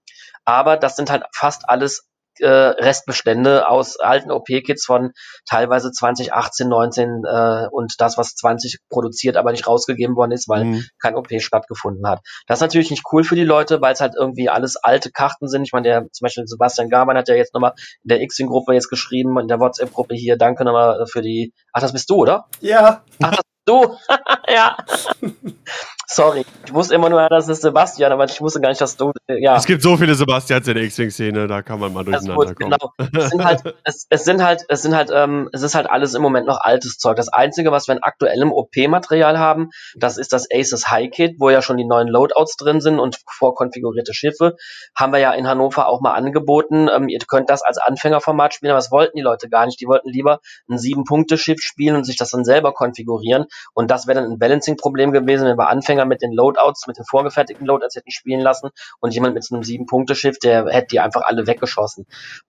[0.44, 2.08] Aber das sind halt fast alles
[2.40, 5.12] äh, Restbestände aus alten OP-Kits von
[5.48, 10.64] teilweise 2018, 19 äh, und das, was 20 produziert, aber nicht rausgegeben worden ist, weil
[10.64, 10.84] mhm.
[11.00, 12.20] kein OP stattgefunden hat.
[12.46, 15.48] Das ist natürlich nicht cool für die Leute, weil es halt irgendwie alles alte Karten
[15.48, 15.64] sind.
[15.64, 17.72] Ich meine, der zum Beispiel Sebastian Garmann hat ja jetzt nochmal
[18.02, 21.52] in der X-Wing-Gruppe jetzt geschrieben, in der WhatsApp-Gruppe hier, danke nochmal für die.
[21.72, 22.46] Ach, das bist du, oder?
[22.60, 23.04] Ja.
[23.20, 23.96] Ach, das Du?
[24.48, 24.76] ja.
[26.14, 26.44] Sorry.
[26.66, 29.12] Ich wusste immer nur, das ist Sebastian, aber ich wusste gar nicht, dass du.
[29.28, 29.56] Ja.
[29.56, 32.56] Es gibt so viele Sebastians in der X-Wing-Szene, da kann man mal durcheinander kommen.
[32.58, 32.92] Genau.
[33.18, 36.14] Es sind halt, es, es sind halt, es sind halt, ähm, es ist halt alles
[36.14, 37.16] im Moment noch altes Zeug.
[37.16, 41.50] Das Einzige, was wir in aktuellem OP-Material haben, das ist das Aces High Kit, wo
[41.50, 44.56] ja schon die neuen Loadouts drin sind und vorkonfigurierte Schiffe.
[44.94, 46.88] Haben wir ja in Hannover auch mal angeboten.
[46.94, 49.80] Ähm, ihr könnt das als Anfängerformat spielen, aber das wollten die Leute gar nicht.
[49.80, 53.46] Die wollten lieber ein Sieben-Punkte-Schiff spielen und sich das dann selber konfigurieren.
[53.72, 57.04] Und das wäre dann ein Balancing-Problem gewesen, wenn wir Anfänger mit den Loadouts, mit den
[57.04, 58.70] vorgefertigten Loadouts hätten spielen lassen
[59.00, 62.06] und jemand mit so einem Sieben-Punkte-Schiff, der hätte die einfach alle weggeschossen.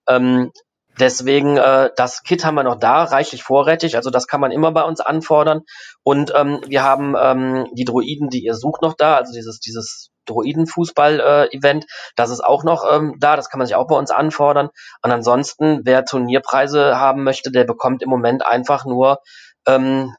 [0.08, 0.52] Ähm,
[1.00, 4.72] Deswegen, äh, das Kit haben wir noch da, reichlich vorrätig, also das kann man immer
[4.72, 5.62] bei uns anfordern.
[6.04, 10.12] Und ähm, wir haben ähm, die Droiden, die ihr sucht, noch da, also dieses, dieses
[10.26, 14.12] Droidenfußball-Event, äh, das ist auch noch ähm, da, das kann man sich auch bei uns
[14.12, 14.70] anfordern.
[15.02, 19.20] Und ansonsten, wer Turnierpreise haben möchte, der bekommt im Moment einfach nur
[19.66, 20.14] ähm,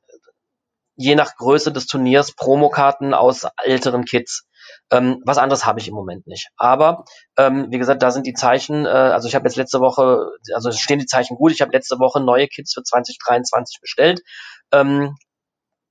[0.96, 4.46] je nach Größe des Turniers Promokarten aus älteren Kits.
[4.90, 6.48] Ähm, was anderes habe ich im Moment nicht.
[6.56, 7.04] Aber
[7.36, 10.72] ähm, wie gesagt, da sind die Zeichen, äh, also ich habe jetzt letzte Woche, also
[10.72, 14.20] stehen die Zeichen gut, ich habe letzte Woche neue Kits für 2023 bestellt.
[14.72, 15.16] Ähm,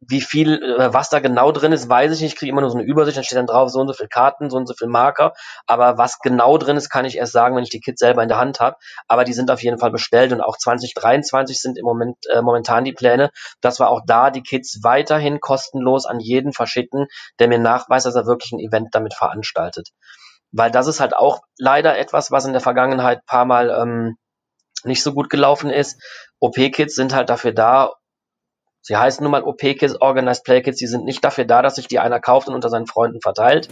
[0.08, 2.34] wie viel, äh, was da genau drin ist, weiß ich nicht.
[2.34, 4.10] Ich kriege immer nur so eine Übersicht, dann steht dann drauf, so und so viele
[4.10, 5.34] Karten, so und so viele Marker.
[5.68, 8.30] Aber was genau drin ist, kann ich erst sagen, wenn ich die Kits selber in
[8.30, 8.78] der Hand habe.
[9.08, 12.84] Aber die sind auf jeden Fall bestellt und auch 2023 sind im Moment äh, momentan
[12.84, 13.30] die Pläne,
[13.62, 17.08] dass wir auch da die Kits weiterhin kostenlos an jeden verschicken,
[17.40, 19.90] der mir nachweist, dass er wirklich ein Event damit veranstaltet.
[20.52, 24.18] Weil das ist halt auch leider etwas, was in der Vergangenheit paar Mal ähm,
[24.84, 26.02] nicht so gut gelaufen ist.
[26.40, 27.94] OP-Kits sind halt dafür da,
[28.84, 30.78] Sie heißen nun mal OP-Kits, Organized Play Kits.
[30.78, 33.70] Die sind nicht dafür da, dass sich die einer kauft und unter seinen Freunden verteilt,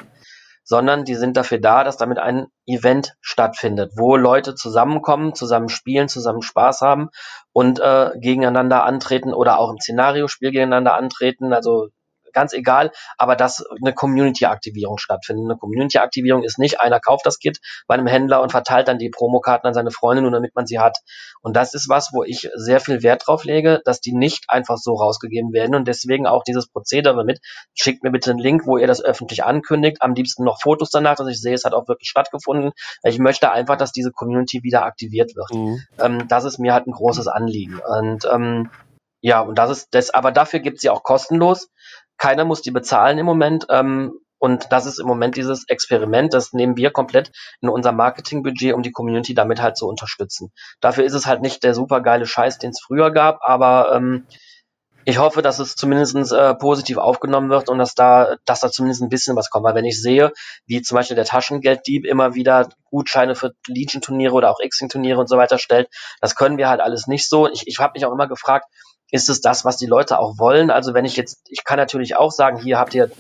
[0.64, 6.08] sondern die sind dafür da, dass damit ein Event stattfindet, wo Leute zusammenkommen, zusammen spielen,
[6.08, 7.10] zusammen Spaß haben
[7.52, 11.52] und äh, gegeneinander antreten oder auch im Szenariospiel gegeneinander antreten.
[11.52, 11.90] Also
[12.34, 15.46] ganz egal, aber dass eine Community-Aktivierung stattfindet.
[15.46, 19.10] Eine Community-Aktivierung ist nicht, einer kauft das Kit bei einem Händler und verteilt dann die
[19.10, 20.98] Promokarten an seine Freunde, nur damit man sie hat.
[21.42, 24.78] Und das ist was, wo ich sehr viel Wert drauf lege, dass die nicht einfach
[24.78, 27.40] so rausgegeben werden und deswegen auch dieses Prozedere mit,
[27.74, 31.16] schickt mir bitte einen Link, wo ihr das öffentlich ankündigt, am liebsten noch Fotos danach,
[31.16, 32.72] dass ich sehe, es hat auch wirklich stattgefunden.
[33.04, 35.54] Ich möchte einfach, dass diese Community wieder aktiviert wird.
[35.54, 35.84] Mhm.
[36.00, 37.80] Ähm, das ist mir halt ein großes Anliegen.
[37.80, 38.70] Und ähm,
[39.22, 41.70] ja, und das ist das, aber dafür gibt sie auch kostenlos.
[42.18, 43.66] Keiner muss die bezahlen im Moment.
[43.70, 47.32] Ähm, und das ist im Moment dieses Experiment, das nehmen wir komplett
[47.62, 50.52] in unser Marketingbudget, um die Community damit halt zu unterstützen.
[50.80, 54.26] Dafür ist es halt nicht der super geile Scheiß, den es früher gab, aber ähm,
[55.06, 59.02] ich hoffe, dass es zumindest äh, positiv aufgenommen wird und dass da, dass da zumindest
[59.02, 59.66] ein bisschen was kommt.
[59.66, 60.32] Weil wenn ich sehe,
[60.66, 65.38] wie zum Beispiel der Taschengelddieb immer wieder Gutscheine für Legion-Turniere oder auch X-Wing-Turniere und so
[65.38, 65.90] weiter stellt,
[66.20, 67.48] das können wir halt alles nicht so.
[67.48, 68.66] Ich, ich habe mich auch immer gefragt,
[69.12, 70.72] ist es das, was die Leute auch wollen?
[70.72, 73.12] Also wenn ich jetzt, ich kann natürlich auch sagen, hier habt ihr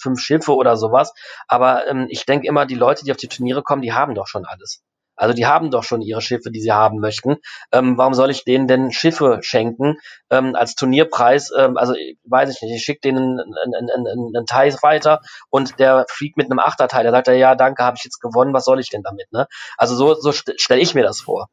[0.00, 1.12] fünf Schiffe oder sowas,
[1.48, 4.28] aber ähm, ich denke immer, die Leute, die auf die Turniere kommen, die haben doch
[4.28, 4.82] schon alles.
[5.16, 7.36] Also die haben doch schon ihre Schiffe, die sie haben möchten.
[7.72, 9.96] Ähm, warum soll ich denen denn Schiffe schenken
[10.30, 11.50] ähm, als Turnierpreis?
[11.56, 11.94] Ähm, also
[12.24, 16.36] weiß ich nicht, ich schicke denen einen, einen, einen, einen Teil weiter und der fliegt
[16.36, 17.04] mit einem Achterteil.
[17.04, 19.32] Da sagt er, ja, danke, habe ich jetzt gewonnen, was soll ich denn damit?
[19.32, 19.46] Ne?
[19.78, 21.48] Also so, so st stelle ich mir das vor.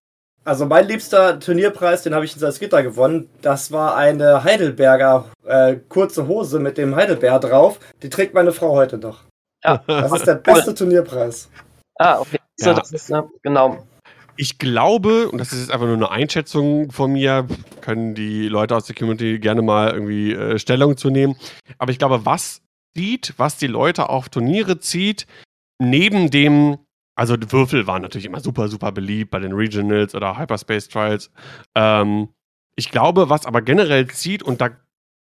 [0.45, 3.29] Also mein liebster Turnierpreis, den habe ich in Salzgitter gewonnen.
[3.41, 7.79] Das war eine Heidelberger äh, kurze Hose mit dem Heidelberg drauf.
[8.01, 9.21] Die trägt meine Frau heute noch.
[9.63, 9.81] Ja.
[9.87, 10.75] Das ist der beste cool.
[10.75, 11.49] Turnierpreis.
[11.97, 12.39] Ah, okay.
[12.57, 12.75] So, ja.
[12.75, 13.87] das ist, ne, genau.
[14.35, 17.47] Ich glaube, und das ist jetzt einfach nur eine Einschätzung von mir,
[17.81, 21.35] können die Leute aus der Community gerne mal irgendwie äh, Stellung zu nehmen.
[21.77, 22.61] Aber ich glaube, was
[22.97, 25.25] zieht, was die Leute auf Turniere zieht,
[25.79, 26.79] neben dem
[27.15, 31.31] also die Würfel waren natürlich immer super, super beliebt bei den Regionals oder Hyperspace Trials.
[31.75, 32.29] Ähm,
[32.75, 34.71] ich glaube, was aber generell zieht, und da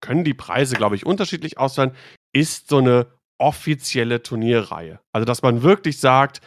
[0.01, 1.95] können die Preise, glaube ich, unterschiedlich ausfallen,
[2.33, 3.07] ist so eine
[3.39, 4.99] offizielle Turnierreihe.
[5.13, 6.41] Also, dass man wirklich sagt,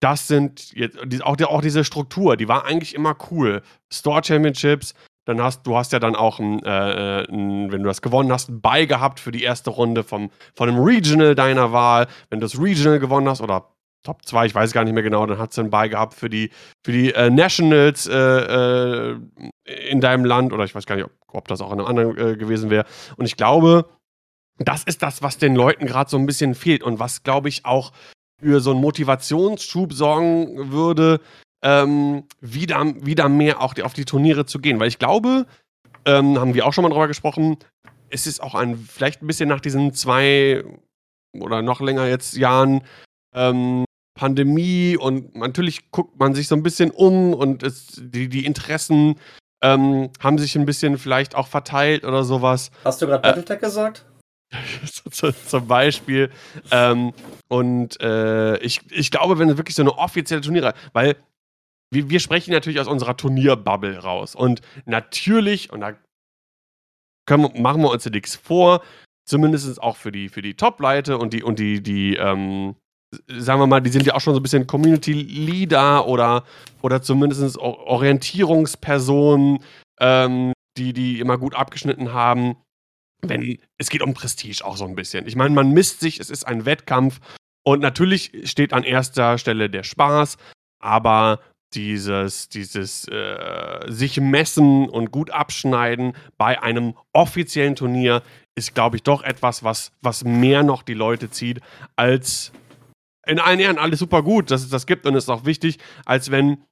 [0.00, 3.62] das sind jetzt auch, auch diese Struktur, die war eigentlich immer cool.
[3.92, 4.94] Store Championships,
[5.24, 8.30] dann hast du hast ja dann auch, ein, äh, äh ein, wenn du das gewonnen
[8.30, 12.06] hast, ein Buy gehabt für die erste Runde vom, von einem Regional deiner Wahl.
[12.28, 13.73] Wenn du das Regional gewonnen hast oder
[14.04, 16.28] Top 2, ich weiß gar nicht mehr genau, dann hat sie einen Ball gehabt für
[16.28, 16.50] die,
[16.84, 19.18] für die äh, Nationals äh, äh,
[19.88, 22.16] in deinem Land oder ich weiß gar nicht, ob, ob das auch in einem anderen
[22.18, 22.84] äh, gewesen wäre.
[23.16, 23.88] Und ich glaube,
[24.58, 27.64] das ist das, was den Leuten gerade so ein bisschen fehlt und was, glaube ich,
[27.64, 27.92] auch
[28.40, 31.20] für so einen Motivationsschub sorgen würde,
[31.62, 34.78] ähm, wieder, wieder mehr auch auf die Turniere zu gehen.
[34.78, 35.46] Weil ich glaube,
[36.04, 37.56] ähm, haben wir auch schon mal drüber gesprochen,
[38.10, 40.62] es ist auch ein, vielleicht ein bisschen nach diesen zwei
[41.40, 42.82] oder noch länger jetzt Jahren
[43.34, 43.84] ähm,
[44.14, 49.16] Pandemie und natürlich guckt man sich so ein bisschen um und es, die, die Interessen
[49.62, 52.70] ähm, haben sich ein bisschen vielleicht auch verteilt oder sowas.
[52.84, 54.06] Hast du gerade äh, Battletech äh, gesagt?
[55.10, 56.30] zum Beispiel.
[56.70, 57.12] Ähm,
[57.48, 61.16] und äh, ich, ich glaube, wenn es wirklich so eine offizielle Turniere, weil
[61.90, 64.34] wir, wir sprechen natürlich aus unserer Turnierbubble raus.
[64.34, 65.94] Und natürlich, und da
[67.26, 68.82] können, machen wir uns ja nichts vor,
[69.26, 72.76] zumindest auch für die, für die Top-Leute und die, und die, die, ähm,
[73.28, 76.44] sagen wir mal, die sind ja auch schon so ein bisschen Community Leader oder,
[76.82, 79.58] oder zumindest Orientierungspersonen,
[80.00, 82.56] ähm, die, die immer gut abgeschnitten haben.
[83.22, 85.26] Wenn, es geht um Prestige auch so ein bisschen.
[85.26, 87.20] Ich meine, man misst sich, es ist ein Wettkampf
[87.64, 90.36] und natürlich steht an erster Stelle der Spaß,
[90.80, 91.40] aber
[91.74, 98.22] dieses, dieses äh, sich messen und gut abschneiden bei einem offiziellen Turnier
[98.54, 101.60] ist, glaube ich, doch etwas, was, was mehr noch die Leute zieht,
[101.96, 102.52] als
[103.26, 106.30] in allen Ehren alles super gut, dass es das gibt und ist auch wichtig, als
[106.30, 106.64] wenn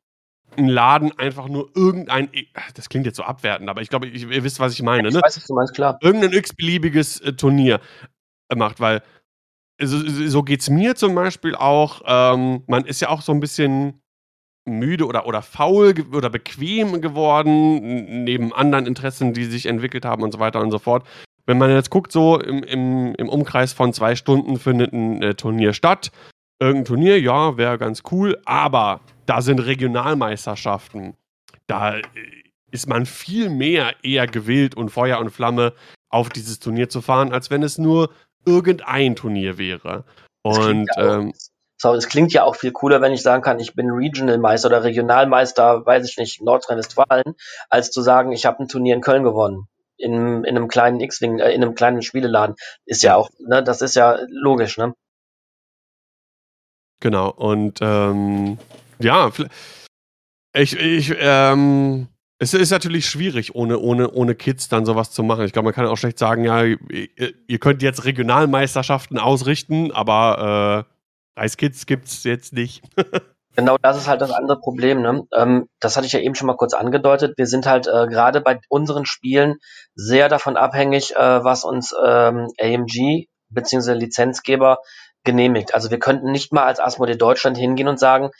[0.56, 2.28] ein Laden einfach nur irgendein,
[2.74, 5.20] das klingt jetzt so abwertend, aber ich glaube, ihr wisst, was ich meine, ich ne?
[5.22, 5.98] weiß, was du meinst, klar.
[6.02, 7.80] Irgendein x-beliebiges äh, Turnier
[8.54, 9.02] macht, weil
[9.80, 9.98] so,
[10.28, 12.02] so geht es mir zum Beispiel auch.
[12.06, 14.02] Ähm, man ist ja auch so ein bisschen
[14.64, 20.32] müde oder, oder faul oder bequem geworden, neben anderen Interessen, die sich entwickelt haben und
[20.32, 21.06] so weiter und so fort.
[21.46, 25.34] Wenn man jetzt guckt, so im, im, im Umkreis von zwei Stunden findet ein äh,
[25.34, 26.12] Turnier statt.
[26.62, 31.16] Irgendein Turnier, ja, wäre ganz cool, aber da sind Regionalmeisterschaften.
[31.66, 32.02] Da äh,
[32.70, 35.72] ist man viel mehr eher gewillt und Feuer und Flamme
[36.09, 38.10] auf dieses Turnier zu fahren, als wenn es nur
[38.47, 40.05] irgendein Turnier wäre.
[40.43, 41.32] Und ähm,
[41.78, 44.68] so, es klingt ja auch viel cooler, wenn ich sagen kann, ich bin Regional Meister
[44.68, 47.34] oder Regionalmeister, weiß ich nicht, Nordrhein-Westfalen,
[47.70, 49.66] als zu sagen, ich habe ein Turnier in Köln gewonnen.
[49.97, 52.55] In, in einem kleinen X-Wing, äh, in einem kleinen Spieleladen.
[52.86, 54.94] Ist ja auch, ne, das ist ja logisch, ne?
[57.02, 58.58] Genau, und ähm,
[59.00, 59.32] ja,
[60.54, 62.06] ich, ich, ähm,
[62.38, 65.44] es ist natürlich schwierig, ohne, ohne, ohne Kids dann sowas zu machen.
[65.44, 70.86] Ich glaube, man kann auch schlecht sagen, ja, ihr, könnt jetzt Regionalmeisterschaften ausrichten, aber
[71.36, 72.82] äh, Reiskids gibt es jetzt nicht.
[73.54, 75.02] Genau, das ist halt das andere Problem.
[75.02, 75.24] Ne?
[75.36, 77.34] Ähm, das hatte ich ja eben schon mal kurz angedeutet.
[77.36, 79.56] Wir sind halt äh, gerade bei unseren Spielen
[79.94, 83.92] sehr davon abhängig, äh, was uns ähm, AMG bzw.
[83.92, 84.78] Lizenzgeber
[85.24, 85.74] genehmigt.
[85.74, 88.30] Also wir könnten nicht mal als Asmodee Deutschland hingehen und sagen,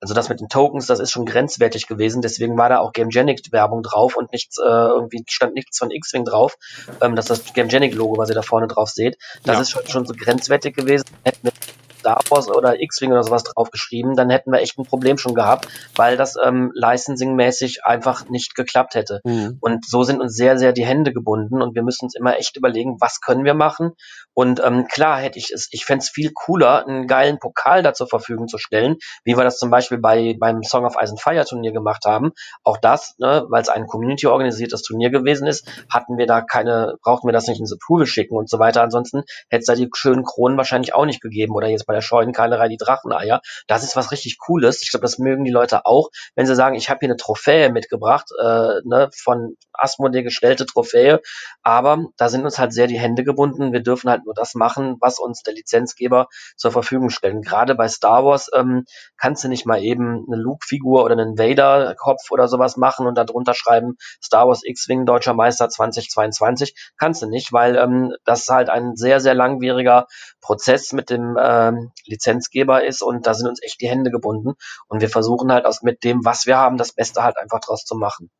[0.00, 3.52] also das mit den Tokens, das ist schon grenzwertig gewesen, deswegen war da auch Gamegenic
[3.52, 6.56] Werbung drauf und nichts, äh, irgendwie stand nichts von X-Wing drauf.
[7.02, 9.18] Ähm, das ist das Gamegenic Logo, was ihr da vorne drauf seht.
[9.44, 9.60] Das ja.
[9.60, 11.04] ist schon, schon so grenzwertig gewesen.
[11.22, 11.52] Hätten wir
[12.00, 15.68] Star Wars oder X-Wing oder sowas draufgeschrieben, dann hätten wir echt ein Problem schon gehabt,
[15.96, 19.20] weil das ähm, licensing-mäßig einfach nicht geklappt hätte.
[19.24, 19.58] Mhm.
[19.60, 22.56] Und so sind uns sehr, sehr die Hände gebunden und wir müssen uns immer echt
[22.56, 23.92] überlegen, was können wir machen.
[24.34, 27.92] Und ähm, klar hätte ich es, ich fände es viel cooler, einen geilen Pokal da
[27.92, 31.20] zur Verfügung zu stellen, wie wir das zum Beispiel bei beim Song of Ice and
[31.20, 32.32] Fire Turnier gemacht haben.
[32.64, 37.28] Auch das, ne, weil es ein Community-organisiertes Turnier gewesen ist, hatten wir da keine, brauchten
[37.28, 38.82] wir das nicht ins Approval schicken und so weiter.
[38.82, 42.02] Ansonsten hätte es da die schönen Kronen wahrscheinlich auch nicht gegeben oder jetzt bei der
[42.02, 43.40] Scheunenkeilerei die Dracheneier.
[43.66, 44.80] Das ist was richtig Cooles.
[44.82, 47.68] Ich glaube, das mögen die Leute auch, wenn sie sagen, ich habe hier eine Trophäe
[47.72, 51.20] mitgebracht, äh, ne, von Asmodee gestellte Trophäe.
[51.64, 53.72] Aber da sind uns halt sehr die Hände gebunden.
[53.72, 57.44] Wir dürfen halt nur das machen, was uns der Lizenzgeber zur Verfügung stellt.
[57.44, 58.84] Gerade bei Star Wars ähm,
[59.16, 63.54] kannst du nicht mal eben eine Luke-Figur oder einen Vader-Kopf oder sowas machen und darunter
[63.54, 66.92] schreiben Star Wars X-Wing Deutscher Meister 2022.
[66.96, 70.06] Kannst du nicht, weil ähm, das halt ein sehr, sehr langwieriger
[70.40, 74.54] Prozess mit dem ähm, Lizenzgeber ist und da sind uns echt die Hände gebunden
[74.88, 77.84] und wir versuchen halt aus mit dem, was wir haben, das Beste halt einfach draus
[77.84, 78.30] zu machen.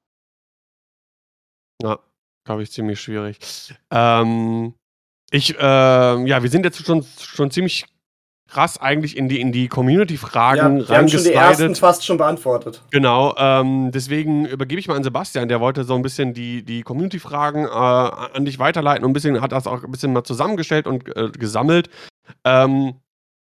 [1.82, 1.98] Ja,
[2.44, 3.38] glaube ich, ziemlich schwierig.
[3.90, 4.74] Ähm,
[5.30, 7.86] ich, äh, ja, wir sind jetzt schon, schon ziemlich
[8.50, 12.18] krass eigentlich in die, in die Community-Fragen ja, wir haben schon die ersten fast schon
[12.18, 12.82] beantwortet.
[12.90, 16.82] Genau, ähm, deswegen übergebe ich mal an Sebastian, der wollte so ein bisschen die, die
[16.82, 20.86] Community-Fragen äh, an dich weiterleiten und ein bisschen, hat das auch ein bisschen mal zusammengestellt
[20.86, 21.90] und äh, gesammelt.
[22.44, 22.94] Ähm,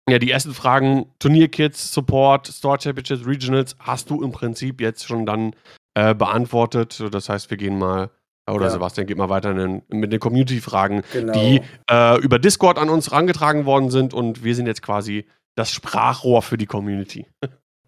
[0.08, 5.24] ja, die ersten Fragen, Turnierkits, Support, Store Championships, Regionals, hast du im Prinzip jetzt schon
[5.24, 5.54] dann
[5.94, 7.02] äh, beantwortet.
[7.10, 8.10] Das heißt, wir gehen mal,
[8.50, 8.70] oder ja.
[8.70, 11.32] Sebastian geht mal weiter in, mit den Community-Fragen, genau.
[11.32, 15.26] die äh, über Discord an uns herangetragen worden sind und wir sind jetzt quasi
[15.56, 17.26] das Sprachrohr für die Community.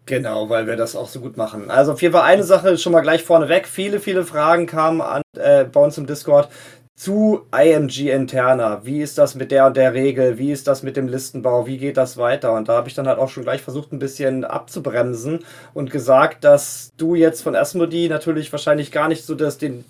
[0.07, 1.69] Genau, weil wir das auch so gut machen.
[1.69, 3.67] Also auf jeden Fall eine Sache schon mal gleich vorneweg.
[3.67, 6.49] Viele, viele Fragen kamen an, äh, bei uns im Discord
[6.97, 8.81] zu IMG interner.
[8.83, 10.39] Wie ist das mit der und der Regel?
[10.39, 11.67] Wie ist das mit dem Listenbau?
[11.67, 12.53] Wie geht das weiter?
[12.53, 15.45] Und da habe ich dann halt auch schon gleich versucht, ein bisschen abzubremsen
[15.75, 19.85] und gesagt, dass du jetzt von Asmodee natürlich wahrscheinlich gar nicht so das, den,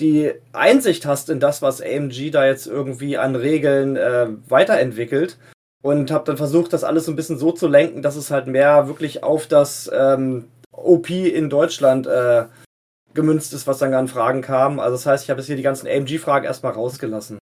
[0.00, 5.36] die Einsicht hast in das, was AMG da jetzt irgendwie an Regeln äh, weiterentwickelt.
[5.82, 8.46] Und habe dann versucht, das alles so ein bisschen so zu lenken, dass es halt
[8.46, 12.44] mehr wirklich auf das ähm, OP in Deutschland äh,
[13.16, 14.78] gemünzt ist, was dann an Fragen kam.
[14.78, 17.38] Also das heißt, ich habe jetzt hier die ganzen AMG-Fragen erstmal rausgelassen.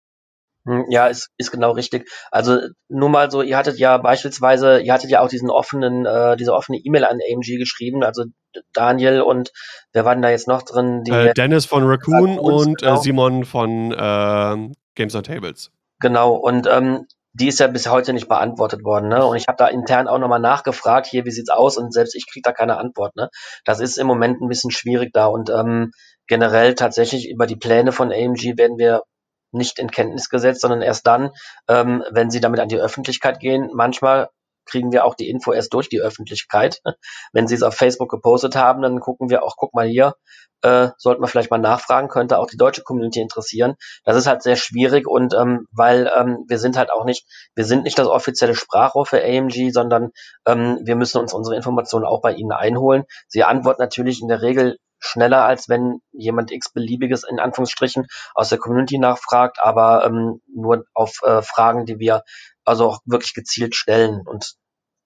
[0.68, 2.07] Hm, ja, ist, ist genau richtig.
[2.30, 6.38] Also nur mal so, ihr hattet ja beispielsweise, ihr hattet ja auch diesen offenen, äh,
[6.38, 8.26] diese offene E-Mail an AMG geschrieben, also
[8.73, 9.52] Daniel und
[9.93, 11.03] wer war denn da jetzt noch drin?
[11.07, 13.02] Äh, Dennis von Raccoon und äh, genau.
[13.02, 15.72] Simon von äh, Games on Tables.
[15.99, 19.08] Genau, und ähm, die ist ja bis heute nicht beantwortet worden.
[19.10, 19.26] Ne?
[19.26, 21.78] Und ich habe da intern auch nochmal nachgefragt, hier, wie sieht's aus?
[21.78, 23.16] Und selbst ich kriege da keine Antwort.
[23.16, 23.30] Ne?
[23.64, 25.28] Das ist im Moment ein bisschen schwierig da.
[25.28, 25.91] Und ähm,
[26.28, 29.03] generell tatsächlich über die Pläne von AMG werden wir
[29.52, 31.32] nicht in Kenntnis gesetzt, sondern erst dann,
[31.68, 33.70] ähm, wenn sie damit an die Öffentlichkeit gehen.
[33.74, 34.30] Manchmal
[34.72, 36.81] kriegen wir auch die Info erst durch die Öffentlichkeit.
[37.34, 40.15] Wenn sie es auf Facebook gepostet haben, dann gucken wir auch, guck mal hier,
[40.61, 43.76] äh, sollten wir vielleicht mal nachfragen, könnte auch die deutsche Community interessieren.
[44.03, 47.26] Das ist halt sehr schwierig und ähm, weil ähm, wir sind halt auch nicht,
[47.56, 50.11] wir sind nicht das offizielle Sprachrohr für AMG, sondern
[50.45, 53.03] ähm, wir müssen uns unsere Informationen auch bei ihnen einholen.
[53.27, 58.60] Sie antworten natürlich in der Regel schneller, als wenn jemand x-beliebiges in Anführungsstrichen aus der
[58.60, 62.22] Community nachfragt, aber ähm, nur auf äh, Fragen, die wir
[62.64, 64.53] also auch wirklich gezielt stellen und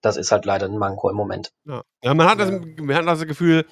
[0.05, 1.51] das ist halt leider ein Manko im Moment.
[1.65, 3.65] Ja, ja man, hat das, man hat das Gefühl,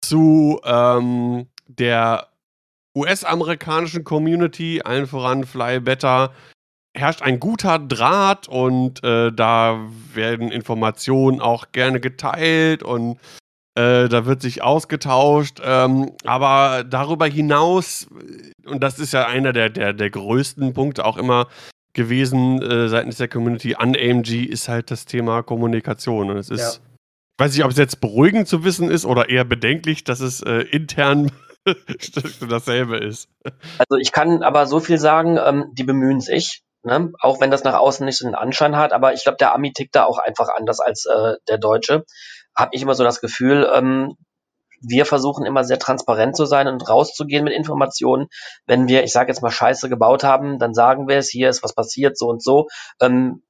[0.00, 2.28] zu ähm, der
[2.94, 6.32] US-amerikanischen Community, allen voran Fly Better,
[6.96, 13.18] herrscht ein guter Draht und äh, da werden Informationen auch gerne geteilt und
[13.74, 15.60] äh, da wird sich ausgetauscht.
[15.62, 18.08] Ähm, aber darüber hinaus,
[18.64, 21.48] und das ist ja einer der, der, der größten Punkte auch immer
[21.96, 26.30] gewesen äh, seitens der Community an AMG, ist halt das Thema Kommunikation.
[26.30, 26.68] Und es ist, ja.
[26.70, 30.40] ich weiß nicht, ob es jetzt beruhigend zu wissen ist oder eher bedenklich, dass es
[30.42, 31.32] äh, intern
[32.48, 33.28] dasselbe ist.
[33.78, 36.62] Also ich kann aber so viel sagen, ähm, die bemühen sich.
[36.84, 37.12] Ne?
[37.18, 39.72] Auch wenn das nach außen nicht so einen Anschein hat, aber ich glaube, der Ami
[39.72, 42.04] tickt da auch einfach anders als äh, der Deutsche
[42.56, 44.16] habe ich immer so das Gefühl, ähm,
[44.80, 48.28] wir versuchen immer sehr transparent zu sein und rauszugehen mit Informationen.
[48.66, 51.62] Wenn wir, ich sage jetzt mal, Scheiße gebaut haben, dann sagen wir es, hier ist
[51.62, 52.68] was passiert, so und so.
[53.00, 53.42] Ähm,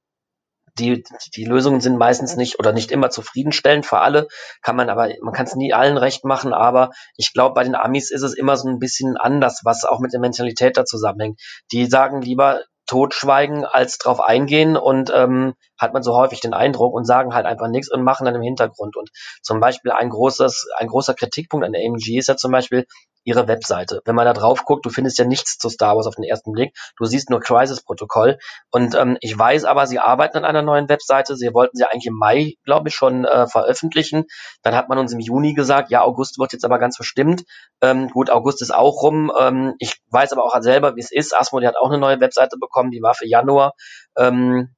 [0.78, 1.04] die,
[1.34, 4.28] die Lösungen sind meistens nicht oder nicht immer zufriedenstellend für alle,
[4.62, 7.74] kann man aber, man kann es nie allen recht machen, aber ich glaube, bei den
[7.74, 11.40] Amis ist es immer so ein bisschen anders, was auch mit der Mentalität da zusammenhängt.
[11.72, 16.94] Die sagen lieber, totschweigen als drauf eingehen und ähm, hat man so häufig den Eindruck
[16.94, 18.96] und sagen halt einfach nichts und machen dann im Hintergrund.
[18.96, 19.10] Und
[19.42, 22.86] zum Beispiel ein großes, ein großer Kritikpunkt an der AMG ist ja zum Beispiel,
[23.26, 24.00] ihre Webseite.
[24.04, 26.52] Wenn man da drauf guckt, du findest ja nichts zu Star Wars auf den ersten
[26.52, 26.74] Blick.
[26.96, 28.38] Du siehst nur Crisis-Protokoll.
[28.70, 31.36] Und ähm, ich weiß aber, sie arbeiten an einer neuen Webseite.
[31.36, 34.24] Sie wollten sie eigentlich im Mai, glaube ich, schon äh, veröffentlichen.
[34.62, 37.42] Dann hat man uns im Juni gesagt, ja, August wird jetzt aber ganz verstimmt.
[37.80, 39.32] Ähm, gut, August ist auch rum.
[39.38, 41.36] Ähm, ich weiß aber auch selber, wie es ist.
[41.36, 43.72] Asmodee hat auch eine neue Webseite bekommen, die war für Januar.
[44.16, 44.70] Ähm,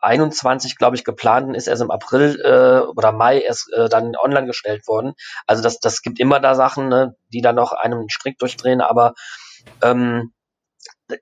[0.00, 4.46] 21, glaube ich, geplant ist erst im April äh, oder Mai erst äh, dann online
[4.46, 5.14] gestellt worden.
[5.46, 9.14] Also das, das gibt immer da Sachen, ne, die dann noch einem Strick durchdrehen, aber
[9.82, 10.32] ähm,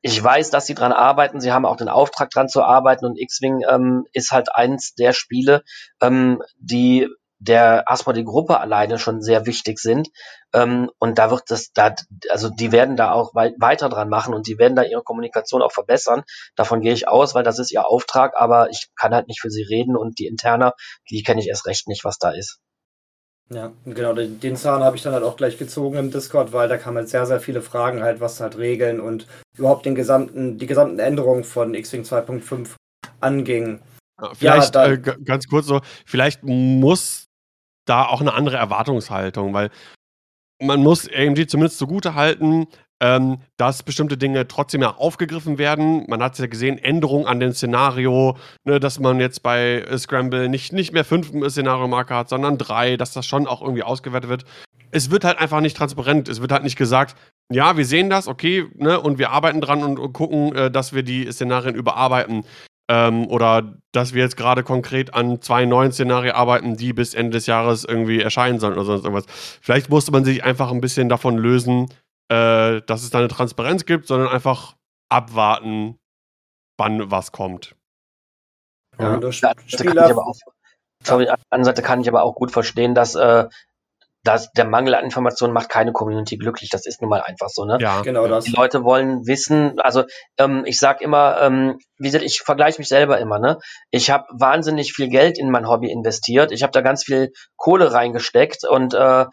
[0.03, 1.41] ich weiß, dass sie dran arbeiten.
[1.41, 5.13] Sie haben auch den Auftrag dran zu arbeiten und X-Wing ähm, ist halt eins der
[5.13, 5.63] Spiele,
[6.01, 7.09] ähm, die
[7.39, 7.85] der
[8.15, 10.09] die gruppe alleine schon sehr wichtig sind.
[10.53, 11.95] Ähm, und da wird das, da,
[12.31, 15.63] also die werden da auch wei weiter dran machen und die werden da ihre Kommunikation
[15.63, 16.23] auch verbessern.
[16.57, 19.51] Davon gehe ich aus, weil das ist ihr Auftrag, aber ich kann halt nicht für
[19.51, 20.73] sie reden und die Interna,
[21.11, 22.59] die kenne ich erst recht nicht, was da ist.
[23.51, 26.77] Ja, genau, den Zahn habe ich dann halt auch gleich gezogen im Discord, weil da
[26.77, 30.67] kamen halt sehr, sehr viele Fragen halt, was halt Regeln und überhaupt den gesamten, die
[30.67, 32.75] gesamten Änderungen von X-Wing 2.5
[33.21, 33.81] anging.
[34.21, 37.28] Ja, vielleicht ja, äh, ganz kurz so, vielleicht muss
[37.89, 39.71] da auch eine andere Erwartungshaltung, weil
[40.61, 42.67] man muss AMG zumindest zugute halten,
[43.01, 46.05] ähm, dass bestimmte Dinge trotzdem ja aufgegriffen werden.
[46.09, 50.49] Man hat es ja gesehen, Änderungen an dem Szenario, ne, dass man jetzt bei Scramble
[50.49, 54.45] nicht, nicht mehr fünf Szenariomarker hat, sondern drei, dass das schon auch irgendwie ausgewertet wird.
[54.91, 56.29] Es wird halt einfach nicht transparent.
[56.29, 57.15] Es wird halt nicht gesagt,
[57.53, 60.93] ja, wir sehen das, okay, ne, und wir arbeiten dran und, und gucken, äh, dass
[60.93, 62.45] wir die Szenarien überarbeiten.
[62.91, 67.33] Ähm, oder dass wir jetzt gerade konkret an zwei neuen Szenarien arbeiten, die bis Ende
[67.33, 69.27] des Jahres irgendwie erscheinen sollen oder sonst irgendwas.
[69.61, 71.89] Vielleicht musste man sich einfach ein bisschen davon lösen,
[72.31, 74.77] äh, dass es da eine Transparenz gibt, sondern einfach
[75.11, 75.99] abwarten,
[76.79, 77.75] wann was kommt.
[78.99, 79.17] Ja, ja.
[79.19, 80.37] Das, das kann ich aber auch,
[81.05, 83.49] sorry, an Seite kann ich aber auch gut verstehen, dass äh,
[84.29, 86.69] das, der Mangel an Informationen macht keine Community glücklich.
[86.69, 87.65] Das ist nun mal einfach so.
[87.65, 87.79] Ne?
[87.81, 88.45] Ja, genau das.
[88.45, 89.81] Die Leute wollen wissen.
[89.81, 90.05] Also
[90.37, 93.39] ähm, ich sag immer, ähm, wie gesagt, ich vergleiche mich selber immer.
[93.39, 93.59] Ne?
[93.91, 96.53] Ich habe wahnsinnig viel Geld in mein Hobby investiert.
[96.53, 99.25] Ich habe da ganz viel Kohle reingesteckt und äh,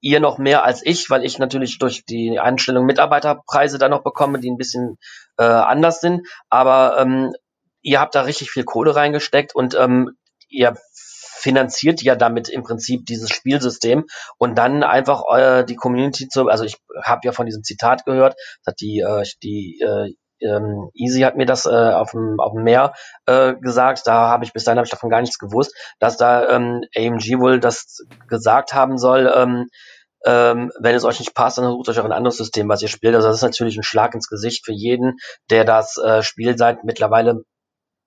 [0.00, 4.40] ihr noch mehr als ich, weil ich natürlich durch die Einstellung Mitarbeiterpreise da noch bekomme,
[4.40, 4.96] die ein bisschen
[5.36, 6.26] äh, anders sind.
[6.48, 7.34] Aber ähm,
[7.82, 10.12] ihr habt da richtig viel Kohle reingesteckt und ähm,
[10.48, 10.74] ihr
[11.38, 14.04] finanziert ja damit im Prinzip dieses Spielsystem
[14.38, 18.34] und dann einfach äh, die Community zu, also ich habe ja von diesem Zitat gehört,
[18.66, 22.62] hat die, äh, die äh, ähm, Easy hat mir das äh, auf dem auf dem
[22.62, 22.92] Meer
[23.26, 24.06] äh, gesagt.
[24.06, 27.40] Da habe ich bis dahin hab ich davon gar nichts gewusst, dass da ähm, AMG
[27.40, 29.32] wohl das gesagt haben soll.
[29.34, 29.66] Ähm,
[30.24, 32.88] ähm, wenn es euch nicht passt, dann sucht euch auch ein anderes System, was ihr
[32.88, 33.14] spielt.
[33.14, 35.16] Also das ist natürlich ein Schlag ins Gesicht für jeden,
[35.50, 37.42] der das äh, Spiel seit mittlerweile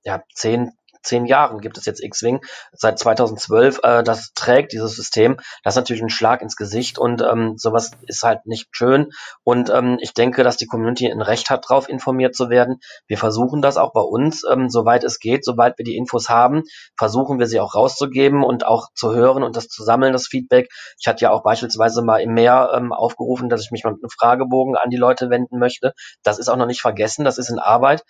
[0.03, 0.71] ja zehn
[1.01, 2.41] zehn Jahren gibt es jetzt X-Wing,
[2.71, 5.37] seit 2012, äh, das trägt dieses System.
[5.63, 9.11] Das ist natürlich ein Schlag ins Gesicht und ähm, sowas ist halt nicht schön.
[9.43, 12.79] Und ähm, ich denke, dass die Community ein Recht hat, darauf informiert zu werden.
[13.07, 16.63] Wir versuchen das auch bei uns, ähm, soweit es geht, sobald wir die Infos haben,
[16.97, 20.69] versuchen wir sie auch rauszugeben und auch zu hören und das zu sammeln, das Feedback.
[20.99, 24.03] Ich hatte ja auch beispielsweise mal im Meer ähm, aufgerufen, dass ich mich mal mit
[24.03, 25.93] einem Fragebogen an die Leute wenden möchte.
[26.23, 28.03] Das ist auch noch nicht vergessen, das ist in Arbeit.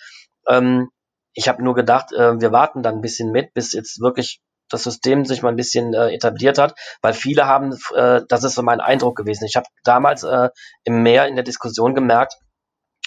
[0.47, 0.89] Ähm,
[1.33, 4.83] ich habe nur gedacht, äh, wir warten dann ein bisschen mit, bis jetzt wirklich das
[4.83, 8.63] System sich mal ein bisschen äh, etabliert hat, weil viele haben, äh, das ist so
[8.63, 9.45] mein Eindruck gewesen.
[9.45, 10.49] Ich habe damals äh,
[10.83, 12.35] im Meer in der Diskussion gemerkt,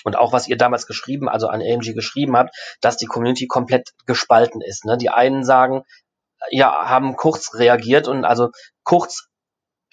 [0.05, 3.91] und auch was ihr damals geschrieben, also an AMG geschrieben habt, dass die Community komplett
[4.07, 4.85] gespalten ist.
[4.85, 4.99] Ne?
[4.99, 5.83] Die einen sagen,
[6.51, 8.51] ja, haben kurz reagiert und also
[8.85, 9.29] kurz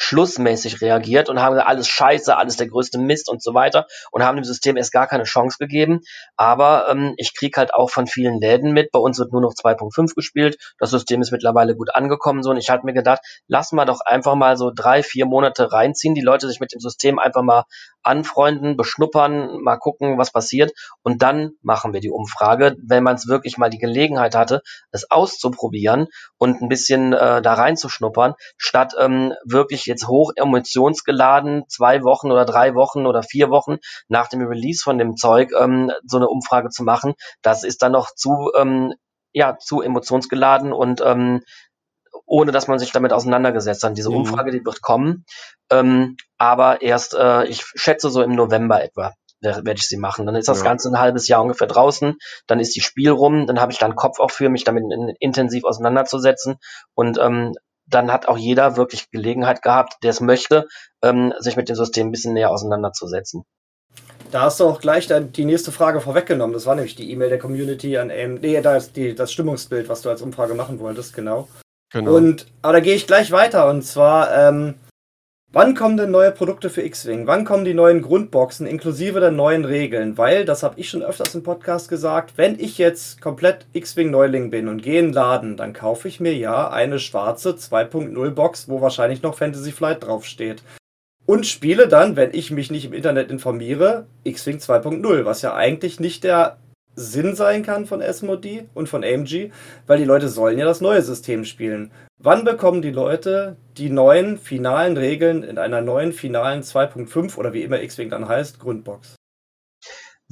[0.01, 4.35] schlussmäßig reagiert und haben alles scheiße, alles der größte Mist und so weiter und haben
[4.35, 6.01] dem System erst gar keine Chance gegeben.
[6.37, 9.53] Aber ähm, ich krieg halt auch von vielen Läden mit, bei uns wird nur noch
[9.53, 13.73] 2.5 gespielt, das System ist mittlerweile gut angekommen so und ich hatte mir gedacht, lass
[13.73, 17.19] mal doch einfach mal so drei, vier Monate reinziehen, die Leute sich mit dem System
[17.19, 17.65] einfach mal
[18.01, 20.71] anfreunden, beschnuppern, mal gucken, was passiert
[21.03, 25.11] und dann machen wir die Umfrage, wenn man es wirklich mal die Gelegenheit hatte, es
[25.11, 26.07] auszuprobieren
[26.39, 32.45] und ein bisschen äh, da reinzuschnuppern, statt ähm, wirklich jetzt hoch emotionsgeladen zwei Wochen oder
[32.45, 33.77] drei Wochen oder vier Wochen
[34.07, 37.13] nach dem Release von dem Zeug ähm, so eine Umfrage zu machen.
[37.41, 38.93] Das ist dann noch zu ähm,
[39.33, 41.41] ja zu emotionsgeladen und ähm,
[42.25, 43.97] ohne dass man sich damit auseinandergesetzt hat.
[43.97, 44.17] Diese mhm.
[44.17, 45.25] Umfrage, die wird kommen,
[45.69, 50.25] ähm, aber erst, äh, ich schätze so im November etwa werde ich sie machen.
[50.25, 50.65] Dann ist das ja.
[50.65, 53.95] Ganze ein halbes Jahr ungefähr draußen, dann ist die Spiel rum, dann habe ich dann
[53.95, 54.83] Kopf auch für mich damit
[55.19, 56.57] intensiv auseinanderzusetzen
[56.93, 57.53] und ähm,
[57.85, 60.67] dann hat auch jeder wirklich Gelegenheit gehabt, der es möchte,
[61.03, 63.43] ähm, sich mit dem System ein bisschen näher auseinanderzusetzen.
[64.31, 66.53] Da hast du auch gleich die nächste Frage vorweggenommen.
[66.53, 68.41] Das war nämlich die E-Mail der Community an AMD.
[68.41, 71.49] Nee, da ist die, das Stimmungsbild, was du als Umfrage machen wolltest, genau.
[71.91, 72.15] Genau.
[72.15, 73.69] Und, aber da gehe ich gleich weiter.
[73.69, 74.75] Und zwar, ähm,
[75.51, 77.27] wann kommen denn neue Produkte für X-Wing?
[77.27, 80.17] Wann kommen die neuen Grundboxen inklusive der neuen Regeln?
[80.17, 84.49] Weil, das habe ich schon öfters im Podcast gesagt, wenn ich jetzt komplett X-Wing Neuling
[84.49, 88.69] bin und gehe in den Laden, dann kaufe ich mir ja eine schwarze 2.0 Box,
[88.69, 90.63] wo wahrscheinlich noch Fantasy Flight draufsteht.
[91.25, 95.99] Und spiele dann, wenn ich mich nicht im Internet informiere, X-Wing 2.0, was ja eigentlich
[95.99, 96.57] nicht der
[96.95, 99.51] Sinn sein kann von SMOD und von AMG,
[99.87, 101.91] weil die Leute sollen ja das neue System spielen.
[102.17, 107.63] Wann bekommen die Leute die neuen finalen Regeln in einer neuen finalen 2.5 oder wie
[107.63, 109.15] immer X-Wing dann heißt, Grundbox?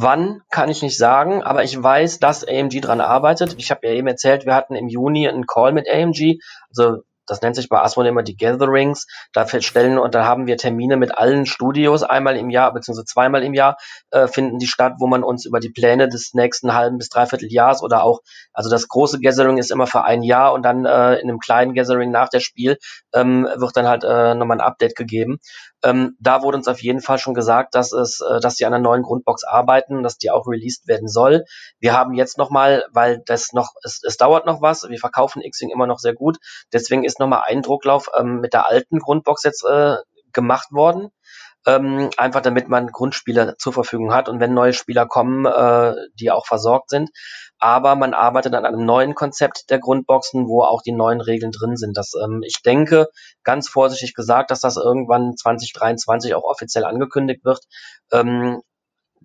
[0.01, 3.55] Wann kann ich nicht sagen, aber ich weiß, dass AMG dran arbeitet.
[3.57, 6.39] Ich habe ja eben erzählt, wir hatten im Juni einen Call mit AMG.
[6.69, 9.07] Also das nennt sich bei Asmodee immer die Gatherings.
[9.33, 13.43] Da stellen und da haben wir Termine mit allen Studios einmal im Jahr beziehungsweise zweimal
[13.43, 13.77] im Jahr
[14.11, 17.51] äh, finden die statt, wo man uns über die Pläne des nächsten halben bis dreiviertel
[17.51, 18.21] Jahres oder auch,
[18.53, 21.73] also das große Gathering ist immer für ein Jahr und dann äh, in einem kleinen
[21.73, 22.77] Gathering nach der Spiel
[23.13, 25.39] ähm, wird dann halt äh, nochmal ein Update gegeben.
[25.83, 28.73] Ähm, da wurde uns auf jeden Fall schon gesagt, dass es, äh, dass sie an
[28.73, 31.45] einer neuen Grundbox arbeiten, dass die auch released werden soll.
[31.79, 35.69] Wir haben jetzt nochmal, weil das noch, es, es dauert noch was, wir verkaufen X-Wing
[35.69, 36.37] immer noch sehr gut,
[36.73, 39.95] deswegen ist nochmal ein Drucklauf ähm, mit der alten Grundbox jetzt äh,
[40.33, 41.09] gemacht worden.
[41.65, 46.31] Ähm, einfach damit man Grundspieler zur Verfügung hat und wenn neue Spieler kommen, äh, die
[46.31, 47.09] auch versorgt sind.
[47.59, 51.75] Aber man arbeitet an einem neuen Konzept der Grundboxen, wo auch die neuen Regeln drin
[51.75, 51.97] sind.
[51.97, 53.07] Das, ähm, ich denke,
[53.43, 57.59] ganz vorsichtig gesagt, dass das irgendwann 2023 auch offiziell angekündigt wird.
[58.11, 58.61] Ähm,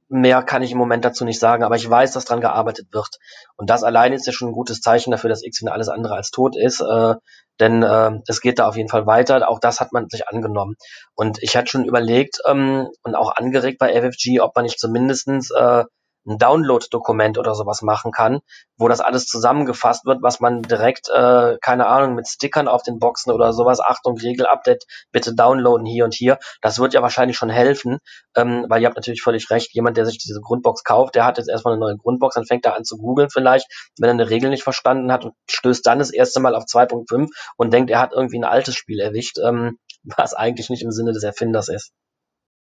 [0.08, 3.18] mehr kann ich im Moment dazu nicht sagen, aber ich weiß, dass dran gearbeitet wird.
[3.56, 6.30] Und das alleine ist ja schon ein gutes Zeichen dafür, dass X-Wing alles andere als
[6.30, 6.80] tot ist.
[6.80, 7.14] Äh,
[7.60, 9.48] denn äh, es geht da auf jeden Fall weiter.
[9.48, 10.74] Auch das hat man sich angenommen.
[11.14, 15.50] Und ich hatte schon überlegt ähm, und auch angeregt bei FFG, ob man nicht zumindestens
[15.50, 15.84] äh,
[16.26, 18.40] ein Download-Dokument oder sowas machen kann,
[18.76, 22.98] wo das alles zusammengefasst wird, was man direkt, äh, keine Ahnung, mit Stickern auf den
[22.98, 26.38] Boxen oder sowas, Achtung, Regel-Update, bitte downloaden hier und hier.
[26.62, 27.98] Das wird ja wahrscheinlich schon helfen,
[28.36, 31.38] ähm, weil ihr habt natürlich völlig recht, jemand, der sich diese Grundbox kauft, der hat
[31.38, 33.66] jetzt erstmal eine neue Grundbox, dann fängt er an zu googeln vielleicht,
[33.98, 37.28] wenn er eine Regel nicht verstanden hat und stößt dann das erste Mal auf 2.5
[37.56, 39.78] und denkt, er hat irgendwie ein altes Spiel erwischt, ähm,
[40.16, 41.92] was eigentlich nicht im Sinne des Erfinders ist.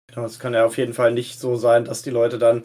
[0.08, 2.64] Genau, es kann ja auf jeden Fall nicht so sein, dass die Leute dann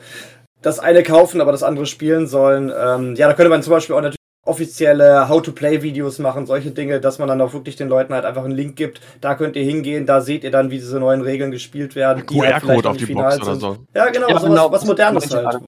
[0.61, 2.71] das eine kaufen, aber das andere spielen sollen.
[2.75, 4.17] Ähm, ja, da könnte man zum Beispiel auch natürlich
[4.47, 8.55] offizielle How-to-Play-Videos machen, solche Dinge, dass man dann auch wirklich den Leuten halt einfach einen
[8.55, 9.01] Link gibt.
[9.21, 12.25] Da könnt ihr hingehen, da seht ihr dann, wie diese neuen Regeln gespielt werden.
[12.25, 13.43] QR-Code halt auf die Box sind.
[13.43, 13.77] oder so.
[13.93, 14.71] Ja, genau, ja, sowas, genau.
[14.71, 15.59] was Modernes halt.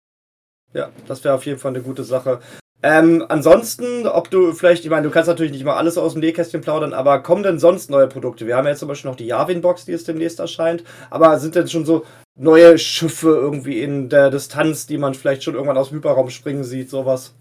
[0.73, 2.39] Ja, das wäre auf jeden Fall eine gute Sache.
[2.81, 6.21] Ähm, ansonsten, ob du vielleicht, ich meine, du kannst natürlich nicht mal alles aus dem
[6.21, 8.47] Nähkästchen plaudern, aber kommen denn sonst neue Produkte?
[8.47, 11.55] Wir haben ja jetzt zum Beispiel noch die Yavin-Box, die jetzt demnächst erscheint, aber sind
[11.55, 12.05] denn schon so
[12.37, 16.63] neue Schiffe irgendwie in der Distanz, die man vielleicht schon irgendwann aus dem Hyperraum springen
[16.63, 17.35] sieht, sowas?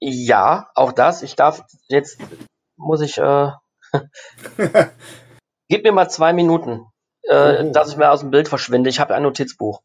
[0.00, 1.22] Ja, auch das.
[1.22, 2.18] Ich darf jetzt
[2.76, 3.50] muss ich äh,
[5.68, 6.86] gib mir mal zwei Minuten,
[7.22, 7.70] äh, Oh.
[7.72, 8.90] dass ich mir aus dem Bild verschwinde.
[8.90, 9.80] Ich habe ein Notizbuch.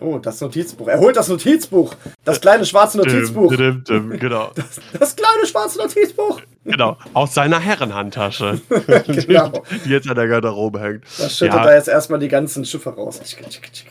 [0.00, 0.88] Oh, das Notizbuch.
[0.88, 1.94] Er holt das Notizbuch.
[2.24, 3.54] Das kleine schwarze Notizbuch.
[3.54, 4.50] Dim, dim, dim, genau,
[4.98, 6.40] Das kleine schwarze Notizbuch.
[6.64, 6.96] genau.
[7.12, 8.60] Aus seiner Herrenhandtasche.
[9.06, 9.62] Genau.
[9.84, 11.04] Die jetzt an der Garderobe hängt.
[11.18, 11.66] Da schüttet Ja.
[11.66, 13.20] er jetzt erstmal die ganzen Schiffe raus.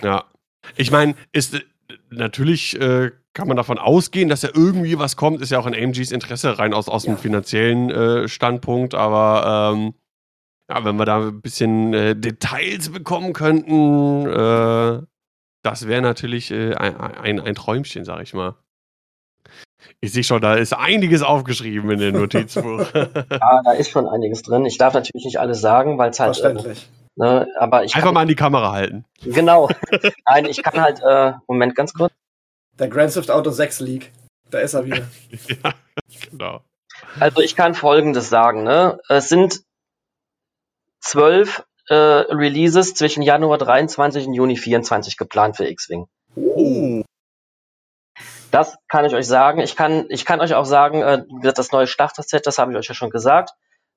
[0.01, 0.25] Ja.
[0.75, 1.61] Ich meine, ist äh,
[2.09, 5.73] natürlich äh, kann man davon ausgehen, dass ja irgendwie was kommt, ist ja auch in
[5.73, 7.13] AMGs Interesse rein aus, aus Ja.
[7.13, 9.93] dem finanziellen äh, Standpunkt, aber ähm,
[10.69, 15.01] ja, wenn wir da ein bisschen äh, Details bekommen könnten, äh,
[15.63, 18.55] das wäre natürlich äh, ein, ein, ein Träumchen, sag ich mal.
[19.99, 22.85] Ich sehe schon, da ist einiges aufgeschrieben in dem Notizbuch.
[22.93, 24.65] Ja, da ist schon einiges drin.
[24.65, 26.37] Ich darf natürlich nicht alles sagen, weil es halt.
[26.37, 26.89] Äh, Verständlich.
[27.15, 29.05] ne, aber ich Einfach kann, mal an die Kamera halten.
[29.23, 29.69] Genau.
[30.25, 31.01] Nein, ich kann halt.
[31.01, 32.13] Äh, Moment, ganz kurz.
[32.79, 34.11] Der Grand Theft Auto 6 League.
[34.49, 35.07] Da ist er wieder.
[35.47, 35.73] ja,
[36.29, 36.61] genau.
[37.19, 38.63] Also ich kann Folgendes sagen.
[38.63, 38.99] Ne?
[39.07, 39.61] Es sind
[40.99, 46.07] zwölf äh, Releases zwischen Januar 23 und Juni 24 geplant für X-Wing.
[46.35, 47.03] Oh.
[48.51, 49.59] Das kann ich euch sagen.
[49.61, 51.23] Ich kann, ich kann euch auch sagen, äh,
[51.53, 53.51] das neue Starter-Set, das habe ich euch ja schon gesagt.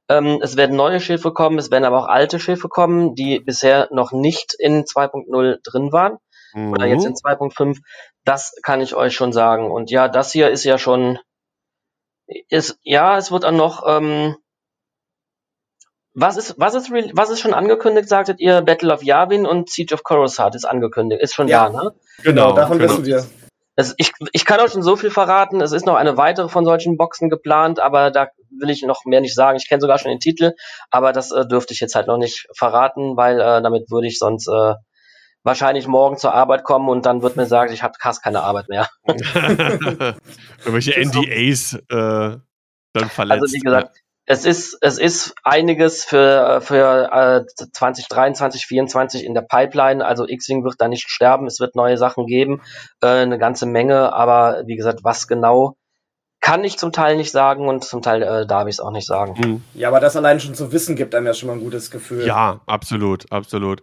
[0.09, 3.89] Ähm, es werden neue Schiffe kommen, es werden aber auch alte Schiffe kommen, die bisher
[3.91, 6.19] noch nicht in 2.0 drin waren
[6.55, 7.17] oder jetzt in Mhm.
[7.17, 7.79] 2.5.
[8.25, 9.71] Das kann ich euch schon sagen.
[9.71, 11.19] Und ja, das hier ist ja schon,
[12.49, 14.37] ist, ja, es wird auch noch, ähm,
[16.17, 18.63] was ist, was ist, was ist schon angekündigt, sagtet ihr?
[18.63, 21.69] Battle of Yavin und Siege of Coruscant ist angekündigt, ist schon Ja.
[21.69, 21.93] da, ne?
[22.23, 22.91] Genau, davon genau.
[22.91, 23.27] wissen wir.
[23.77, 25.61] Es, ich, ich kann euch schon so viel verraten.
[25.61, 29.21] Es ist noch eine weitere von solchen Boxen geplant, aber da will ich noch mehr
[29.21, 29.59] nicht sagen.
[29.59, 30.55] Ich kenne sogar schon den Titel,
[30.91, 34.19] aber das äh, dürfte ich jetzt halt noch nicht verraten, weil äh, damit würde ich
[34.19, 34.75] sonst äh,
[35.43, 38.71] wahrscheinlich morgen zur Arbeit kommen und dann wird mir sagen, ich habe fast keine Arbeit
[38.71, 38.89] mehr.
[40.65, 42.39] Irgendwelche NDAs äh,
[42.95, 43.43] dann verletzt.
[43.43, 49.43] Also wie gesagt, es ist es ist einiges für für äh, 2023, 24 in der
[49.43, 50.05] Pipeline.
[50.05, 51.47] Also X-Wing wird da nicht sterben.
[51.47, 52.61] Es wird neue Sachen geben,
[53.01, 54.13] äh, eine ganze Menge.
[54.13, 55.77] Aber wie gesagt, was genau
[56.41, 59.07] kann ich zum Teil nicht sagen und zum Teil äh, darf ich es auch nicht
[59.07, 59.37] sagen.
[59.37, 59.63] Hm.
[59.75, 62.27] Ja, aber das allein schon zu wissen, gibt einem ja schon mal ein gutes Gefühl.
[62.27, 63.83] Ja, absolut, absolut.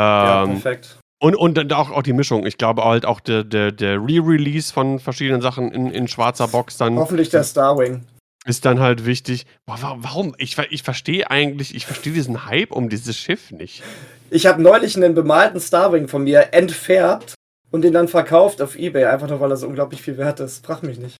[0.00, 0.98] Ja, Ähm, perfekt.
[1.20, 2.46] und und dann auch, auch die Mischung.
[2.46, 6.78] Ich glaube halt auch der, der, der Re-Release von verschiedenen Sachen in, in schwarzer Box
[6.78, 8.04] dann Hoffentlich der Starwing.
[8.44, 9.46] Ist dann halt wichtig.
[9.66, 10.34] Boah, wa- warum?
[10.38, 13.82] Ich, ich verstehe eigentlich, ich verstehe diesen Hype um dieses Schiff nicht.
[14.30, 17.34] Ich habe neulich einen bemalten Starwing von mir entfärbt
[17.70, 20.64] und den dann verkauft auf Ebay, einfach nur weil er so unglaublich viel wert ist.
[20.64, 21.16] Frag mich nicht.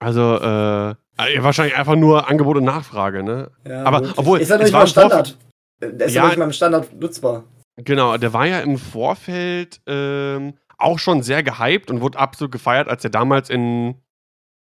[0.00, 0.94] Also, äh,
[1.40, 3.50] wahrscheinlich einfach nur Angebot und Nachfrage, ne?
[3.66, 4.18] Ja, Aber wirklich.
[4.18, 5.38] obwohl, ist ja nicht mal im Standard.
[5.80, 7.44] Der ist ja, nicht mal im Standard nutzbar.
[7.76, 12.88] Genau, der war ja im Vorfeld ähm, auch schon sehr gehypt und wurde absolut gefeiert,
[12.88, 13.96] als er damals in.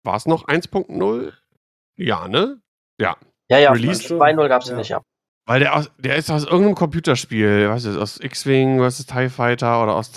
[0.02, 1.32] War es noch 1.0?
[1.96, 2.60] Ja, ne?
[3.00, 3.16] Ja,
[3.48, 4.02] ja, Release?
[4.14, 4.76] 2.0 gab es Ja.
[4.76, 5.00] nicht, ja.
[5.46, 9.28] Weil der, aus, der ist aus irgendeinem Computerspiel, was ist aus X-Wing, was ist TIE
[9.28, 10.12] Fighter oder aus,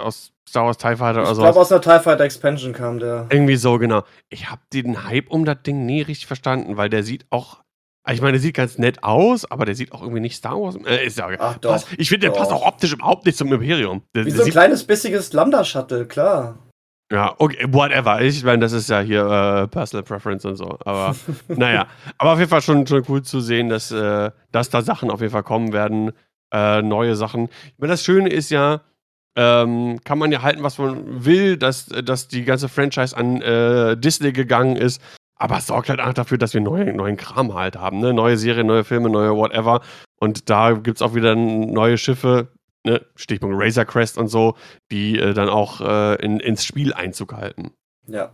[0.00, 1.42] aus Star Wars TIE Fighter oder Ich so.
[1.42, 3.26] glaube, aus der TIE Fighter Expansion kam der.
[3.30, 4.02] Irgendwie so, genau.
[4.28, 7.62] Ich habe den Hype um das Ding nie richtig verstanden, weil der sieht auch.
[8.08, 10.76] Ich meine, der sieht ganz nett aus, aber der sieht auch irgendwie nicht Star Wars.
[10.86, 11.72] Äh, ist ja, Ach doch.
[11.72, 12.38] passt, ich finde, der doch.
[12.38, 14.02] passt auch optisch überhaupt nicht zum Imperium.
[14.14, 16.58] Der, Wie so ein kleines, bissiges Lambda-Shuttle, klar.
[17.12, 18.20] Ja, okay, whatever.
[18.20, 20.78] Ich meine, das ist ja hier äh, Personal Preference und so.
[20.84, 21.16] Aber
[21.48, 21.88] naja,
[22.18, 25.20] aber auf jeden Fall schon, schon cool zu sehen, dass, äh, dass da Sachen auf
[25.20, 26.12] jeden Fall kommen werden.
[26.52, 27.48] Äh, neue Sachen.
[27.48, 28.80] Ich meine, das Schöne ist ja,
[29.36, 33.96] ähm, kann man ja halten, was man will, dass, dass die ganze Franchise an äh,
[33.96, 35.00] Disney gegangen ist.
[35.36, 38.00] Aber es sorgt halt einfach dafür, dass wir neue, neuen Kram halt haben.
[38.00, 38.12] Ne?
[38.12, 39.80] Neue Serien, neue Filme, neue whatever.
[40.20, 42.48] Und da gibt es auch wieder neue Schiffe,
[42.84, 43.04] ne?
[43.16, 44.56] Stichpunkt Razor Crest und so,
[44.90, 47.72] die äh, dann auch äh, in, ins Spiel Einzug halten.
[48.06, 48.30] Ja.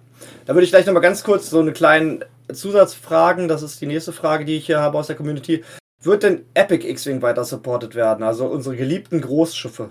[0.46, 4.12] Da würde ich gleich nochmal ganz kurz so eine kleinen Zusatzfragen, das ist die nächste
[4.12, 5.64] Frage, die ich hier habe aus der Community.
[6.00, 8.22] Wird denn Epic X-Wing weiter supported werden?
[8.22, 9.90] Also unsere geliebten Großschiffe.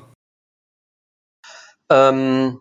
[1.91, 2.59] Ähm,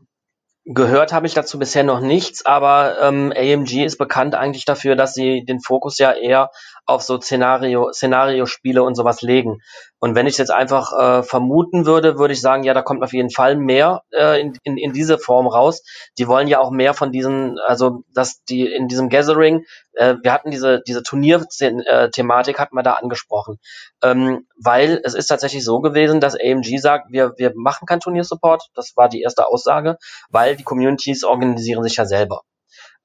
[0.64, 5.14] gehört habe ich dazu bisher noch nichts, aber ähm, AMG ist bekannt eigentlich dafür, dass
[5.14, 6.50] sie den Fokus ja eher
[6.86, 9.60] auf so Szenario, Szenariospiele und sowas legen.
[9.98, 13.14] Und wenn ich jetzt einfach äh, vermuten würde, würde ich sagen, ja, da kommt auf
[13.14, 15.82] jeden Fall mehr äh, in, in, in diese Form raus.
[16.18, 20.32] Die wollen ja auch mehr von diesen, also dass die in diesem Gathering, äh, wir
[20.32, 23.58] hatten diese, diese Turnier-Thematik, hatten wir da angesprochen.
[24.02, 28.68] Ähm, weil es ist tatsächlich so gewesen, dass AMG sagt, wir, wir machen keinen Turniersupport,
[28.74, 29.96] das war die erste Aussage,
[30.28, 32.42] weil die Communities organisieren sich ja selber.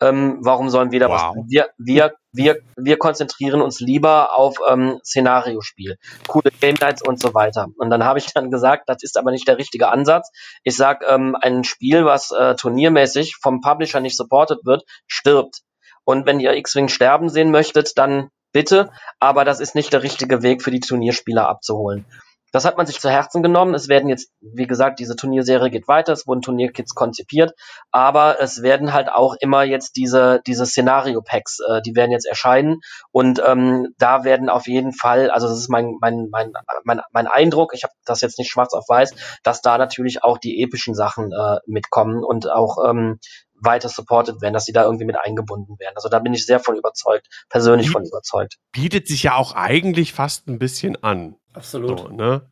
[0.02, 1.36] Ähm, warum sollen wir da Wow.
[1.36, 1.46] was?
[1.48, 5.98] Wir, wir, wir, wir konzentrieren uns lieber auf ähm, Szenariospiel,
[6.28, 7.68] coole Game Nights und so weiter.
[7.78, 10.30] Und dann habe ich dann gesagt, das ist aber nicht der richtige Ansatz.
[10.64, 15.62] Ich sag, ähm, ein Spiel, was äh, turniermäßig vom Publisher nicht supported wird, stirbt.
[16.06, 18.92] Und wenn ihr X-Wing sterben sehen möchtet, dann bitte.
[19.20, 22.06] Aber das ist nicht der richtige Weg für die Turnierspieler abzuholen.
[22.52, 23.74] Das hat man sich zu Herzen genommen.
[23.74, 27.54] Es werden jetzt, wie gesagt, diese Turnierserie geht weiter, es wurden Turnierkits konzipiert,
[27.92, 32.80] aber es werden halt auch immer jetzt diese, diese Szenario-Packs, äh, die werden jetzt erscheinen
[33.12, 36.52] und ähm, da werden auf jeden Fall, also das ist mein, mein, mein,
[36.84, 39.14] mein, mein Eindruck, ich habe das jetzt nicht schwarz auf weiß,
[39.44, 43.20] dass da natürlich auch die epischen Sachen äh, mitkommen und auch ähm,
[43.62, 45.94] weiter supported werden, dass sie da irgendwie mit eingebunden werden.
[45.96, 48.56] Also da bin ich sehr von überzeugt, persönlich Biet, von überzeugt.
[48.72, 51.36] Bietet sich ja auch eigentlich fast ein bisschen an.
[51.60, 52.00] Absolut.
[52.00, 52.50] So, ne?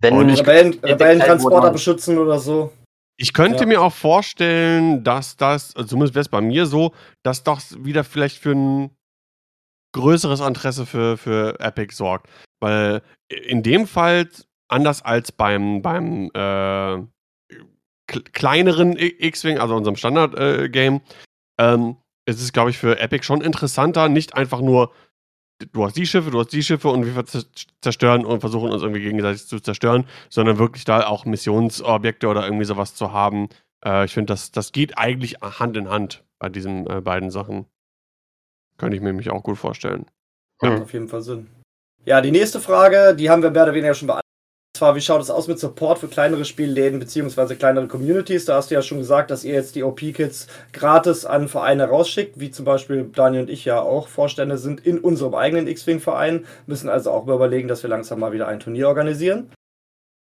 [0.00, 2.72] Wenn Und Rebellen, Rebellentransporter beschützen oder so.
[3.18, 3.66] Ich könnte ja.
[3.66, 6.92] mir auch vorstellen, dass das, also zumindest wäre es bei mir so,
[7.22, 8.90] dass das wieder vielleicht für ein
[9.94, 12.30] größeres Interesse für, für Epic sorgt.
[12.60, 14.28] Weil in dem Fall,
[14.68, 17.02] anders als beim, beim äh,
[18.06, 21.02] kleineren X-Wing, also unserem Standard-Game,
[21.58, 21.96] äh, ähm,
[22.26, 24.90] ist es, glaube ich, für Epic schon interessanter, nicht einfach nur,
[25.72, 27.24] du hast die Schiffe, du hast die Schiffe und wir
[27.80, 32.64] zerstören und versuchen uns irgendwie gegenseitig zu zerstören, sondern wirklich da auch Missionsobjekte oder irgendwie
[32.64, 33.48] sowas zu haben.
[33.84, 37.66] Äh, ich finde, das, das geht eigentlich Hand in Hand bei diesen äh, beiden Sachen.
[38.78, 40.06] Könnte ich mir mich auch gut vorstellen.
[40.62, 40.70] Ja.
[40.70, 41.48] Macht auf jeden Fall Sinn.
[42.04, 44.21] Ja, die nächste Frage, die haben wir mehr oder weniger schon beantwortet
[44.82, 47.54] zwar, wie schaut es aus mit Support für kleinere Spielläden bzw.
[47.54, 48.46] kleinere Communities?
[48.46, 52.40] Da hast du ja schon gesagt, dass ihr jetzt die OP-Kits gratis an Vereine rausschickt,
[52.40, 56.88] wie zum Beispiel Daniel und ich ja auch Vorstände sind in unserem eigenen X-Wing-Verein, müssen
[56.88, 59.52] also auch überlegen, dass wir langsam mal wieder ein Turnier organisieren.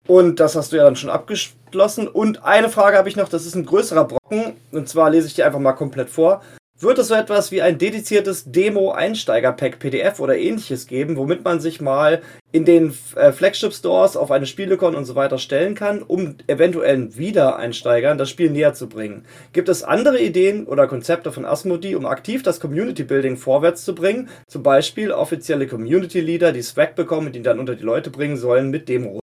[0.08, 2.08] Und das hast du ja dann schon abgeschlossen.
[2.08, 4.54] Und eine Frage habe ich noch, das ist ein größerer Brocken.
[4.72, 6.44] Und zwar lese ich dir einfach mal komplett vor.
[6.82, 11.80] Wird es so etwas wie ein dediziertes Demo-Einsteiger-Pack PDF oder ähnliches geben, womit man sich
[11.80, 17.16] mal in den äh, Flagship-Stores auf eine Spielecon und so weiter stellen kann, um eventuellen
[17.16, 19.28] Wiedereinsteigern das Spiel näher zu bringen?
[19.53, 24.30] Gibt es andere Ideen oder Konzepte von Asmodee, um aktiv das Community-Building vorwärts zu bringen?
[24.48, 28.72] Zum Beispiel offizielle Community-Leader, die Swag bekommen und die dann unter die Leute bringen sollen
[28.72, 29.20] mit Demo.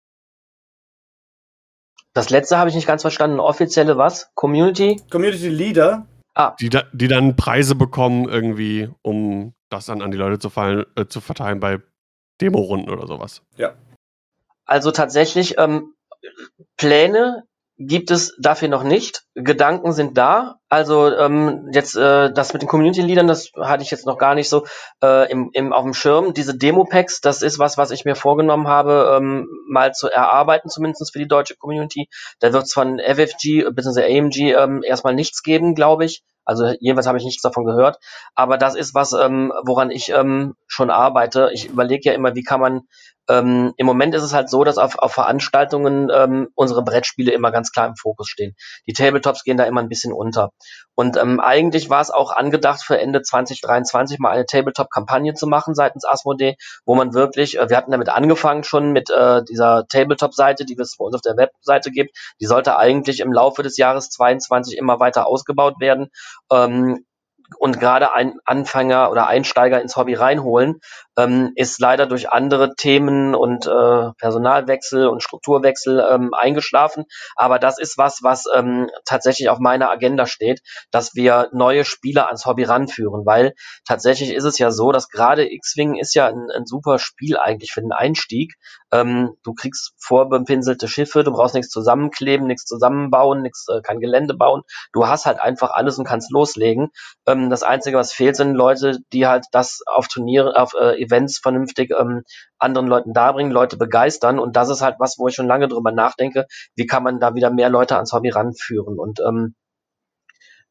[2.15, 3.39] Das letzte habe ich nicht ganz verstanden.
[3.39, 4.31] Offizielle was?
[4.33, 4.99] Community?
[5.11, 6.07] Community Leader.
[6.35, 6.55] Ah.
[6.59, 10.85] Die, da, die dann Preise bekommen, irgendwie, um das dann an die Leute zu, fallen,
[10.95, 11.79] äh, zu verteilen bei
[12.41, 13.41] Demo-Runden oder sowas.
[13.57, 13.73] Ja.
[14.65, 15.93] Also tatsächlich, ähm,
[16.77, 17.43] Pläne
[17.77, 19.23] gibt es dafür noch nicht.
[19.33, 20.59] Gedanken sind da.
[20.69, 24.49] Also ähm, jetzt äh, das mit den Community-Leadern, das hatte ich jetzt noch gar nicht
[24.49, 24.65] so
[25.03, 26.33] äh, im, im, auf dem Schirm.
[26.33, 31.11] Diese Demo-Packs, das ist was, was ich mir vorgenommen habe, ähm, mal zu erarbeiten, zumindest
[31.11, 32.07] für die deutsche Community.
[32.39, 34.03] Da wird es von FFG bzw.
[34.03, 36.23] AMG ähm, erstmal nichts geben, glaube ich.
[36.45, 37.97] Also jedenfalls habe ich nichts davon gehört.
[38.35, 41.49] Aber das ist was, ähm, woran ich ähm, schon arbeite.
[41.53, 42.81] Ich überlege ja immer, wie kann man
[43.33, 47.51] ähm, Im Moment ist es halt so, dass auf, auf Veranstaltungen ähm, unsere Brettspiele immer
[47.51, 48.55] ganz klar im Fokus stehen.
[48.87, 50.51] Die Tabletops gehen da immer ein bisschen unter.
[50.95, 55.73] Und ähm, eigentlich war es auch angedacht für Ende 2023 mal eine Tabletop-Kampagne zu machen
[55.73, 56.55] seitens Asmodee,
[56.85, 60.97] wo man wirklich, äh, wir hatten damit angefangen schon mit äh, dieser Tabletop-Seite, die es
[60.97, 62.15] bei uns auf der Webseite gibt.
[62.39, 66.09] Die sollte eigentlich im Laufe des Jahres 22 immer weiter ausgebaut werden.
[66.51, 67.05] Ähm,
[67.59, 70.79] und gerade ein Anfänger oder Einsteiger ins Hobby reinholen,
[71.17, 77.05] ähm, ist leider durch andere Themen und äh, Personalwechsel und Strukturwechsel ähm, eingeschlafen.
[77.35, 80.61] Aber das ist was, was ähm, tatsächlich auf meiner Agenda steht,
[80.91, 83.53] dass wir neue Spieler ans Hobby ranführen, weil
[83.87, 87.71] tatsächlich ist es ja so, dass gerade X-Wing ist ja ein, ein super Spiel eigentlich
[87.71, 88.55] für den Einstieg.
[88.93, 94.35] Ähm, du kriegst vorbepinselte Schiffe, du brauchst nichts zusammenkleben, nichts zusammenbauen, nichts, äh, kein Gelände
[94.35, 94.61] bauen.
[94.93, 96.89] Du hast halt einfach alles und kannst loslegen.
[97.25, 101.39] Ähm, das Einzige, was fehlt, sind Leute, die halt das auf Turniere, auf äh, Events
[101.39, 102.21] vernünftig ähm,
[102.59, 104.37] anderen Leuten darbringen, Leute begeistern.
[104.37, 106.45] Und das ist halt was, wo ich schon lange drüber nachdenke,
[106.75, 108.99] wie kann man da wieder mehr Leute ans Hobby ranführen.
[108.99, 109.55] Und ähm,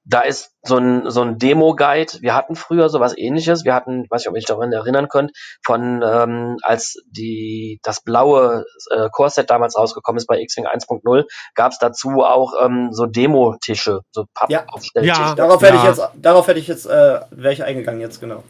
[0.05, 2.21] da ist so ein, so ein Demo-Guide.
[2.21, 3.65] Wir hatten früher sowas ähnliches.
[3.65, 5.33] Wir hatten, weiß ich, ob ihr euch daran erinnern könnt,
[5.65, 11.25] von ähm, als die das blaue äh, Core-Set damals rausgekommen ist bei X-Wing 1.0,
[11.55, 15.21] gab es dazu auch ähm, so Demo-Tische, so Pappaufstelltische.
[15.21, 18.43] Ja, darauf hätte ich jetzt, darauf hätte ich jetzt, äh, wäre ich eingegangen jetzt, genau.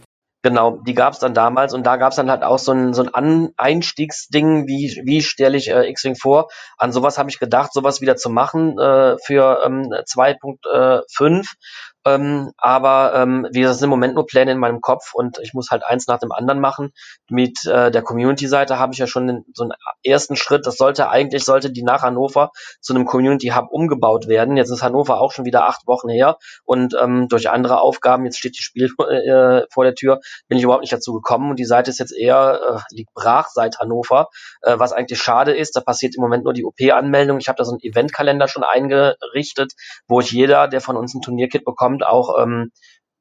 [0.43, 3.15] Genau, die gab's dann damals und da gab's dann halt auch so ein, so ein
[3.15, 6.49] An Einstiegsding, wie, wie stelle ich äh, X-Wing vor.
[6.79, 11.47] An sowas habe ich gedacht, sowas wieder zu machen äh, für ähm, 2.5
[12.05, 15.55] ähm, aber ähm, wie gesagt, sind im Moment nur Pläne in meinem Kopf und ich
[15.55, 16.93] muss halt eins nach dem anderen machen.
[17.29, 19.73] Mit äh, der Community-Seite habe ich ja schon den, so einen
[20.05, 20.67] ersten Schritt.
[20.67, 22.51] Das sollte eigentlich, sollte die nach Hannover
[22.81, 24.57] zu einem Community-Hub umgebaut werden.
[24.57, 28.39] Jetzt ist Hannover auch schon wieder acht Wochen her und ähm, durch andere Aufgaben, jetzt
[28.39, 31.65] steht die Spiel äh, vor der Tür, bin ich überhaupt nicht dazu gekommen und die
[31.65, 32.61] Seite ist jetzt eher,
[32.91, 34.29] äh, liegt brach seit Hannover,
[34.63, 35.77] äh, was eigentlich schade ist.
[35.77, 37.39] Da passiert im Moment nur die OP-Anmeldung.
[37.39, 39.73] Ich habe da so einen Eventkalender schon eingerichtet,
[40.09, 42.71] wo ich jeder, der von uns ein Turnierkit bekommt, kommt, auch ähm,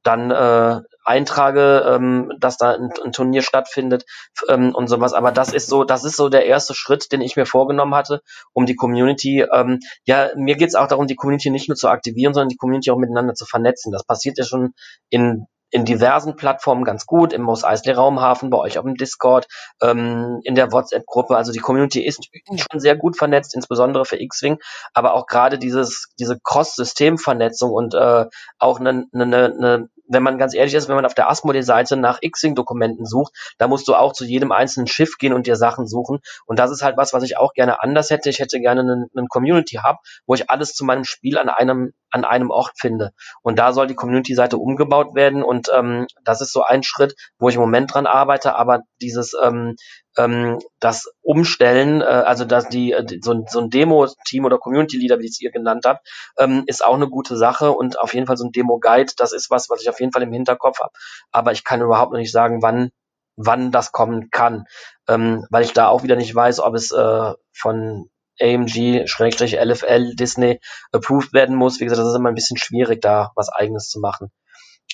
[0.03, 4.03] dann äh, eintrage, ähm, dass da ein, ein Turnier stattfindet
[4.49, 5.13] ähm, und sowas.
[5.13, 8.21] Aber das ist so, das ist so der erste Schritt, den ich mir vorgenommen hatte,
[8.53, 12.33] um die Community, ähm, ja, mir geht's auch darum, die Community nicht nur zu aktivieren,
[12.33, 13.91] sondern die Community auch miteinander zu vernetzen.
[13.91, 14.73] Das passiert ja schon
[15.09, 19.47] in in diversen Plattformen ganz gut, im Mos Eisley Raumhafen, bei euch auf dem Discord,
[19.81, 21.35] ähm, in der WhatsApp-Gruppe.
[21.35, 22.29] Also die Community ist
[22.71, 24.59] schon sehr gut vernetzt, insbesondere für X-Wing,
[24.93, 28.25] aber auch gerade dieses, diese Cross-System-Vernetzung und äh,
[28.59, 32.19] auch eine, eine, eine wenn man ganz ehrlich ist, wenn man auf der Asmodee-Seite nach
[32.21, 36.19] X-Wing-Dokumenten sucht, da musst du auch zu jedem einzelnen Schiff gehen und dir Sachen suchen.
[36.45, 38.29] Und das ist halt was, was ich auch gerne anders hätte.
[38.29, 42.25] Ich hätte gerne einen, einen Community-Hub, wo ich alles zu meinem Spiel an einem, an
[42.25, 43.11] einem Ort finde.
[43.41, 45.43] Und da soll die Community-Seite umgebaut werden.
[45.43, 48.55] Und ähm, das ist so ein Schritt, wo ich im Moment dran arbeite.
[48.55, 49.75] Aber dieses ähm,
[50.17, 55.27] ähm, das Umstellen, äh, also dass die, äh, so, so ein Demo-Team oder Community-Leader, wie
[55.27, 56.07] es ihr genannt habt,
[56.37, 59.49] ähm, ist auch eine gute Sache und auf jeden Fall so ein Demo-Guide, das ist
[59.49, 60.91] was, was ich auf jeden Fall im Hinterkopf habe.
[61.31, 62.91] Aber ich kann überhaupt noch nicht sagen, wann
[63.37, 64.65] wann das kommen kann,
[65.07, 68.09] ähm, weil ich da auch wieder nicht weiß, ob es äh, von
[68.41, 70.59] AMG, Schrägstrich LFL, Disney
[70.91, 71.79] approved werden muss.
[71.79, 74.31] Wie gesagt, das ist immer ein bisschen schwierig, da was eigenes zu machen.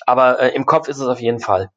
[0.05, 1.69] Aber äh, im Kopf ist es auf jeden Fall.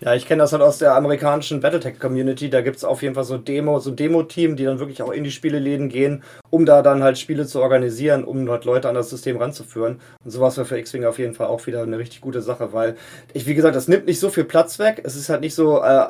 [0.00, 2.50] Ja, ich kenne das halt aus der amerikanischen Battletech-Community.
[2.50, 5.22] Da gibt es auf jeden Fall so Demo, so Demo-Team, die dann wirklich auch in
[5.22, 9.08] die Spieleläden gehen, um da dann halt Spiele zu organisieren, um halt Leute an das
[9.08, 10.00] System ranzuführen.
[10.24, 12.96] Und sowas wäre für X-Wing auf jeden Fall auch wieder eine richtig gute Sache, weil
[13.32, 15.00] ich, wie gesagt, das nimmt nicht so viel Platz weg.
[15.04, 16.08] Es ist halt nicht so äh,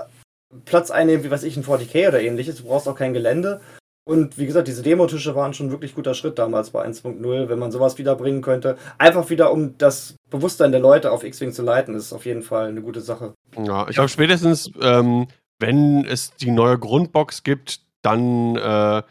[0.65, 2.57] Platz einnehmen, wie weiß ich, ein 40k oder ähnliches.
[2.57, 3.61] Du brauchst auch kein Gelände.
[4.07, 7.73] Und wie gesagt, diese Demotische waren schon wirklich guter Schritt damals bei 1.0, wenn man
[7.73, 8.77] sowas wiederbringen könnte.
[8.99, 12.69] Einfach wieder, um das Bewusstsein der Leute auf X-Wing zu leiten, ist auf jeden Fall
[12.69, 13.33] eine gute Sache.
[13.57, 15.27] Ja, ich glaube spätestens, ähm,
[15.59, 19.03] wenn es die neue Grundbox gibt, dann äh,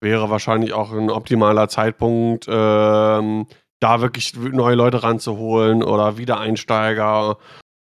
[0.00, 3.46] wäre wahrscheinlich auch ein optimaler Zeitpunkt, ähm,
[3.80, 7.38] da wirklich neue Leute ranzuholen oder Wiedereinsteiger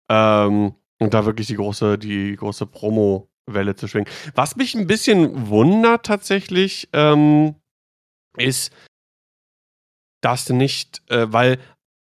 [0.09, 4.11] ähm, und da wirklich die große, die große Promo Welle zu schwingen.
[4.35, 7.57] Was mich ein bisschen wundert tatsächlich, ähm,
[8.37, 8.73] ist,
[10.23, 11.59] dass nicht, äh, weil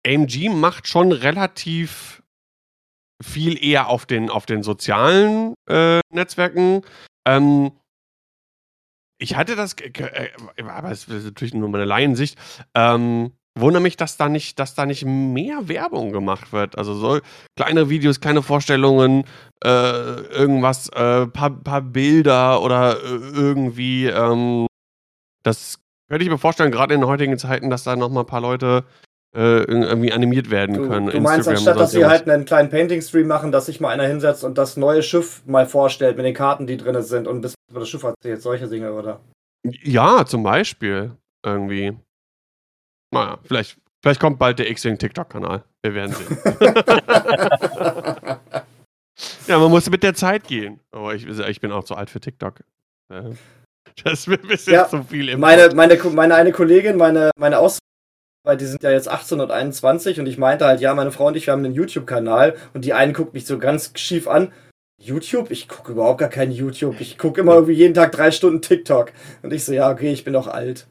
[0.07, 2.23] AMG macht schon relativ
[3.23, 6.83] viel eher auf den, auf den sozialen äh, Netzwerken.
[7.27, 7.73] Ähm,
[9.19, 10.31] ich hatte das, äh,
[10.63, 12.39] aber es ist natürlich nur meine Laiensicht,
[12.75, 16.79] ähm, wundere mich, dass da nicht, dass da nicht mehr Werbung gemacht wird.
[16.79, 17.21] Also so
[17.57, 19.25] kleine Videos, kleine Vorstellungen,
[19.65, 24.07] äh, irgendwas, äh, paar, paar Bilder oder äh, irgendwie.
[24.07, 24.67] Ähm,
[25.43, 25.79] das
[26.09, 28.85] könnte ich mir vorstellen, gerade in heutigen Zeiten, dass da noch mal ein paar Leute
[29.35, 31.09] äh, irgendwie animiert werden du, können.
[31.09, 34.43] Du meinst, anstatt dass sie halt einen kleinen Painting-Stream machen, dass sich mal einer hinsetzt
[34.43, 37.81] und das neue Schiff mal vorstellt mit den Karten, die drin sind und bis über
[37.81, 39.21] das Schiff erzählt, solche Dinge, oder?
[39.63, 41.13] Ja, zum Beispiel.
[41.45, 41.97] Irgendwie.
[43.11, 45.65] Naja, vielleicht, vielleicht kommt bald der X-Wing TikTok-Kanal.
[45.83, 46.39] Wir werden sehen.
[49.47, 50.81] ja, man muss mit der Zeit gehen.
[50.91, 52.63] Aber ich, ich bin auch zu alt für TikTok.
[53.09, 55.29] Das ist mir ein bisschen ja, zu viel.
[55.29, 57.81] Im meine, meine, meine eine Kollegin, meine, meine Aus
[58.43, 61.27] weil die sind ja jetzt 18 und 21 und ich meinte halt, ja, meine Frau
[61.27, 64.53] und ich, wir haben einen YouTube-Kanal und die einen guckt mich so ganz schief an.
[64.99, 65.51] YouTube?
[65.51, 67.01] Ich gucke überhaupt gar kein YouTube.
[67.01, 69.13] Ich gucke immer irgendwie jeden Tag drei Stunden TikTok.
[69.43, 70.87] Und ich so, ja, okay, ich bin doch alt.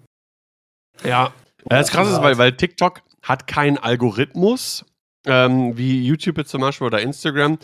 [1.04, 1.32] Ja,
[1.66, 4.86] das krass ist, weil, weil TikTok hat keinen Algorithmus,
[5.26, 7.58] ähm, wie YouTube jetzt zum Beispiel oder Instagram,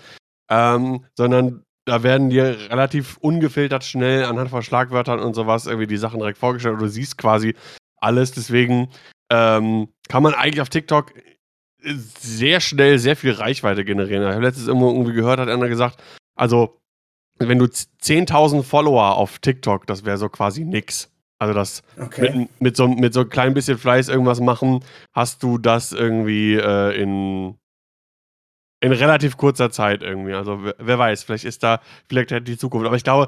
[0.49, 5.97] ähm, sondern da werden dir relativ ungefiltert schnell anhand von Schlagwörtern und sowas irgendwie die
[5.97, 7.55] Sachen direkt vorgestellt du siehst quasi
[7.97, 8.31] alles.
[8.31, 8.89] Deswegen
[9.29, 11.13] ähm, kann man eigentlich auf TikTok
[11.83, 14.23] sehr schnell sehr viel Reichweite generieren.
[14.23, 16.01] Ich habe letztens irgendwo irgendwie gehört, hat einer gesagt,
[16.35, 16.79] also
[17.37, 21.11] wenn du 10.000 Follower auf TikTok, das wäre so quasi nix.
[21.39, 22.31] Also das okay.
[22.33, 24.83] mit, mit, so, mit so ein klein bisschen Fleiß irgendwas machen,
[25.13, 27.57] hast du das irgendwie äh, in,
[28.81, 30.33] in relativ kurzer Zeit irgendwie.
[30.33, 32.87] Also wer, wer weiß, vielleicht ist da vielleicht halt die Zukunft.
[32.87, 33.27] Aber ich glaube,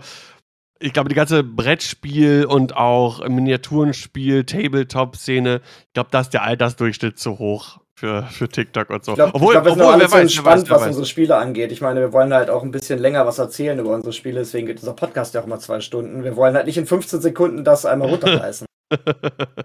[0.79, 7.17] ich glaube, die ganze Brettspiel und auch Miniaturenspiel, Tabletop-Szene, ich glaube, da ist der Altersdurchschnitt
[7.17, 9.13] zu hoch für, für TikTok und so.
[9.13, 10.87] Ich glaube, obwohl, glaub, wir sind wer weiß, spannend, was weiß.
[10.89, 11.71] unsere Spiele angeht.
[11.71, 14.67] Ich meine, wir wollen halt auch ein bisschen länger was erzählen über unsere Spiele, deswegen
[14.67, 16.23] geht unser Podcast ja auch immer zwei Stunden.
[16.23, 18.67] Wir wollen halt nicht in 15 Sekunden das einmal runterreißen.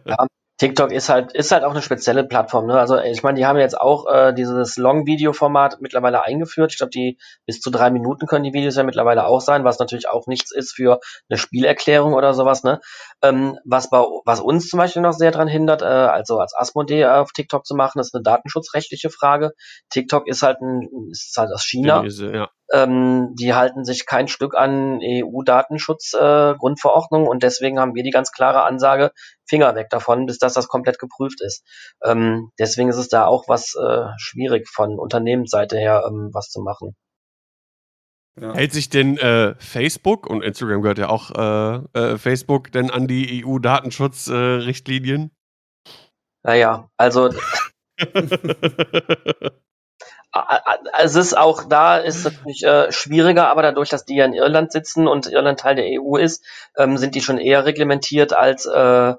[0.06, 0.26] ja,
[0.62, 2.66] TikTok ist halt, ist halt auch eine spezielle Plattform.
[2.66, 2.78] Ne?
[2.78, 6.70] Also ich meine, die haben jetzt auch äh, dieses Long-Video-Format mittlerweile eingeführt.
[6.70, 9.80] Ich glaube, die bis zu drei Minuten können die Videos ja mittlerweile auch sein, was
[9.80, 12.62] natürlich auch nichts ist für eine Spielerklärung oder sowas.
[12.62, 12.78] Ne?
[13.22, 17.06] Ähm, was, bei, was uns zum Beispiel noch sehr daran hindert, äh, also als Asmodee
[17.06, 19.54] auf TikTok zu machen, ist eine datenschutzrechtliche Frage.
[19.90, 21.96] TikTok ist halt ein, ist halt aus China.
[21.96, 22.50] Chinese, ja.
[22.72, 28.32] Ähm, die halten sich kein Stück an EU-Datenschutz-Grundverordnung äh, und deswegen haben wir die ganz
[28.32, 29.12] klare Ansage,
[29.46, 31.62] Finger weg davon, bis das das komplett geprüft ist.
[32.02, 36.62] Ähm, deswegen ist es da auch was äh, schwierig von Unternehmensseite her, ähm, was zu
[36.62, 36.96] machen.
[38.40, 38.54] Ja.
[38.54, 43.06] Hält sich denn äh, Facebook und Instagram gehört ja auch äh, äh, Facebook denn an
[43.06, 45.32] die EU-Datenschutzrichtlinien?
[46.42, 47.28] naja, also
[50.98, 54.72] es ist auch da ist natürlich äh, schwieriger, aber dadurch, dass die ja in Irland
[54.72, 56.44] sitzen und Irland Teil der EU ist,
[56.76, 59.14] ähm, sind die schon eher reglementiert als äh,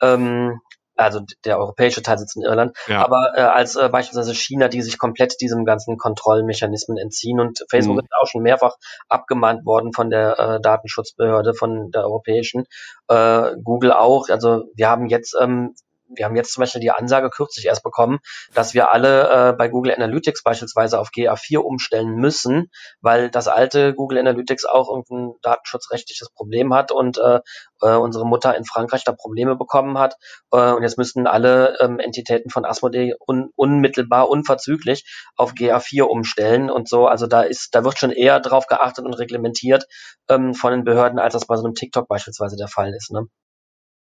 [0.00, 0.60] ähm,
[0.98, 3.04] also der europäische Teil sitzt in Irland, ja.
[3.04, 7.96] aber äh, als äh, beispielsweise China, die sich komplett diesem ganzen Kontrollmechanismen entziehen und Facebook
[7.96, 8.00] mhm.
[8.00, 8.74] ist auch schon mehrfach
[9.08, 12.66] abgemahnt worden von der äh, Datenschutzbehörde, von der europäischen,
[13.06, 14.28] äh, Google auch.
[14.28, 15.74] Also wir haben jetzt ähm,
[16.08, 18.18] wir haben jetzt zum Beispiel die Ansage kürzlich erst bekommen,
[18.54, 22.70] dass wir alle äh, bei Google Analytics beispielsweise auf GA4 umstellen müssen,
[23.00, 27.40] weil das alte Google Analytics auch irgendein datenschutzrechtliches Problem hat und äh,
[27.82, 30.16] äh, unsere Mutter in Frankreich da Probleme bekommen hat.
[30.50, 35.04] Äh, und jetzt müssten alle ähm, Entitäten von Asmodee un unmittelbar, unverzüglich
[35.36, 37.06] auf GA4 umstellen und so.
[37.06, 39.86] Also da ist, da wird schon eher drauf geachtet und reglementiert
[40.28, 43.10] ähm, von den Behörden, als das bei so einem TikTok beispielsweise der Fall ist.
[43.12, 43.26] Ne?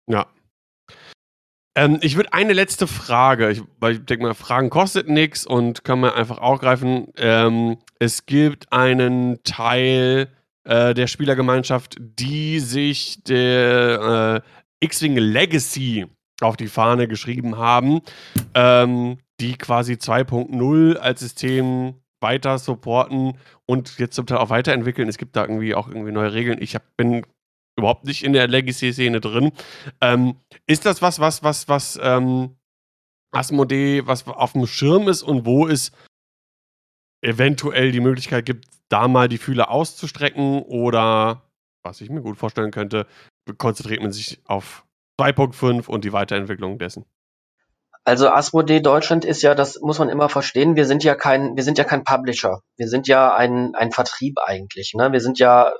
[0.07, 0.27] Ja,
[1.75, 5.85] ähm, ich würde eine letzte Frage, ich, weil ich denke mal, Fragen kostet nichts und
[5.85, 7.09] kann man einfach aufgreifen.
[7.17, 10.29] Ähm, es gibt einen Teil
[10.65, 16.07] äh, der Spielergemeinschaft, die sich der äh, X-Wing Legacy
[16.41, 18.01] auf die Fahne geschrieben haben,
[18.55, 25.09] ähm, die quasi 2.0 als System weiter supporten und jetzt zum Teil auch weiterentwickeln.
[25.09, 26.61] Es gibt da irgendwie auch irgendwie neue Regeln.
[26.61, 27.27] Ich hab, bin
[27.77, 29.53] überhaupt nicht in der Legacy-Szene drin.
[30.01, 30.37] Ähm,
[30.67, 32.57] ist das was, was, was, was ähm,
[33.33, 35.93] Asmodee, was auf dem Schirm ist und wo es
[37.23, 41.43] eventuell die Möglichkeit gibt, da mal die Fühler auszustrecken oder,
[41.83, 43.07] was ich mir gut vorstellen könnte,
[43.59, 44.85] konzentriert man sich auf
[45.19, 47.07] 2.5 und die Weiterentwicklung dessen?
[48.05, 51.63] Also Asmodee Deutschland ist ja, das muss man immer verstehen, wir sind ja kein, wir
[51.63, 52.63] sind ja kein Publisher.
[52.77, 54.93] Wir sind ja ein, ein Vertrieb eigentlich.
[54.95, 55.13] Ne?
[55.13, 55.73] Wir sind ja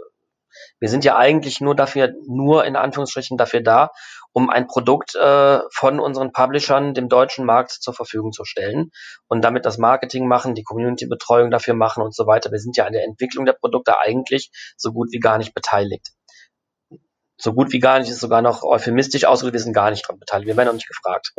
[0.83, 3.91] wir sind ja eigentlich nur dafür, nur in Anführungsstrichen dafür da,
[4.33, 8.91] um ein Produkt äh, von unseren Publishern dem deutschen Markt zur Verfügung zu stellen
[9.29, 12.51] und damit das Marketing machen, die Community-Betreuung dafür machen und so weiter.
[12.51, 16.09] Wir sind ja an der Entwicklung der Produkte eigentlich so gut wie gar nicht beteiligt
[17.43, 20.19] so gut wie gar nicht, ist sogar noch euphemistisch ausgedrückt, wir sind gar nicht dran
[20.19, 21.33] beteiligt, wir werden noch nicht gefragt.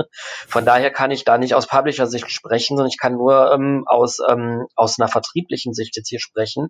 [0.48, 4.18] Von daher kann ich da nicht aus Publisher-Sicht sprechen, sondern ich kann nur ähm, aus,
[4.30, 6.70] ähm, aus einer vertrieblichen Sicht jetzt hier sprechen.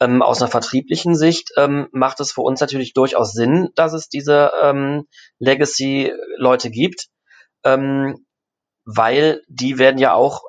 [0.00, 4.08] Ähm, aus einer vertrieblichen Sicht ähm, macht es für uns natürlich durchaus Sinn, dass es
[4.08, 5.06] diese ähm,
[5.40, 7.08] Legacy-Leute gibt,
[7.64, 8.24] ähm,
[8.84, 10.42] weil die werden ja auch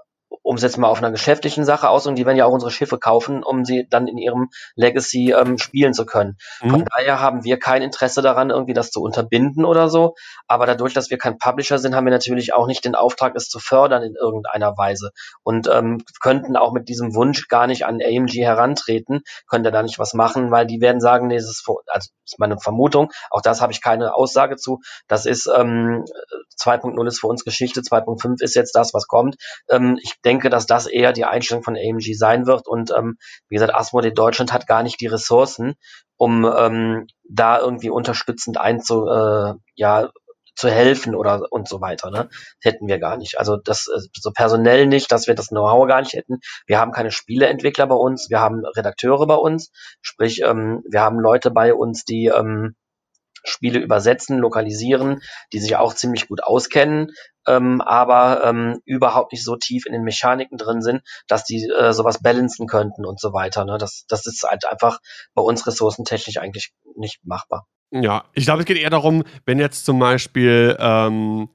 [0.49, 2.71] um es jetzt mal auf einer geschäftlichen Sache aus und die werden ja auch unsere
[2.71, 6.37] Schiffe kaufen, um sie dann in ihrem Legacy ähm, spielen zu können.
[6.63, 6.69] Mhm.
[6.71, 10.15] Von daher haben wir kein Interesse daran, irgendwie das zu unterbinden oder so.
[10.47, 13.47] Aber dadurch, dass wir kein Publisher sind, haben wir natürlich auch nicht den Auftrag, es
[13.47, 15.11] zu fördern in irgendeiner Weise
[15.43, 19.99] und ähm, könnten auch mit diesem Wunsch gar nicht an AMG herantreten, könnte da nicht
[19.99, 23.41] was machen, weil die werden sagen, nee, das ist, also das ist meine Vermutung, auch
[23.41, 26.05] das habe ich keine Aussage zu, das ist ähm,
[26.59, 29.35] 2.0 ist für uns Geschichte, 2.5 ist jetzt das, was kommt.
[29.69, 32.67] Ähm, ich denke, dass das eher die Einstellung von AMG sein wird.
[32.67, 33.17] Und ähm,
[33.49, 35.75] wie gesagt, Asmodee Deutschland hat gar nicht die Ressourcen,
[36.15, 40.09] um ähm, da irgendwie unterstützend einzu, äh, ja,
[40.55, 42.11] zu helfen oder und so weiter.
[42.11, 42.29] Ne?
[42.61, 43.39] Hätten wir gar nicht.
[43.39, 46.39] Also das äh, so personell nicht, dass wir das Know-how gar nicht hätten.
[46.67, 49.71] Wir haben keine Spieleentwickler bei uns, wir haben Redakteure bei uns,
[50.01, 52.75] sprich ähm, wir haben Leute bei uns, die ähm,
[53.43, 55.21] Spiele übersetzen, lokalisieren,
[55.53, 57.11] die sich auch ziemlich gut auskennen,
[57.47, 61.93] ähm, aber ähm, überhaupt nicht so tief in den Mechaniken drin sind, dass die äh,
[61.93, 63.65] sowas balancen könnten und so weiter.
[63.65, 63.77] Ne?
[63.77, 64.99] Das, das ist halt einfach
[65.33, 67.65] bei uns ressourcentechnisch eigentlich nicht machbar.
[67.91, 71.49] Ja, ich glaube, es geht eher darum, wenn jetzt zum Beispiel ähm,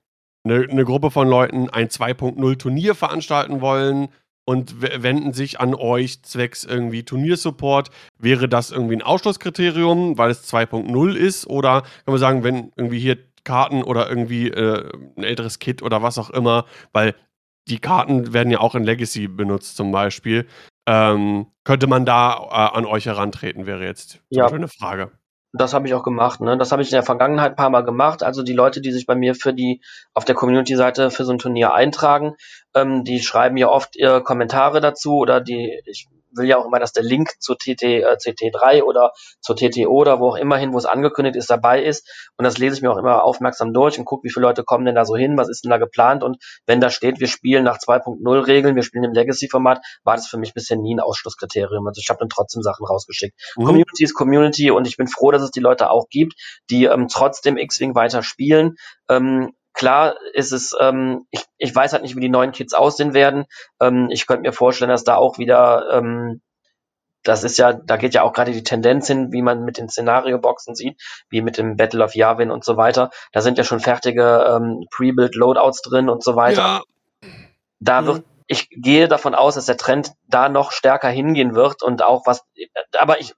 [0.44, 4.08] eine, eine Gruppe von Leuten ein 2.0 Turnier veranstalten wollen,
[4.44, 7.90] und wenden sich an euch zwecks irgendwie Turniersupport.
[8.18, 11.46] Wäre das irgendwie ein Ausschlusskriterium, weil es 2.0 ist?
[11.46, 16.02] Oder kann man sagen, wenn irgendwie hier Karten oder irgendwie äh, ein älteres Kit oder
[16.02, 17.14] was auch immer, weil
[17.68, 20.46] die Karten werden ja auch in Legacy benutzt zum Beispiel.
[20.86, 24.46] Ähm, könnte man da äh, an euch herantreten, wäre jetzt ja.
[24.46, 25.12] eine Frage.
[25.56, 26.40] Das habe ich auch gemacht.
[26.40, 26.58] Ne?
[26.58, 28.24] Das habe ich in der Vergangenheit ein paar Mal gemacht.
[28.24, 29.80] Also die Leute, die sich bei mir für die
[30.12, 32.34] auf der Community-Seite für so ein Turnier eintragen,
[32.74, 36.78] ähm, die schreiben ja oft ihre Kommentare dazu oder die ich will ja auch immer,
[36.78, 40.72] dass der Link zu TT, äh, CT3 oder zur TTO oder wo auch immer hin,
[40.72, 42.08] wo es angekündigt ist, dabei ist.
[42.36, 44.84] Und das lese ich mir auch immer aufmerksam durch und gucke, wie viele Leute kommen
[44.84, 46.22] denn da so hin, was ist denn da geplant.
[46.22, 50.26] Und wenn da steht, wir spielen nach 2.0 Regeln, wir spielen im Legacy-Format, war das
[50.26, 51.86] für mich bisher nie ein Ausschlusskriterium.
[51.86, 53.34] Also ich habe dann trotzdem Sachen rausgeschickt.
[53.56, 53.64] Mhm.
[53.64, 56.34] Community ist Community und ich bin froh, dass es die Leute auch gibt,
[56.70, 58.76] die ähm, trotzdem X-Wing weiter spielen.
[59.08, 63.12] Ähm, Klar ist es, ähm, ich, ich weiß halt nicht, wie die neuen Kids aussehen
[63.12, 63.44] werden.
[63.80, 66.40] Ähm, ich könnte mir vorstellen, dass da auch wieder, ähm,
[67.24, 69.88] das ist ja, da geht ja auch gerade die Tendenz hin, wie man mit den
[69.88, 73.10] Szenario-Boxen sieht, wie mit dem Battle of Yavin und so weiter.
[73.32, 76.82] Da sind ja schon fertige ähm, Pre-Build Loadouts drin und so weiter.
[77.22, 77.30] Ja.
[77.80, 78.06] Da mhm.
[78.06, 82.26] wird, ich gehe davon aus, dass der Trend da noch stärker hingehen wird und auch
[82.26, 82.44] was,
[82.98, 83.34] aber ich,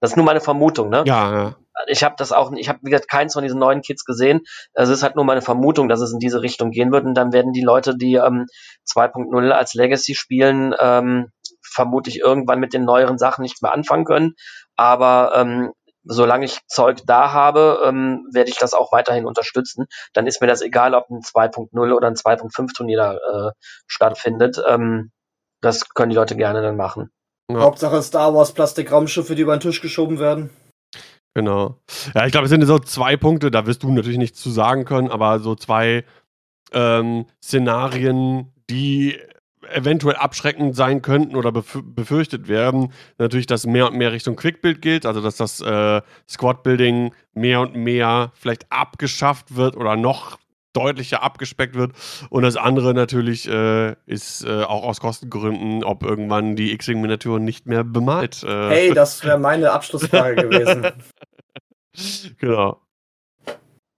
[0.00, 1.02] das ist nur meine Vermutung, ne?
[1.06, 4.04] Ja, ja ich habe das auch, ich habe wie gesagt keins von diesen neuen Kids
[4.04, 4.40] gesehen.
[4.72, 7.32] Es ist halt nur meine Vermutung, dass es in diese Richtung gehen wird und dann
[7.32, 8.46] werden die Leute, die ähm,
[8.90, 11.30] 2.0 als Legacy spielen, ähm,
[11.62, 14.34] vermutlich irgendwann mit den neueren Sachen nichts mehr anfangen können.
[14.76, 15.72] Aber ähm,
[16.04, 19.86] solange ich Zeug da habe, ähm, werde ich das auch weiterhin unterstützen.
[20.14, 23.52] Dann ist mir das egal, ob ein 2.0 oder ein 2.5 Turnier da äh,
[23.86, 24.60] stattfindet.
[24.66, 25.10] Ähm,
[25.60, 27.10] das können die Leute gerne dann machen.
[27.50, 27.60] Ja.
[27.60, 30.50] Hauptsache Star Wars Plastik-Raumschiffe, die über den Tisch geschoben werden.
[31.34, 31.80] Genau.
[32.14, 34.84] Ja, ich glaube, es sind so zwei Punkte, da wirst du natürlich nichts zu sagen
[34.84, 36.04] können, aber so zwei
[36.72, 39.18] ähm, Szenarien, die
[39.70, 42.92] eventuell abschreckend sein könnten oder bef befürchtet werden.
[43.18, 47.74] Natürlich, dass mehr und mehr Richtung Quickbuild gilt, also dass das äh, Squad-Building mehr und
[47.76, 50.38] mehr vielleicht abgeschafft wird oder noch
[50.72, 51.92] deutlicher abgespeckt wird.
[52.30, 57.66] Und das andere natürlich äh, ist äh, auch aus Kostengründen, ob irgendwann die X-Wing-Miniaturen nicht
[57.66, 58.42] mehr bemalt.
[58.42, 58.68] Äh.
[58.68, 60.92] Hey, das wäre meine Abschlussfrage gewesen.
[62.38, 62.80] Genau.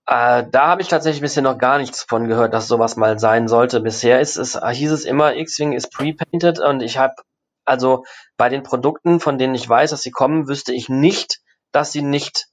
[0.07, 3.47] Äh, da habe ich tatsächlich bisher noch gar nichts von gehört, dass sowas mal sein
[3.47, 3.79] sollte.
[3.79, 7.13] Bisher ist es, hieß es immer, X-Wing ist pre-painted und ich habe,
[7.63, 8.03] also
[8.37, 11.41] bei den Produkten, von denen ich weiß, dass sie kommen, wüsste ich nicht,
[11.71, 12.47] dass sie nicht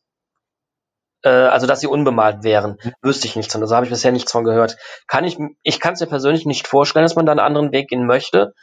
[1.22, 3.62] äh, also dass sie unbemalt wären, wüsste ich nichts von.
[3.62, 4.76] Also habe ich bisher nichts von gehört.
[5.06, 7.88] Kann ich, ich kann es mir persönlich nicht vorstellen, dass man da einen anderen Weg
[7.88, 8.54] gehen möchte.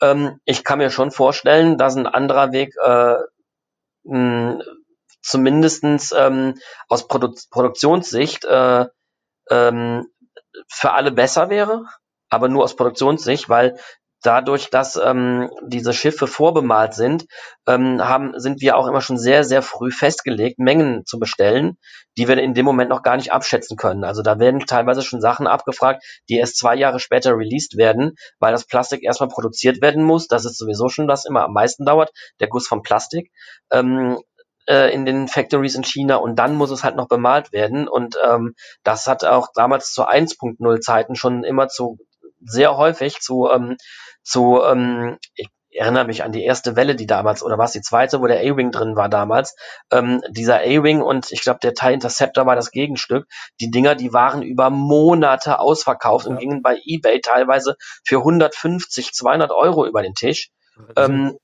[0.00, 3.16] Ähm, ich kann mir schon vorstellen, dass ein anderer Weg äh,
[4.04, 4.62] mh,
[5.22, 6.54] zumindestens ähm,
[6.88, 8.86] aus Produ Produktionssicht äh,
[9.50, 10.06] ähm,
[10.68, 11.84] für alle besser wäre,
[12.30, 13.78] aber nur aus Produktionssicht, weil
[14.22, 17.26] dadurch, dass ähm, diese Schiffe vorbemalt sind,
[17.66, 21.76] ähm, haben, sind wir auch immer schon sehr, sehr früh festgelegt, Mengen zu bestellen,
[22.16, 24.04] die wir in dem Moment noch gar nicht abschätzen können.
[24.04, 28.52] Also da werden teilweise schon Sachen abgefragt, die erst zwei Jahre später released werden, weil
[28.52, 30.28] das Plastik erstmal produziert werden muss.
[30.28, 32.10] Das ist sowieso schon was immer am meisten dauert,
[32.40, 33.30] der Guss vom Plastik.
[33.70, 34.18] Ähm,
[34.66, 38.16] äh, in den Factories in China und dann muss es halt noch bemalt werden und
[38.24, 41.98] ähm, das hat auch damals zu 1.0 Zeiten schon immer zu
[42.40, 43.76] sehr häufig zu ähm,
[44.22, 47.80] zu, ähm, ich erinnere mich an die erste Welle, die damals, oder war es die
[47.80, 49.54] zweite, wo der A-Wing drin war damals.
[49.92, 53.26] Ähm, dieser A-Wing und ich glaube, der TIE Interceptor war das Gegenstück.
[53.60, 56.32] Die Dinger, die waren über Monate ausverkauft ja.
[56.32, 60.50] und gingen bei eBay teilweise für 150, 200 Euro über den Tisch.
[60.96, 61.36] Ähm,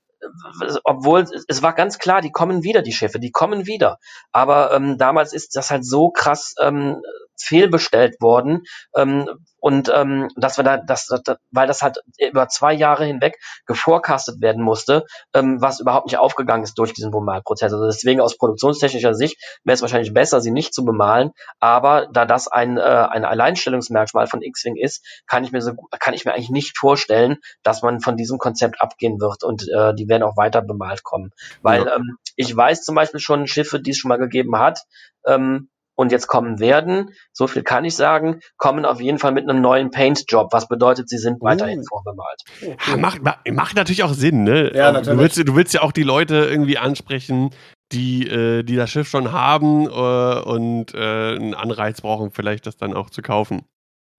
[0.83, 3.97] obwohl es war ganz klar, die kommen wieder, die Schiffe, die kommen wieder.
[4.31, 7.01] Aber ähm, damals ist das halt so krass ähm,
[7.39, 8.63] fehlbestellt worden
[8.95, 9.29] ähm,
[9.67, 14.39] und ähm, dass wir da, das, das, weil das halt über zwei Jahre hinweg geforecastet
[14.39, 15.03] werden musste,
[15.33, 17.73] ähm, was überhaupt nicht aufgegangen ist durch diesen Bemalprozess.
[17.73, 19.35] Also deswegen aus produktionstechnischer Sicht
[19.65, 21.31] wäre es wahrscheinlich besser, sie nicht zu bemalen.
[21.59, 26.13] Aber da das ein, äh, ein Alleinstellungsmerkmal von X-Wing ist, kann ich mir so kann
[26.13, 30.07] ich mir eigentlich nicht vorstellen, dass man von diesem Konzept abgehen wird und äh, die
[30.07, 31.31] werden auch weiter bemalt kommen.
[31.61, 31.97] Weil ja.
[31.97, 34.79] ähm, ich weiß zum Beispiel schon Schiffe, die es schon mal gegeben hat,
[35.25, 35.67] ähm,
[35.97, 39.61] und jetzt kommen werden, so viel kann ich sagen, kommen auf jeden Fall mit einem
[39.61, 41.85] neuen Paint-Job, was bedeutet, sie sind weiterhin uh.
[41.89, 42.43] vorbemalt.
[42.87, 43.19] Ja, macht,
[43.51, 44.71] macht natürlich auch Sinn, ne?
[44.73, 45.17] Ja, natürlich.
[45.17, 47.49] Du willst, du willst ja auch die Leute irgendwie ansprechen,
[47.91, 52.77] die, äh, die das Schiff schon haben äh, und äh, einen Anreiz brauchen, vielleicht das
[52.77, 53.63] dann auch zu kaufen.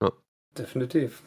[0.01, 0.11] Ja.
[0.57, 1.23] Definitiv.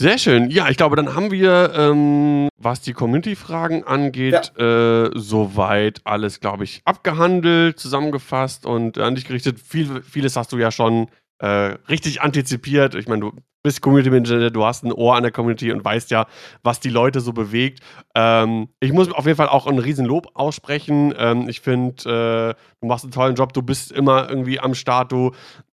[0.00, 0.50] Sehr schön.
[0.50, 5.04] Ja, ich glaube, dann haben wir, ähm, was die Community-Fragen angeht, ja.
[5.04, 9.60] äh, soweit alles, glaube ich, abgehandelt, zusammengefasst und an dich gerichtet.
[9.60, 11.08] Viel, vieles hast du ja schon
[11.40, 12.94] äh, richtig antizipiert.
[12.94, 13.32] Ich meine, du
[13.62, 16.26] bist Community Manager, du hast ein Ohr an der Community und weißt ja,
[16.62, 17.80] was die Leute so bewegt.
[18.14, 21.12] Ähm, ich muss auf jeden Fall auch ein Riesenlob aussprechen.
[21.18, 25.12] Ähm, ich finde, äh, du machst einen tollen Job, du bist immer irgendwie am Start,
[25.12, 25.32] du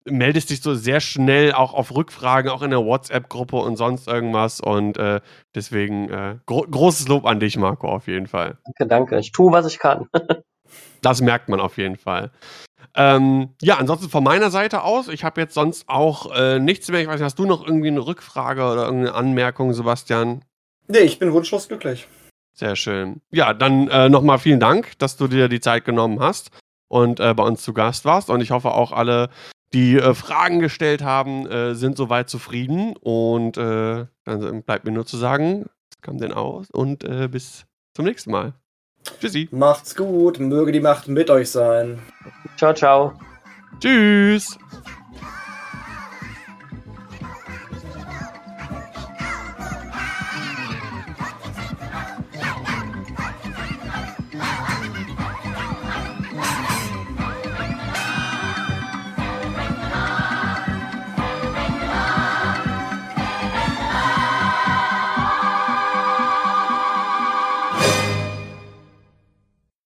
[0.09, 4.59] meldest dich so sehr schnell auch auf Rückfragen, auch in der WhatsApp-Gruppe und sonst irgendwas.
[4.59, 5.21] Und äh,
[5.55, 8.57] deswegen äh, gro großes Lob an dich, Marco, auf jeden Fall.
[8.65, 9.19] Danke, danke.
[9.19, 10.07] Ich tue, was ich kann.
[11.01, 12.31] das merkt man auf jeden Fall.
[12.95, 17.01] Ähm, ja, ansonsten von meiner Seite aus, ich habe jetzt sonst auch äh, nichts mehr.
[17.01, 20.43] Ich weiß nicht, hast du noch irgendwie eine Rückfrage oder irgendeine Anmerkung, Sebastian?
[20.87, 22.07] Nee, ich bin wunschlos glücklich.
[22.53, 23.21] Sehr schön.
[23.29, 26.49] Ja, dann äh, nochmal vielen Dank, dass du dir die Zeit genommen hast
[26.87, 28.31] und äh, bei uns zu Gast warst.
[28.31, 29.29] Und ich hoffe auch alle,
[29.73, 32.95] die äh, Fragen gestellt haben, äh, sind soweit zufrieden.
[32.97, 37.65] Und äh, dann bleibt mir nur zu sagen, es kam denn aus und äh, bis
[37.93, 38.53] zum nächsten Mal.
[39.19, 39.47] Tschüssi.
[39.51, 41.99] Macht's gut, möge die Macht mit euch sein.
[42.57, 43.13] Ciao, ciao.
[43.79, 44.57] Tschüss.